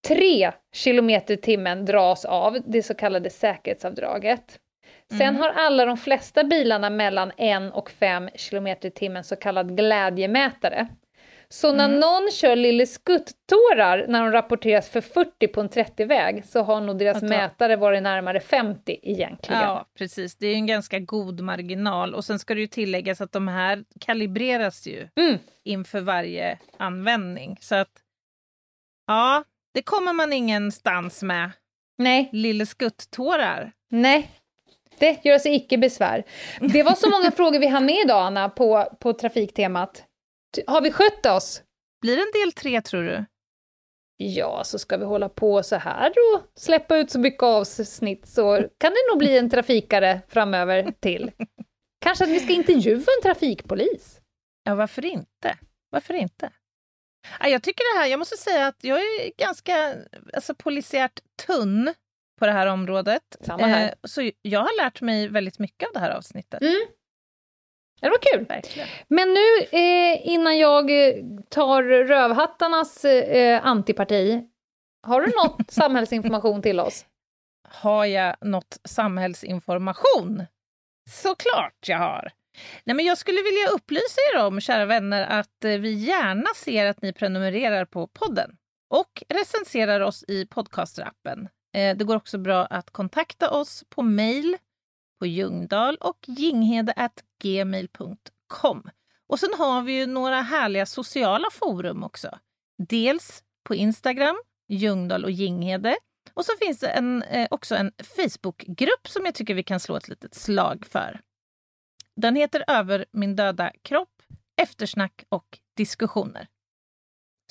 Tre 0.07 0.51
kilometer 0.73 1.33
i 1.33 1.37
timmen 1.37 1.85
dras 1.85 2.25
av, 2.25 2.57
det 2.65 2.83
så 2.83 2.93
kallade 2.93 3.29
säkerhetsavdraget. 3.29 4.59
Sen 5.09 5.21
Mm. 5.21 5.35
har 5.35 5.49
alla 5.49 5.85
de 5.85 5.97
flesta 5.97 6.43
bilarna 6.43 6.89
mellan 6.89 7.31
1 7.37 7.73
och 7.73 7.91
5 7.91 8.29
kilometer 8.35 8.87
i 8.87 8.91
timmen 8.91 9.23
så 9.23 9.35
kallad 9.35 9.77
glädjemätare. 9.77 10.87
Så 11.49 11.73
när 11.73 11.85
Mm. 11.85 11.99
någon 11.99 12.31
kör 12.31 12.55
lille 12.55 12.85
skuttårar 12.85 14.05
när 14.07 14.21
de 14.23 14.31
rapporteras 14.31 14.89
för 14.89 15.01
40 15.01 15.47
på 15.47 15.61
en 15.61 15.69
30-väg 15.69 16.45
så 16.45 16.61
har 16.63 16.81
nog 16.81 16.97
deras 16.97 17.21
mätare 17.21 17.75
varit 17.75 18.03
närmare 18.03 18.39
50 18.39 18.99
egentligen. 19.03 19.61
Ja, 19.61 19.85
precis. 19.97 20.35
Det 20.35 20.47
är 20.47 20.53
en 20.53 20.67
ganska 20.67 20.99
god 20.99 21.41
marginal. 21.41 22.13
Och 22.15 22.25
sen 22.25 22.39
ska 22.39 22.53
det 22.53 22.61
ju 22.61 22.67
tilläggas 22.67 23.21
att 23.21 23.31
de 23.31 23.47
här 23.47 23.83
kalibreras 23.99 24.87
ju 24.87 25.07
Mm. 25.15 25.37
inför 25.63 26.01
varje 26.01 26.59
användning. 26.77 27.57
Så 27.61 27.75
att, 27.75 27.91
ja, 29.07 29.43
det 29.73 29.81
kommer 29.81 30.13
man 30.13 30.33
ingenstans 30.33 31.23
med. 31.23 31.51
Nej, 31.97 32.29
Lille 32.31 32.65
skuttårar. 32.65 33.71
nej. 33.91 34.29
Det 34.99 35.25
gör 35.25 35.39
sig 35.39 35.55
icke 35.55 35.77
besvär. 35.77 36.23
Det 36.59 36.83
var 36.83 36.93
så 36.93 37.09
många 37.09 37.31
frågor 37.35 37.59
vi 37.59 37.67
hann 37.67 37.85
med 37.85 37.95
idag, 38.05 38.25
Anna, 38.25 38.49
på, 38.49 38.85
på 38.99 39.13
trafiktemat. 39.13 40.03
Har 40.67 40.81
vi 40.81 40.91
skött 40.91 41.25
oss? 41.25 41.63
Blir 42.01 42.15
det 42.15 42.21
en 42.21 42.41
del 42.41 42.51
tre, 42.51 42.81
tror 42.81 43.03
du? 43.03 43.25
Ja, 44.17 44.63
så 44.63 44.79
ska 44.79 44.97
vi 44.97 45.05
hålla 45.05 45.29
på 45.29 45.63
så 45.63 45.75
här 45.75 46.09
och 46.09 46.41
släppa 46.55 46.97
ut 46.97 47.11
så 47.11 47.19
mycket 47.19 47.43
avsnitt 47.43 48.27
så 48.27 48.55
kan 48.77 48.91
det 48.91 49.11
nog 49.11 49.19
bli 49.19 49.37
en 49.37 49.49
trafikare 49.49 50.21
framöver 50.27 50.93
till. 50.99 51.31
Kanske 52.05 52.23
att 52.23 52.29
vi 52.29 52.39
ska 52.39 52.53
intervjua 52.53 52.97
en 53.17 53.23
trafikpolis. 53.23 54.21
Ja, 54.63 54.75
varför 54.75 55.05
inte? 55.05 55.57
Varför 55.89 56.13
inte? 56.13 56.49
Ja, 57.39 57.47
jag 57.47 57.63
tycker 57.63 57.95
det 57.95 57.99
här, 58.01 58.07
jag 58.07 58.19
måste 58.19 58.37
säga 58.37 58.67
att 58.67 58.83
jag 58.83 58.99
är 58.99 59.31
ganska 59.37 59.95
alltså, 60.33 60.55
polisiärt 60.55 61.19
tunn 61.45 61.93
på 62.39 62.45
det 62.45 62.51
här 62.51 62.67
området. 62.67 63.37
Samma 63.41 63.65
här. 63.67 63.85
Eh, 63.87 63.93
så 64.03 64.31
jag 64.41 64.59
har 64.59 64.83
lärt 64.83 65.01
mig 65.01 65.27
väldigt 65.27 65.59
mycket 65.59 65.87
av 65.87 65.93
det 65.93 65.99
här 65.99 66.11
avsnittet. 66.11 66.61
Mm. 66.61 66.87
Det 68.01 68.09
var 68.09 68.17
kul. 68.21 68.45
Verkligen. 68.45 68.87
Men 69.07 69.33
nu 69.33 69.77
eh, 69.77 70.27
innan 70.27 70.57
jag 70.57 71.07
eh, 71.07 71.15
tar 71.49 71.83
rövhattarnas 71.83 73.05
eh, 73.05 73.65
antiparti, 73.65 74.43
har 75.07 75.21
du 75.21 75.27
något 75.27 75.61
samhällsinformation 75.71 76.61
till 76.61 76.79
oss? 76.79 77.05
Har 77.67 78.05
jag 78.05 78.35
något 78.41 78.77
samhällsinformation? 78.83 80.43
Såklart 81.09 81.87
jag 81.87 81.97
har! 81.97 82.31
Nej, 82.83 82.95
men 82.95 83.05
jag 83.05 83.17
skulle 83.17 83.41
vilja 83.41 83.67
upplysa 83.73 84.21
er 84.33 84.45
om, 84.45 84.61
kära 84.61 84.85
vänner, 84.85 85.39
att 85.39 85.63
eh, 85.65 85.71
vi 85.71 85.93
gärna 85.93 86.49
ser 86.55 86.85
att 86.85 87.01
ni 87.01 87.13
prenumererar 87.13 87.85
på 87.85 88.07
podden 88.07 88.57
och 88.89 89.23
recenserar 89.29 89.99
oss 90.01 90.23
i 90.27 90.45
podcasterappen. 90.45 91.49
Eh, 91.75 91.97
det 91.97 92.05
går 92.05 92.15
också 92.15 92.37
bra 92.37 92.65
att 92.65 92.89
kontakta 92.89 93.49
oss 93.49 93.83
på 93.89 94.01
mejl 94.01 94.57
på 95.19 95.25
ljungdal 95.25 95.95
och 95.95 96.17
jinghede.gmail.com. 96.27 98.89
Och 99.27 99.39
sen 99.39 99.53
har 99.57 99.81
vi 99.81 99.93
ju 99.93 100.05
några 100.05 100.41
härliga 100.41 100.85
sociala 100.85 101.47
forum 101.51 102.03
också. 102.03 102.39
Dels 102.89 103.43
på 103.63 103.75
Instagram, 103.75 104.35
Ljungdal 104.67 105.23
och 105.23 105.31
Jinghede. 105.31 105.97
Och 106.33 106.45
så 106.45 106.51
finns 106.61 106.79
det 106.79 106.87
en, 106.87 107.23
eh, 107.23 107.47
också 107.51 107.75
en 107.75 107.91
Facebookgrupp 108.15 109.07
som 109.07 109.25
jag 109.25 109.35
tycker 109.35 109.53
vi 109.53 109.63
kan 109.63 109.79
slå 109.79 109.95
ett 109.95 110.07
litet 110.07 110.35
slag 110.35 110.85
för. 110.89 111.21
Den 112.15 112.35
heter 112.35 112.63
Över 112.67 113.05
min 113.11 113.35
döda 113.35 113.71
kropp, 113.81 114.21
eftersnack 114.61 115.23
och 115.29 115.59
diskussioner. 115.77 116.47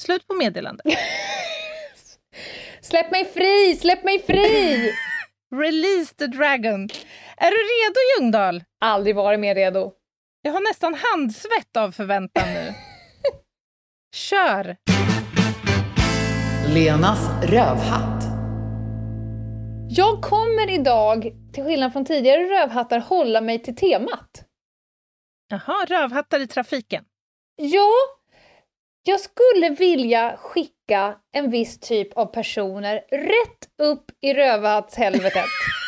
Slut 0.01 0.27
på 0.27 0.35
meddelandet. 0.35 0.87
Släpp 2.81 3.11
mig 3.11 3.25
fri, 3.25 3.77
släpp 3.81 4.05
mig 4.05 4.23
fri! 4.23 4.93
Release 5.61 6.15
the 6.15 6.27
dragon. 6.27 6.89
Är 7.37 7.51
du 7.51 7.57
redo 7.57 8.01
Ljungdahl? 8.19 8.65
Aldrig 8.81 9.17
varit 9.17 9.41
mer 9.41 9.55
redo. 9.55 9.93
Jag 10.43 10.53
har 10.53 10.61
nästan 10.61 10.95
handsvett 10.95 11.77
av 11.77 11.93
förväntan 11.93 12.49
nu. 12.55 12.75
Kör! 14.15 14.77
Lenas 16.75 17.45
rövhatt. 17.45 18.25
Jag 19.91 20.23
kommer 20.23 20.71
idag, 20.71 21.33
till 21.53 21.65
skillnad 21.65 21.93
från 21.93 22.05
tidigare 22.05 22.45
rövhattar, 22.45 22.99
hålla 22.99 23.41
mig 23.41 23.63
till 23.63 23.77
temat. 23.77 24.45
Jaha, 25.49 25.85
rövhattar 25.87 26.41
i 26.41 26.47
trafiken. 26.47 27.05
Ja, 27.57 27.91
jag 29.07 29.21
skulle 29.21 29.69
vilja 29.71 30.37
skicka 30.37 31.17
en 31.33 31.51
viss 31.51 31.79
typ 31.81 32.13
av 32.13 32.27
personer 32.27 32.95
rätt 33.11 33.69
upp 33.83 34.05
i 34.21 34.35
rövhattshelvetet. 34.35 35.45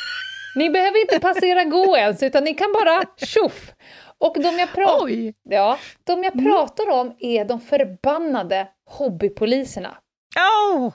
Ni 0.56 0.70
behöver 0.70 1.00
inte 1.00 1.20
passera 1.20 1.64
gå 1.64 1.96
ens, 1.96 2.22
utan 2.22 2.44
ni 2.44 2.54
kan 2.54 2.72
bara 2.72 3.02
tjoff! 3.16 3.72
Och 4.18 4.34
de 4.42 4.58
jag, 4.58 4.68
pra- 4.68 5.34
ja, 5.42 5.78
de 6.04 6.24
jag 6.24 6.32
pratar 6.44 6.90
om 6.90 7.16
är 7.18 7.44
de 7.44 7.60
förbannade 7.60 8.68
hobbypoliserna. 8.84 9.98
Oh! 10.36 10.94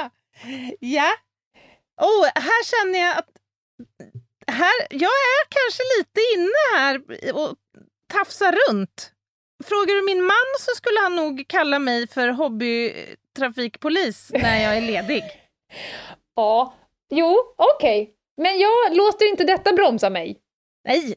ja. 0.80 1.10
Oh, 2.02 2.24
här 2.34 2.64
känner 2.64 2.98
jag 2.98 3.18
att... 3.18 3.28
Här, 4.46 4.86
jag 4.90 5.10
är 5.10 5.46
kanske 5.48 5.82
lite 5.98 6.20
inne 6.34 6.78
här 6.78 7.02
och 7.34 7.56
tafsar 8.12 8.58
runt. 8.68 9.12
Frågar 9.64 9.94
du 9.94 10.02
min 10.06 10.24
man 10.24 10.46
så 10.60 10.70
skulle 10.76 11.00
han 11.00 11.16
nog 11.16 11.44
kalla 11.48 11.78
mig 11.78 12.08
för 12.08 12.28
hobbytrafikpolis 12.28 14.30
när 14.34 14.62
jag 14.62 14.76
är 14.76 14.80
ledig. 14.80 15.22
Ja, 16.36 16.74
jo, 17.10 17.36
okej. 17.56 18.14
Men 18.36 18.58
jag 18.58 18.96
låter 18.96 19.30
inte 19.30 19.44
detta 19.44 19.72
bromsa 19.72 20.10
mig. 20.10 20.38
Nej, 20.84 21.14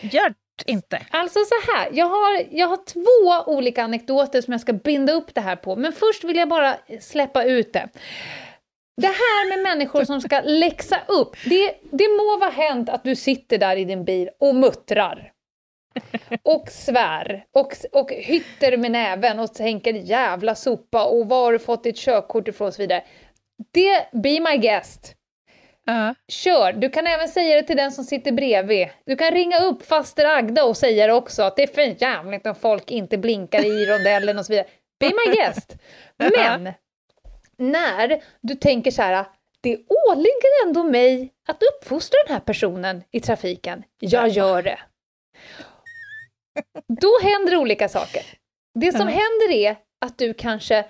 gör 0.00 0.34
inte. 0.66 1.06
Alltså 1.10 1.38
så 1.38 1.72
här, 1.72 1.88
jag 1.92 2.06
har, 2.06 2.46
jag 2.50 2.66
har 2.66 2.76
två 2.76 3.52
olika 3.52 3.82
anekdoter 3.82 4.40
som 4.40 4.52
jag 4.52 4.60
ska 4.60 4.72
binda 4.72 5.12
upp 5.12 5.34
det 5.34 5.40
här 5.40 5.56
på, 5.56 5.76
men 5.76 5.92
först 5.92 6.24
vill 6.24 6.36
jag 6.36 6.48
bara 6.48 6.76
släppa 7.00 7.44
ut 7.44 7.72
det. 7.72 7.88
Det 8.96 9.06
här 9.06 9.48
med 9.48 9.62
människor 9.62 10.04
som 10.04 10.20
ska 10.20 10.40
läxa 10.40 11.00
upp, 11.08 11.36
det, 11.44 11.74
det 11.92 12.08
må 12.08 12.38
vara 12.38 12.50
hänt 12.50 12.88
att 12.88 13.04
du 13.04 13.16
sitter 13.16 13.58
där 13.58 13.76
i 13.76 13.84
din 13.84 14.04
bil 14.04 14.30
och 14.40 14.54
muttrar. 14.54 15.32
Och 16.42 16.68
svär 16.70 17.44
och, 17.52 17.74
och 17.92 18.12
hytter 18.12 18.76
med 18.76 18.90
näven 18.90 19.38
och 19.38 19.54
tänker 19.54 19.92
jävla 19.92 20.54
sopa 20.54 21.04
och 21.04 21.28
var 21.28 21.44
har 21.44 21.52
du 21.52 21.58
fått 21.58 21.84
ditt 21.84 21.96
körkort 21.96 22.48
ifrån 22.48 22.66
och 22.66 22.74
så 22.74 22.82
vidare. 22.82 23.04
Det, 23.72 24.08
be 24.12 24.40
my 24.40 24.56
guest. 24.56 25.14
Ja. 25.84 26.14
Kör! 26.28 26.72
Du 26.72 26.90
kan 26.90 27.06
även 27.06 27.28
säga 27.28 27.56
det 27.56 27.62
till 27.62 27.76
den 27.76 27.92
som 27.92 28.04
sitter 28.04 28.32
bredvid. 28.32 28.88
Du 29.06 29.16
kan 29.16 29.30
ringa 29.30 29.58
upp 29.58 29.86
faster 29.86 30.24
Agda 30.24 30.64
och 30.64 30.76
säga 30.76 31.06
det 31.06 31.12
också, 31.12 31.42
att 31.42 31.56
det 31.56 31.62
är 31.62 31.66
för 31.66 32.02
jävligt 32.02 32.46
om 32.46 32.54
folk 32.54 32.90
inte 32.90 33.18
blinkar 33.18 33.64
i 33.64 33.86
rondellen 33.86 34.38
och 34.38 34.46
så 34.46 34.52
vidare. 34.52 34.66
Be 35.00 35.06
my 35.06 35.34
guest! 35.34 35.76
Men 36.36 36.72
när 37.56 38.22
du 38.40 38.54
tänker 38.54 38.90
så 38.90 39.02
här, 39.02 39.26
det 39.60 39.78
åligger 40.10 40.66
ändå 40.66 40.82
mig 40.82 41.32
att 41.48 41.62
uppfostra 41.62 42.16
den 42.26 42.34
här 42.34 42.40
personen 42.40 43.02
i 43.10 43.20
trafiken. 43.20 43.82
Jag 43.98 44.28
gör 44.28 44.62
det. 44.62 44.78
Då 47.00 47.10
händer 47.22 47.56
olika 47.56 47.88
saker. 47.88 48.22
Det 48.80 48.92
som 48.92 49.08
händer 49.08 49.50
är 49.50 49.76
att 50.04 50.18
du 50.18 50.34
kanske 50.34 50.84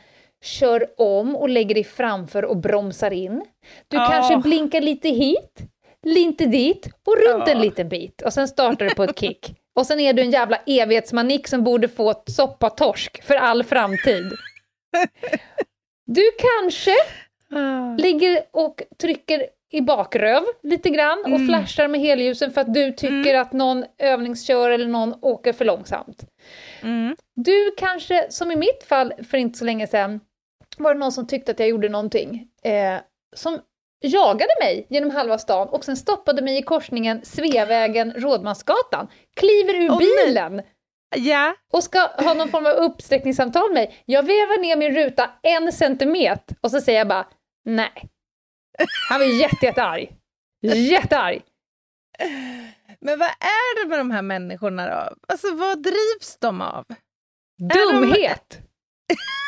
kör 0.44 0.86
om 1.00 1.36
och 1.36 1.48
lägger 1.48 1.74
dig 1.74 1.84
framför 1.84 2.44
och 2.44 2.56
bromsar 2.56 3.10
in. 3.10 3.44
Du 3.88 3.96
Ja. 3.96 4.08
kanske 4.10 4.36
blinkar 4.48 4.80
lite 4.80 5.08
hit, 5.08 5.58
lite 6.06 6.46
dit 6.46 6.88
och 7.06 7.16
runt 7.16 7.48
en 7.48 7.56
Ja. 7.56 7.62
liten 7.64 7.88
bit. 7.88 8.22
Och 8.22 8.32
sen 8.32 8.48
startar 8.48 8.84
du 8.88 8.94
på 8.94 9.04
ett 9.04 9.18
kick. 9.18 9.54
Och 9.74 9.86
sen 9.86 10.00
är 10.00 10.12
du 10.12 10.22
en 10.22 10.30
jävla 10.30 10.56
evighetsmanik 10.66 11.48
som 11.48 11.64
borde 11.64 11.88
få 11.88 12.10
ett 12.10 12.22
soppatorsk 12.26 13.22
för 13.22 13.34
all 13.34 13.64
framtid. 13.64 14.32
Du 16.06 16.30
kanske 16.38 16.94
Ah. 17.54 17.96
ligger 17.96 18.42
och 18.50 18.82
trycker 19.00 19.46
i 19.72 19.80
bakröv 19.80 20.42
lite 20.62 20.90
grann 20.90 21.18
och 21.20 21.26
Mm. 21.28 21.46
flashar 21.46 21.88
med 21.88 22.00
helljusen 22.00 22.50
för 22.50 22.60
att 22.60 22.74
du 22.74 22.92
tycker 22.92 23.34
att 23.34 23.52
någon 23.52 23.84
övningskör 23.98 24.70
eller 24.70 24.86
någon 24.86 25.14
åker 25.22 25.52
för 25.52 25.64
långsamt. 25.64 26.24
Mm. 26.82 27.16
Du 27.36 27.74
kanske, 27.76 28.26
som 28.30 28.50
i 28.50 28.56
mitt 28.56 28.84
fall 28.88 29.12
för 29.30 29.38
inte 29.38 29.58
så 29.58 29.64
länge 29.64 29.86
sedan, 29.86 30.20
var 30.78 30.94
det 30.94 31.00
någon 31.00 31.12
som 31.12 31.26
tyckte 31.26 31.52
att 31.52 31.58
jag 31.58 31.68
gjorde 31.68 31.88
någonting 31.88 32.46
eh, 32.64 33.00
som 33.36 33.58
jagade 34.04 34.52
mig 34.60 34.86
genom 34.90 35.10
halva 35.10 35.38
stan 35.38 35.68
och 35.68 35.84
sen 35.84 35.96
stoppade 35.96 36.42
mig 36.42 36.58
i 36.58 36.62
korsningen 36.62 37.20
Sveavägen, 37.24 38.12
Rådmansgatan, 38.12 39.08
kliver 39.36 39.74
ur 39.74 39.90
nej. 39.90 39.98
bilen 39.98 40.62
Ja, 41.16 41.54
och 41.72 41.84
ska 41.84 41.98
ha 42.00 42.34
någon 42.34 42.48
form 42.48 42.66
av 42.66 42.72
uppsträckningssamtal 42.72 43.62
med 43.68 43.74
mig. 43.74 44.02
Jag 44.04 44.22
vevar 44.22 44.60
ner 44.62 44.76
min 44.76 44.94
ruta 44.94 45.30
en 45.42 45.72
centimeter 45.72 46.56
och 46.60 46.70
så 46.70 46.80
säger 46.80 46.98
jag 46.98 47.08
bara 47.08 47.26
nej. 47.64 48.08
Han 49.08 49.20
var 49.20 49.26
jätte, 49.26 49.66
jättearg. 49.66 50.16
Jättearg. 50.62 51.42
men 53.00 53.18
vad 53.18 53.28
är 53.28 53.82
det 53.82 53.88
med 53.88 53.98
de 53.98 54.10
här 54.10 54.22
människorna 54.22 54.86
då? 54.86 55.14
Alltså 55.32 55.54
vad 55.54 55.82
drivs 55.82 56.36
de 56.40 56.60
av? 56.60 56.84
Är 57.62 57.92
de- 57.92 58.00
Dumhet. 58.00 58.58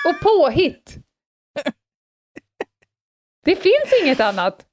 Och 0.09 0.21
påhitt. 0.21 0.97
Det 3.45 3.57
finns 3.57 4.03
inget 4.03 4.21
annat. 4.21 4.67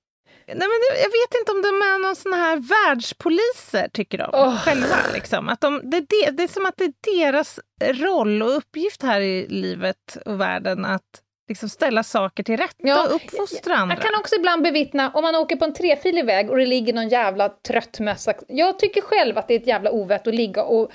Nej, 0.48 0.58
men 0.58 0.70
jag- 0.98 1.10
vet 1.10 1.40
inte 1.40 1.52
om 1.52 1.62
de 1.62 1.68
är 1.68 2.00
någon 2.00 2.16
sån 2.16 2.34
här 2.34 2.58
världspoliser, 2.58 3.88
tycker 3.94 4.18
de 4.18 4.30
Åh. 4.34 4.58
själva. 4.58 4.96
Liksom. 5.14 5.50
Att 5.50 5.62
de, 5.62 5.82
det, 5.90 5.98
är 5.98 6.02
det, 6.26 6.32
det 6.32 6.44
är 6.44 6.48
som 6.48 6.66
att 6.66 6.78
det 6.78 6.84
är 6.84 6.94
deras 7.16 7.60
roll 7.82 8.42
och 8.42 8.58
uppgift 8.58 9.02
här 9.04 9.22
i 9.22 9.48
livet 9.48 10.18
och 10.26 10.40
världen 10.42 10.86
att 10.86 11.22
liksom 11.52 11.70
ställa 11.70 12.04
saker 12.04 12.44
till 12.44 12.58
rätta 12.58 12.76
Ja, 12.78 13.08
uppfostra 13.12 13.76
andra. 13.76 13.96
Jag 13.96 14.04
kan 14.04 14.20
också 14.20 14.36
ibland 14.36 14.64
bevittna, 14.64 15.12
om 15.14 15.22
man 15.24 15.36
åker 15.36 15.56
på 15.56 15.66
en 15.66 15.74
trefilig 15.74 16.26
väg 16.26 16.50
och 16.50 16.58
det 16.58 16.66
ligger 16.66 16.94
någon 16.94 17.10
jävla 17.10 17.50
trött 17.50 18.00
mössa. 18.00 18.34
Jag 18.48 18.80
tycker 18.80 19.02
själv 19.02 19.38
att 19.38 19.48
det 19.48 19.54
är 19.54 19.60
ett 19.60 19.68
jävla 19.68 19.92
ovett 19.92 20.28
att 20.28 20.36
ligga 20.36 20.64
och 20.64 20.92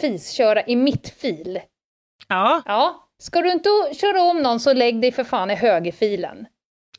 fisköra 0.00 0.62
i 0.66 0.76
mittfil. 0.76 1.60
Ja, 2.28 2.62
Ja, 2.66 3.08
ska 3.18 3.40
du 3.40 3.52
inte 3.52 3.68
köra 4.00 4.22
om 4.22 4.42
någon 4.42 4.60
så 4.60 4.72
lägg 4.72 5.00
dig 5.00 5.12
för 5.12 5.24
fan 5.24 5.50
i 5.50 5.54
högerfilen. 5.54 6.46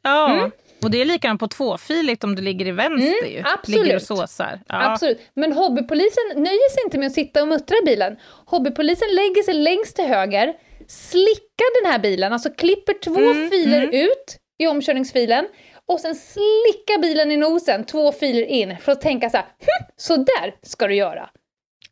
ja. 0.02 0.32
Mm. 0.34 0.52
och 0.84 0.92
det 0.92 1.02
är 1.02 1.06
likadant 1.06 1.40
på 1.40 1.48
tvåfiligt 1.48 2.24
om 2.24 2.36
du 2.36 2.42
ligger 2.42 2.66
i 2.68 2.72
vänster. 2.72 3.18
Mm, 3.24 3.32
ju. 3.34 3.44
absolut. 3.46 3.84
Ligger 3.84 3.96
och 3.96 4.02
såsar. 4.02 4.60
Ja. 4.68 4.92
Absolut. 4.92 5.20
Men 5.34 5.54
hobbypolisen 5.54 6.24
nöjer 6.36 6.70
sig 6.72 6.84
inte 6.86 6.98
med 6.98 7.08
att 7.08 7.14
sitta 7.14 7.42
och 7.42 7.48
muttra 7.48 7.78
i 7.78 7.86
bilen. 7.86 8.18
Hobbypolisen 8.46 9.08
lägger 9.16 9.44
sig 9.44 9.54
längst 9.54 9.96
till 9.96 10.06
höger, 10.06 10.54
slickar 10.88 11.84
den 11.84 11.92
här 11.92 12.00
bilen, 12.00 12.34
alltså 12.34 12.50
klipper 12.50 12.94
två 12.94 13.20
Mm, 13.20 13.50
filer 13.50 13.84
mm. 13.84 13.94
ut 13.96 14.38
i 14.60 14.68
omkörningsfilen 14.68 15.48
och 15.86 16.00
sen 16.00 16.16
slickar 16.16 17.02
bilen 17.02 17.32
i 17.32 17.38
nosen, 17.38 17.86
två 17.86 18.12
filer 18.12 18.44
in, 18.44 18.78
för 18.78 18.92
att 18.92 19.02
tänka 19.02 19.30
så 19.30 19.38
här, 19.38 19.46
hm, 19.46 19.86
så 19.98 20.16
där 20.16 20.56
ska 20.62 20.88
du 20.88 20.96
göra. 20.96 21.30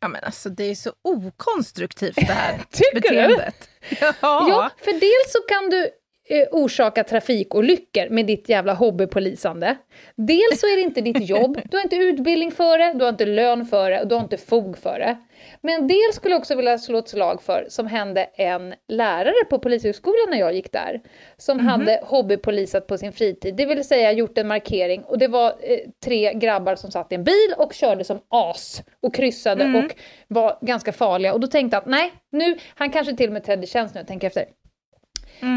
Ja, 0.00 0.08
men 0.08 0.24
alltså, 0.24 0.48
det 0.48 0.64
är 0.64 0.74
så 0.74 0.92
okonstruktivt 1.04 2.16
det 2.16 2.22
här 2.32 2.58
Tycker 2.70 3.00
du? 3.00 3.00
beteendet. 3.00 3.68
Ja. 4.00 4.46
Ja, 4.48 4.70
för 4.84 4.92
dels 4.92 5.32
så 5.32 5.38
kan 5.48 5.70
du 5.70 5.82
eh, 6.28 6.48
orsaka 6.52 7.04
trafikolyckor 7.04 8.08
med 8.10 8.26
ditt 8.26 8.48
jävla 8.48 8.74
hobbypolisande. 8.74 9.76
Dels 10.16 10.60
så 10.60 10.66
är 10.66 10.76
det 10.76 10.82
inte 10.82 11.00
ditt 11.00 11.28
jobb, 11.28 11.60
du 11.70 11.76
har 11.76 11.84
inte 11.84 11.96
utbildning 11.96 12.52
för 12.52 12.78
det, 12.78 12.92
du 12.98 13.04
har 13.04 13.08
inte 13.08 13.26
lön 13.26 13.66
för 13.66 13.90
det 13.90 14.00
och 14.00 14.08
du 14.08 14.14
har 14.14 14.22
inte 14.22 14.36
fog 14.36 14.78
för 14.78 14.98
det. 14.98 15.16
Men 15.60 15.86
dels 15.86 16.16
skulle 16.16 16.34
jag 16.34 16.40
också 16.40 16.54
vilja 16.54 16.78
slå 16.78 16.98
ett 16.98 17.08
slag 17.08 17.42
för, 17.42 17.66
som 17.68 17.86
hände 17.86 18.24
en 18.34 18.74
lärare 18.88 19.44
på 19.50 19.58
Polishögskolan 19.58 20.26
när 20.30 20.38
jag 20.38 20.54
gick 20.54 20.72
där, 20.72 21.00
som 21.36 21.58
hade 21.60 22.00
hobbypolisat 22.02 22.86
på 22.86 22.98
sin 22.98 23.12
fritid, 23.12 23.56
det 23.56 23.66
vill 23.66 23.84
säga 23.84 24.12
gjort 24.12 24.38
en 24.38 24.48
markering. 24.48 25.02
Och 25.02 25.18
det 25.18 25.28
var 25.28 25.48
eh, 25.48 25.78
tre 26.04 26.32
grabbar 26.34 26.76
som 26.76 26.90
satt 26.90 27.12
i 27.12 27.14
en 27.14 27.24
bil 27.24 27.54
och 27.56 27.72
körde 27.72 28.04
som 28.04 28.20
as 28.28 28.82
och 29.02 29.14
kryssade 29.14 29.64
och 29.78 29.94
var 30.28 30.58
ganska 30.60 30.92
farliga. 30.92 31.32
Och 31.32 31.40
då 31.40 31.46
tänkte 31.46 31.78
att 31.78 31.86
nej, 31.86 32.12
nu, 32.30 32.56
han 32.74 32.90
kanske 32.90 33.16
till 33.16 33.26
och 33.26 33.32
med 33.32 33.44
trädde 33.44 33.64
i 33.64 33.66
tjänst 33.66 33.94
nu, 33.94 34.04
tänker 34.04 34.26
efter. 34.26 34.44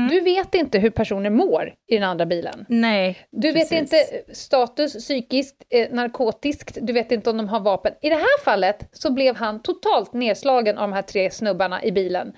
Du 0.09 0.19
vet 0.21 0.55
inte 0.55 0.80
hur 0.80 0.89
personer 0.89 1.30
mår 1.30 1.73
i 1.88 1.95
den 1.95 2.03
andra 2.03 2.25
bilen. 2.25 2.65
Nej, 2.69 3.17
Du 3.32 3.53
precis. 3.53 3.71
vet 3.71 3.80
inte 3.82 3.97
status 4.34 4.93
psykiskt, 4.93 5.63
eh, 5.69 5.91
narkotiskt, 5.91 6.77
du 6.82 6.93
vet 6.93 7.11
inte 7.11 7.30
om 7.30 7.38
de 7.38 7.49
har 7.49 7.59
vapen. 7.59 7.93
I 8.01 8.09
det 8.09 8.15
här 8.15 8.43
fallet 8.43 8.89
så 8.91 9.11
blev 9.11 9.36
han 9.36 9.61
totalt 9.61 10.13
nedslagen 10.13 10.77
av 10.77 10.89
de 10.89 10.93
här 10.93 11.01
tre 11.01 11.32
snubbarna 11.32 11.84
i 11.84 11.91
bilen. 11.91 12.34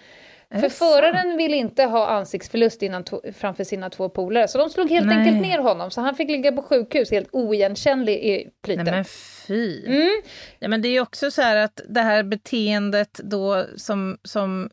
För 0.60 0.70
föraren 0.70 1.38
ville 1.38 1.56
inte 1.58 1.84
ha 1.84 2.08
ansiktsförlust 2.08 2.82
innan 2.82 3.04
framför 3.34 3.64
sina 3.64 3.90
två 3.90 4.10
polare, 4.10 4.48
så 4.48 4.58
de 4.58 4.70
slog 4.70 4.90
helt 4.90 5.08
Nej. 5.08 5.18
enkelt 5.18 5.42
ner 5.42 5.60
honom, 5.60 5.92
så 5.92 6.02
han 6.02 6.16
fick 6.16 6.30
ligga 6.30 6.52
på 6.52 6.62
sjukhus 6.62 7.12
helt 7.12 7.30
oigenkännlig 7.32 8.14
i 8.16 8.48
plyten. 8.64 8.86
Nej 8.86 8.94
men 8.94 9.06
fy. 9.48 9.86
Mm. 9.86 10.22
Ja, 10.60 10.68
men 10.68 10.82
det 10.82 10.88
är 10.88 10.92
ju 10.92 11.02
också 11.02 11.32
så 11.32 11.42
här 11.42 11.56
att 11.56 11.82
det 11.90 12.02
här 12.02 12.24
beteendet 12.24 13.20
då 13.24 13.66
som, 13.76 14.18
som 14.24 14.70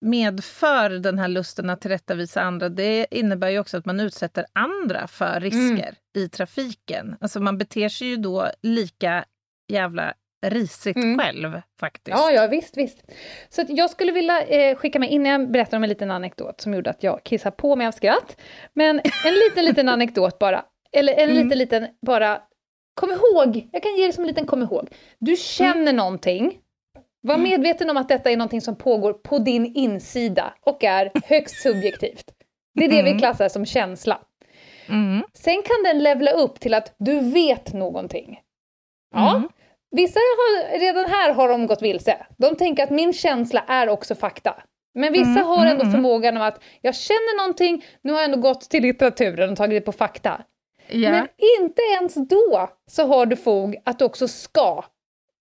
medför 0.00 0.90
den 0.90 1.18
här 1.18 1.28
lusten 1.28 1.70
att 1.70 1.80
tillrättavisa 1.80 2.42
andra, 2.42 2.68
det 2.68 3.06
innebär 3.10 3.48
ju 3.48 3.58
också 3.58 3.76
att 3.76 3.86
man 3.86 4.00
utsätter 4.00 4.46
andra 4.52 5.06
för 5.06 5.40
risker 5.40 5.94
i 6.16 6.28
trafiken. 6.28 7.16
Alltså 7.20 7.40
man 7.40 7.58
beter 7.58 7.88
sig 7.88 8.08
ju 8.08 8.16
då 8.16 8.46
lika 8.62 9.24
jävla 9.72 10.14
risigt 10.46 10.96
Mm. 10.96 11.18
själv 11.18 11.60
faktiskt. 11.80 12.16
Ja, 12.18 12.30
ja, 12.30 12.46
visst, 12.46 12.76
visst. 12.76 12.98
Så 13.48 13.64
jag 13.68 13.90
skulle 13.90 14.12
vilja 14.12 14.42
eh, 14.46 14.76
skicka 14.76 14.98
med, 14.98 15.10
innan 15.10 15.32
jag 15.32 15.50
berättar 15.50 15.76
om 15.76 15.82
en 15.82 15.88
liten 15.88 16.10
anekdot 16.10 16.60
som 16.60 16.74
gjorde 16.74 16.90
att 16.90 17.02
jag 17.02 17.24
kissade 17.24 17.56
på 17.56 17.76
mig 17.76 17.86
av 17.86 17.92
skratt, 17.92 18.40
men 18.72 19.00
en 19.24 19.34
liten, 19.34 19.64
liten 19.64 19.88
anekdot 19.88 20.38
bara. 20.38 20.64
Eller 20.92 21.12
en 21.14 21.34
liten, 21.34 21.58
liten, 21.58 21.86
bara, 22.06 22.42
kom 22.94 23.10
ihåg, 23.10 23.68
jag 23.72 23.82
kan 23.82 23.96
ge 23.96 24.02
dig 24.02 24.12
som 24.12 24.24
en 24.24 24.28
liten 24.28 24.46
kom 24.46 24.62
ihåg. 24.62 24.88
Du 25.18 25.36
känner 25.36 25.92
någonting, 25.92 26.58
var 27.20 27.38
medveten 27.38 27.90
om 27.90 27.96
att 27.96 28.08
detta 28.08 28.30
är 28.30 28.36
någonting 28.36 28.60
som 28.60 28.76
pågår 28.76 29.12
på 29.12 29.38
din 29.38 29.66
insida 29.66 30.54
och 30.60 30.84
är 30.84 31.10
högst 31.24 31.62
subjektivt. 31.62 32.24
Det 32.74 32.84
är 32.84 32.88
det 32.88 33.02
vi 33.02 33.18
klassar 33.18 33.48
som 33.48 33.66
känsla. 33.66 34.20
Mm. 34.88 35.22
Sen 35.34 35.62
kan 35.62 35.82
den 35.84 36.02
levla 36.02 36.30
upp 36.30 36.60
till 36.60 36.74
att 36.74 36.94
du 36.98 37.20
vet 37.20 37.72
någonting. 37.72 38.40
Ja. 39.14 39.36
Mm. 39.36 39.48
Vissa 39.90 40.18
har, 40.18 40.78
redan 40.78 41.04
här 41.04 41.32
har 41.32 41.48
de 41.48 41.66
gått 41.66 41.82
vilse. 41.82 42.26
De 42.38 42.56
tänker 42.56 42.82
att 42.82 42.90
min 42.90 43.12
känsla 43.12 43.64
är 43.68 43.88
också 43.88 44.14
fakta. 44.14 44.62
Men 44.94 45.12
vissa 45.12 45.30
Mm, 45.30 45.46
har 45.46 45.56
mm, 45.56 45.68
ändå 45.68 45.82
mm. 45.82 45.92
förmågan 45.92 46.36
av 46.36 46.42
att 46.42 46.62
jag 46.80 46.94
känner 46.94 47.36
någonting, 47.36 47.84
nu 48.02 48.12
har 48.12 48.18
jag 48.20 48.24
ändå 48.24 48.48
gått 48.48 48.60
till 48.60 48.82
litteraturen 48.82 49.50
och 49.50 49.56
tagit 49.56 49.82
det 49.82 49.86
på 49.86 49.92
fakta. 49.92 50.40
Ja. 50.88 51.10
Men 51.10 51.28
inte 51.60 51.82
ens 51.82 52.14
då 52.14 52.68
så 52.90 53.06
har 53.06 53.26
du 53.26 53.36
fog 53.36 53.76
att 53.84 53.98
du 53.98 54.04
också 54.04 54.28
ska 54.28 54.84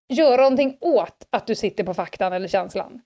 göra 0.10 0.42
någonting 0.42 0.78
åt 0.82 1.28
att 1.30 1.48
du 1.48 1.56
sitter 1.56 1.84
på 1.84 1.94
faktan 1.94 2.34
eller 2.34 2.48
känslan. 2.48 3.02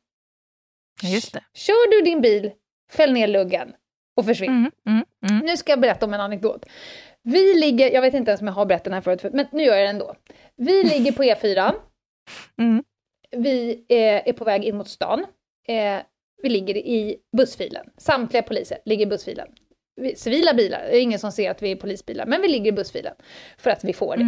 Just 1.04 1.34
det. 1.34 1.44
Kör 1.54 1.92
du 1.92 2.02
din 2.06 2.22
bil, 2.22 2.52
fäll 2.92 3.14
ner 3.14 3.28
luggen 3.28 3.74
och 4.18 4.26
försvinn. 4.26 4.50
Mm, 4.52 4.72
mm, 4.88 5.06
mm. 5.30 5.46
Nu 5.46 5.58
ska 5.58 5.72
jag 5.72 5.80
berätta 5.82 6.06
om 6.06 6.14
en 6.14 6.22
anekdot. 6.22 6.66
Vi 7.24 7.54
ligger, 7.54 7.92
jag 7.92 8.02
vet 8.02 8.14
inte 8.14 8.32
ens 8.32 8.42
om 8.42 8.48
jag 8.48 8.54
har 8.54 8.66
berättat 8.66 8.84
den 8.84 8.94
här 8.94 9.02
förut, 9.02 9.34
men 9.34 9.46
nu 9.52 9.64
gör 9.64 9.76
jag 9.76 9.86
det 9.86 9.90
ändå. 9.90 10.16
Vi 10.56 10.84
ligger 10.84 11.12
på 11.12 11.24
E4, 11.24 11.74
Mm. 12.58 12.84
vi 13.32 13.86
eh, 13.90 14.28
är 14.30 14.34
på 14.34 14.44
väg 14.44 14.64
in 14.64 14.78
mot 14.78 14.90
stan. 14.90 15.26
Eh, 15.68 16.00
vi 16.44 16.50
ligger 16.50 16.78
i 16.78 17.18
bussfilen. 17.38 17.90
Samtliga 17.98 18.44
poliser 18.44 18.78
ligger 18.86 19.06
i 19.06 19.10
bussfilen. 19.10 19.48
Vi, 19.96 20.16
civila 20.16 20.54
bilar, 20.54 20.80
det 20.80 20.98
är 20.98 21.02
ingen 21.02 21.20
som 21.20 21.32
ser 21.32 21.52
att 21.52 21.62
vi 21.62 21.72
är 21.72 21.76
polisbilar, 21.76 22.26
men 22.26 22.42
vi 22.42 22.48
ligger 22.48 22.68
i 22.68 22.72
bussfilen. 22.72 23.14
För 23.58 23.70
att 23.70 23.84
vi 23.84 23.94
får 23.94 24.18
det. 24.18 24.24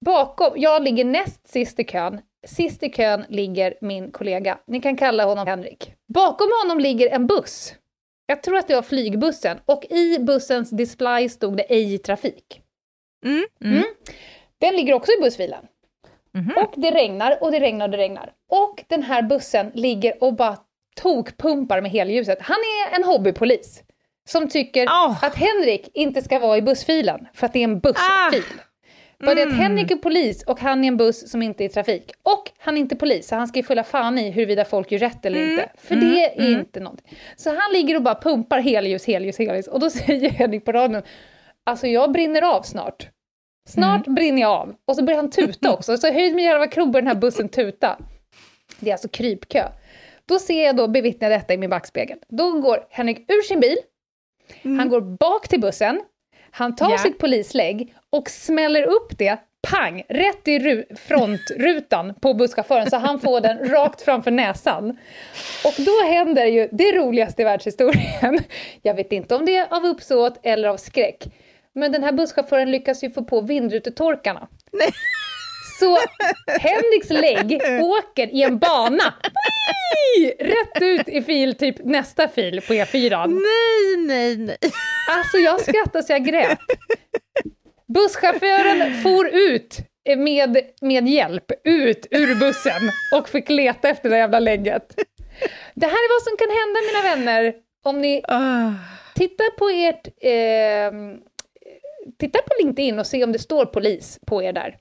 Bakom, 0.00 0.52
jag 0.56 0.82
ligger 0.82 1.04
näst 1.04 1.48
sist 1.48 1.80
i 1.80 1.84
kön. 1.84 2.20
Sist 2.46 2.82
i 2.82 2.88
kön 2.90 3.24
ligger 3.28 3.74
min 3.80 4.12
kollega, 4.12 4.58
ni 4.66 4.80
kan 4.80 4.96
kalla 4.96 5.24
honom 5.24 5.46
Henrik. 5.46 5.92
Bakom 6.14 6.48
honom 6.62 6.80
ligger 6.80 7.10
en 7.10 7.26
buss. 7.26 7.74
Jag 8.26 8.42
tror 8.42 8.56
att 8.56 8.68
det 8.68 8.74
var 8.74 8.82
flygbussen 8.82 9.58
och 9.66 9.84
i 9.90 10.18
bussens 10.18 10.70
display 10.70 11.28
stod 11.28 11.56
det 11.56 11.62
ej 11.62 11.98
trafik. 11.98 12.60
Mm. 13.24 13.44
Mm. 13.64 13.76
Mm. 13.76 13.84
Den 14.58 14.76
ligger 14.76 14.94
också 14.94 15.12
i 15.18 15.22
bussfilen. 15.22 15.66
Mhm. 16.34 16.52
Och 16.56 16.72
det 16.76 16.90
regnar 16.90 17.38
och 17.42 17.52
det 17.52 17.60
regnar 17.60 17.86
och 17.86 17.90
det 17.90 17.98
regnar. 17.98 18.32
Och 18.50 18.84
den 18.88 19.02
här 19.02 19.22
bussen 19.22 19.70
ligger 19.74 20.24
och 20.24 20.34
bara 20.34 20.56
tokpumpar 20.96 21.80
med 21.80 21.90
helljuset. 21.90 22.38
Han 22.40 22.56
är 22.56 22.96
en 22.96 23.04
hobbypolis 23.04 23.82
som 24.28 24.48
tycker 24.48 24.86
Åh. 24.86 25.24
att 25.24 25.34
Henrik 25.34 25.90
inte 25.94 26.22
ska 26.22 26.38
vara 26.38 26.56
i 26.56 26.62
bussfilen 26.62 27.26
för 27.34 27.46
att 27.46 27.52
det 27.52 27.58
är 27.58 27.64
en 27.64 27.80
bussfil. 27.80 28.60
Bara 29.24 29.34
det 29.34 29.42
att 29.42 29.48
Mm. 29.48 29.58
Henrik 29.60 29.90
är 29.90 29.96
polis 29.96 30.42
och 30.42 30.60
han 30.60 30.84
är 30.84 30.88
en 30.88 30.96
buss 30.96 31.30
som 31.30 31.42
inte 31.42 31.64
är 31.64 31.66
i 31.66 31.68
trafik. 31.68 32.12
Och 32.22 32.50
han 32.58 32.76
är 32.76 32.80
inte 32.80 32.96
polis, 32.96 33.28
så 33.28 33.36
han 33.36 33.48
ska 33.48 33.58
ju 33.58 33.62
fylla 33.62 33.84
fan 33.84 34.18
i 34.18 34.30
huruvida 34.30 34.64
folk 34.64 34.92
gör 34.92 34.98
rätt 34.98 35.26
eller 35.26 35.38
Mm. 35.38 35.50
inte. 35.50 35.70
För 35.76 35.94
Mm. 35.94 36.10
det 36.14 36.24
är 36.34 36.40
Mm. 36.48 36.60
inte 36.60 36.80
någonting. 36.80 37.18
Så 37.36 37.50
han 37.50 37.72
ligger 37.72 37.96
och 37.96 38.02
bara 38.02 38.14
pumpar 38.14 38.60
helljus, 38.60 39.06
helljus, 39.06 39.38
helljus. 39.38 39.66
Och 39.68 39.80
då 39.80 39.90
säger 39.90 40.30
Henrik 40.30 40.64
på 40.64 40.72
radion, 40.72 41.02
alltså 41.66 41.86
jag 41.86 42.12
brinner 42.12 42.42
av 42.56 42.62
snart. 42.62 43.08
Snart 43.68 44.06
Mm. 44.06 44.14
brinner 44.14 44.42
jag 44.42 44.50
av. 44.50 44.74
Och 44.88 44.96
så 44.96 45.04
börjar 45.04 45.16
han 45.20 45.30
tuta 45.30 45.72
också. 45.74 45.96
Så 45.96 46.12
höjd 46.12 46.34
med 46.34 46.44
jävla 46.44 46.66
krok 46.66 46.92
den 46.92 47.06
här 47.06 47.14
bussen 47.14 47.48
tuta. 47.48 47.98
Det 48.80 48.90
är 48.90 48.94
alltså 48.94 49.08
krypkö. 49.08 49.68
Då 50.26 50.38
ser 50.38 50.64
jag 50.64 50.76
då, 50.76 50.88
bevittnar 50.88 51.30
jag 51.30 51.40
detta 51.40 51.54
i 51.54 51.56
min 51.58 51.70
backspegel. 51.70 52.18
Då 52.28 52.60
går 52.60 52.86
Henrik 52.90 53.18
ur 53.18 53.42
sin 53.42 53.60
bil, 53.60 53.76
han 54.62 54.88
går 54.88 55.00
bak 55.00 55.48
till 55.48 55.60
bussen, 55.60 56.00
han 56.56 56.76
tar 56.76 56.90
Ja. 56.90 56.98
sitt 56.98 57.18
polislägg 57.18 57.94
och 58.10 58.30
smäller 58.30 58.82
upp 58.82 59.18
det 59.18 59.36
pang, 59.70 60.02
rätt 60.08 60.48
i 60.48 60.58
ru- 60.58 60.96
frontrutan 60.96 62.14
på 62.20 62.34
busschauffören 62.34 62.90
så 62.90 62.96
han 62.96 63.20
får 63.20 63.40
den 63.40 63.68
rakt 63.68 64.02
framför 64.02 64.30
näsan. 64.30 64.90
Och 65.64 65.74
då 65.78 66.02
händer 66.08 66.46
ju 66.46 66.68
det 66.72 66.92
roligaste 66.92 67.42
i 67.42 67.44
världshistorien. 67.44 68.38
Jag 68.82 68.94
vet 68.94 69.12
inte 69.12 69.34
om 69.34 69.46
det 69.46 69.56
är 69.56 69.74
av 69.76 69.84
uppsåt 69.84 70.40
eller 70.42 70.68
av 70.68 70.76
skräck. 70.76 71.24
Men 71.72 71.92
den 71.92 72.02
här 72.04 72.12
busschauffören 72.12 72.70
lyckas 72.70 73.04
ju 73.04 73.10
få 73.10 73.24
på 73.24 73.40
vindrutetorkarna. 73.40 74.48
Nej. 74.72 74.88
Så 75.84 75.98
Henriks 76.60 77.10
lägg 77.10 77.60
åker 77.82 78.26
i 78.34 78.42
en 78.42 78.58
bana. 78.58 79.14
Rätt 80.38 80.82
ut 80.82 81.08
i 81.08 81.22
fil, 81.22 81.54
typ 81.54 81.84
nästa 81.84 82.28
fil 82.28 82.60
på 82.66 82.72
E4. 82.72 83.26
Nej, 83.26 84.06
nej, 84.06 84.36
nej. 84.36 84.56
Alltså 85.10 85.36
jag 85.36 85.60
skrattade 85.60 86.04
så 86.04 86.12
jag 86.12 86.24
grät. 86.24 86.58
Busschauffören 87.94 89.02
for 89.02 89.28
ut 89.34 89.78
med, 90.16 90.58
med 90.80 91.08
hjälp, 91.08 91.44
ut 91.64 92.06
ur 92.10 92.34
bussen 92.40 92.90
och 93.18 93.28
fick 93.28 93.48
leta 93.50 93.88
efter 93.88 94.10
det 94.10 94.16
jävla 94.18 94.38
lägget. 94.38 94.94
Det 95.74 95.86
här 95.86 95.92
är 95.92 96.14
vad 96.14 96.22
som 96.22 96.36
kan 96.36 96.48
hända 96.50 96.80
mina 96.92 97.14
vänner 97.14 97.54
om 97.84 98.00
ni 98.00 98.22
Ah. 98.28 98.70
tittar 99.14 99.50
på 99.58 99.68
ert... 99.68 100.06
Eh, 100.06 101.18
tittar 102.20 102.42
på 102.42 102.54
LinkedIn 102.62 102.98
och 102.98 103.06
se 103.06 103.24
om 103.24 103.32
det 103.32 103.38
står 103.38 103.66
polis 103.66 104.18
på 104.26 104.42
er 104.42 104.52
där. 104.52 104.76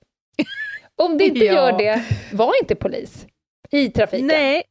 Om 1.01 1.17
det 1.17 1.23
inte 1.23 1.45
Ja. 1.45 1.53
gör 1.53 1.77
det, 1.77 2.03
var 2.33 2.53
inte 2.61 2.75
polis 2.75 3.25
i 3.71 3.89
trafiken. 3.89 4.27
Nej, 4.27 4.63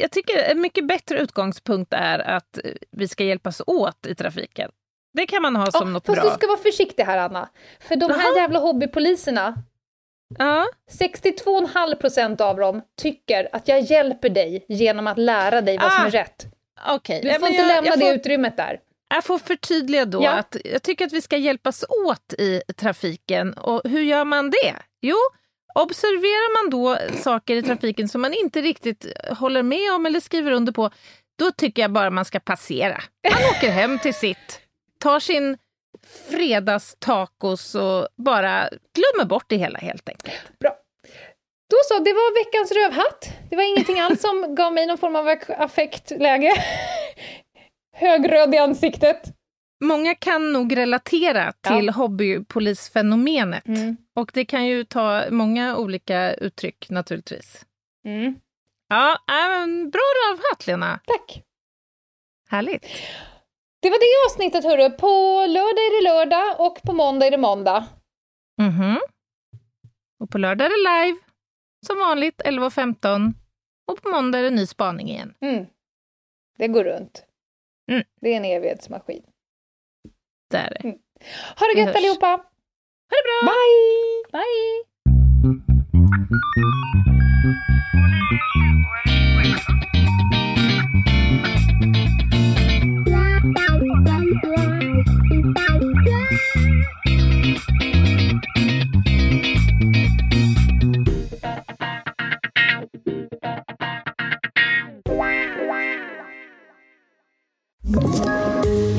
jag 0.00 0.10
tycker 0.10 0.38
en 0.42 0.60
mycket 0.60 0.84
bättre 0.88 1.18
utgångspunkt 1.18 1.92
är 1.92 2.18
att 2.18 2.58
vi 2.90 3.08
ska 3.08 3.24
hjälpas 3.24 3.62
åt 3.66 4.06
i 4.06 4.14
trafiken. 4.14 4.70
Det 5.14 5.26
kan 5.26 5.42
man 5.42 5.56
ha 5.56 5.70
som 5.70 5.88
Ja, 5.88 5.92
något 5.92 6.06
fast 6.06 6.20
bra. 6.20 6.30
du 6.30 6.34
ska 6.36 6.46
vara 6.46 6.58
försiktig 6.58 7.02
här, 7.04 7.18
Anna. 7.18 7.48
För 7.80 7.96
de 7.96 8.10
här 8.10 8.36
jävla 8.36 8.58
hobbypoliserna, 8.58 9.54
Ja, 10.38 10.66
62,5 10.90 11.94
procent 11.94 12.40
av 12.40 12.56
dem 12.56 12.82
tycker 13.02 13.48
att 13.52 13.68
jag 13.68 13.80
hjälper 13.80 14.28
dig 14.28 14.64
genom 14.68 15.06
att 15.06 15.18
lära 15.18 15.60
dig 15.60 15.78
vad 15.78 15.92
som 15.92 16.02
Ah, 16.02 16.06
är 16.06 16.10
rätt. 16.10 16.46
okej. 16.88 17.20
Du 17.22 17.28
Ja, 17.28 17.34
får 17.34 17.40
men 17.40 17.48
inte 17.50 17.62
jag, 17.62 17.68
lämna 17.68 17.90
jag 17.90 17.98
det 17.98 18.04
får, 18.06 18.14
utrymmet 18.14 18.56
där. 18.56 18.80
Jag 19.08 19.24
får 19.24 19.38
förtydliga 19.38 20.04
då 20.04 20.22
Ja. 20.22 20.30
att 20.30 20.56
jag 20.64 20.82
tycker 20.82 21.06
att 21.06 21.12
vi 21.12 21.22
ska 21.22 21.36
hjälpas 21.36 21.84
åt 22.06 22.32
i 22.38 22.62
trafiken. 22.76 23.52
Och 23.52 23.80
hur 23.84 24.02
gör 24.02 24.24
man 24.24 24.50
det? 24.50 24.74
Jo, 25.00 25.16
observerar 25.82 26.62
man 26.62 26.70
då 26.70 26.98
saker 27.18 27.56
i 27.56 27.62
trafiken 27.62 28.08
som 28.08 28.20
man 28.20 28.34
inte 28.34 28.62
riktigt 28.62 29.06
håller 29.38 29.62
med 29.62 29.92
om 29.92 30.06
eller 30.06 30.20
skriver 30.20 30.52
under 30.52 30.72
på, 30.72 30.90
då 31.38 31.50
tycker 31.50 31.82
jag 31.82 31.92
bara 31.92 32.10
man 32.10 32.24
ska 32.24 32.40
passera. 32.40 33.02
Man 33.32 33.50
åker 33.50 33.70
hem 33.70 33.98
till 33.98 34.14
sitt, 34.14 34.60
tar 35.00 35.20
sin 35.20 35.58
fredagstacos 36.28 37.74
och 37.74 38.08
bara 38.16 38.68
glömmer 38.68 39.24
bort 39.28 39.44
det 39.48 39.56
hela 39.56 39.78
helt 39.78 40.08
enkelt. 40.08 40.58
Bra. 40.60 40.76
Då 41.70 41.76
så, 41.84 41.98
det 41.98 42.12
var 42.12 42.44
veckans 42.44 42.72
rövhatt. 42.72 43.28
Det 43.50 43.56
var 43.56 43.62
ingenting 43.62 44.00
alls 44.00 44.20
som 44.20 44.54
gav 44.54 44.72
mig 44.72 44.86
någon 44.86 44.98
form 44.98 45.16
av 45.16 45.36
affektläge. 45.48 46.52
Högröd 47.96 48.54
i 48.54 48.58
ansiktet. 48.58 49.22
Många 49.84 50.14
kan 50.14 50.52
nog 50.52 50.76
relatera 50.76 51.52
till 51.52 51.90
hobbypolisfenomenet. 51.90 53.64
Och 54.16 54.30
det 54.34 54.44
kan 54.44 54.66
ju 54.66 54.84
ta 54.84 55.30
många 55.30 55.76
olika 55.76 56.34
uttryck 56.34 56.90
naturligtvis. 56.90 57.66
Mm. 58.04 58.40
Ja, 58.88 59.12
äh, 59.12 59.48
men 59.48 59.90
bra 59.90 60.00
rövhatt 60.00 60.66
Lena. 60.66 61.00
Tack. 61.06 61.42
Härligt. 62.48 62.86
Det 63.80 63.90
var 63.90 63.98
det 63.98 64.26
avsnittet 64.26 64.64
hörru. 64.64 64.90
På 64.90 65.06
lördag 65.46 65.84
är 65.86 66.02
det 66.02 66.10
lördag 66.10 66.66
och 66.66 66.82
på 66.82 66.92
måndag 66.92 67.26
är 67.26 67.30
det 67.30 67.38
måndag. 67.38 67.86
Mhm. 68.58 68.98
Och 70.18 70.30
på 70.30 70.38
lördag 70.38 70.66
är 70.66 70.70
det 70.70 71.06
live, 71.06 71.18
som 71.86 71.98
vanligt 71.98 72.40
11.15. 72.44 73.34
Och 73.86 74.02
på 74.02 74.08
måndag 74.08 74.38
är 74.38 74.42
det 74.42 74.50
ny 74.50 74.66
spaning 74.66 75.10
igen. 75.10 75.34
Mm. 75.40 75.66
Det 76.58 76.68
går 76.68 76.84
runt. 76.84 77.24
Mm. 77.90 78.04
Det 78.20 78.32
är 78.32 78.36
en 78.36 78.44
evighetsmaskin. 78.44 79.22
Det 80.50 80.56
är 80.56 80.70
det. 80.70 80.98
Ha 81.58 81.66
det 81.74 81.80
gött 81.80 81.96
allihopa! 81.96 82.44
Ha 83.10 83.16
det 83.16 83.24
bra! 83.26 83.38
Bye! 83.52 84.22
Bye! 84.32 84.86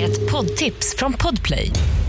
Ett 0.02 0.32
poddtips 0.32 0.96
från 0.98 1.14
Podplay. 1.14 1.72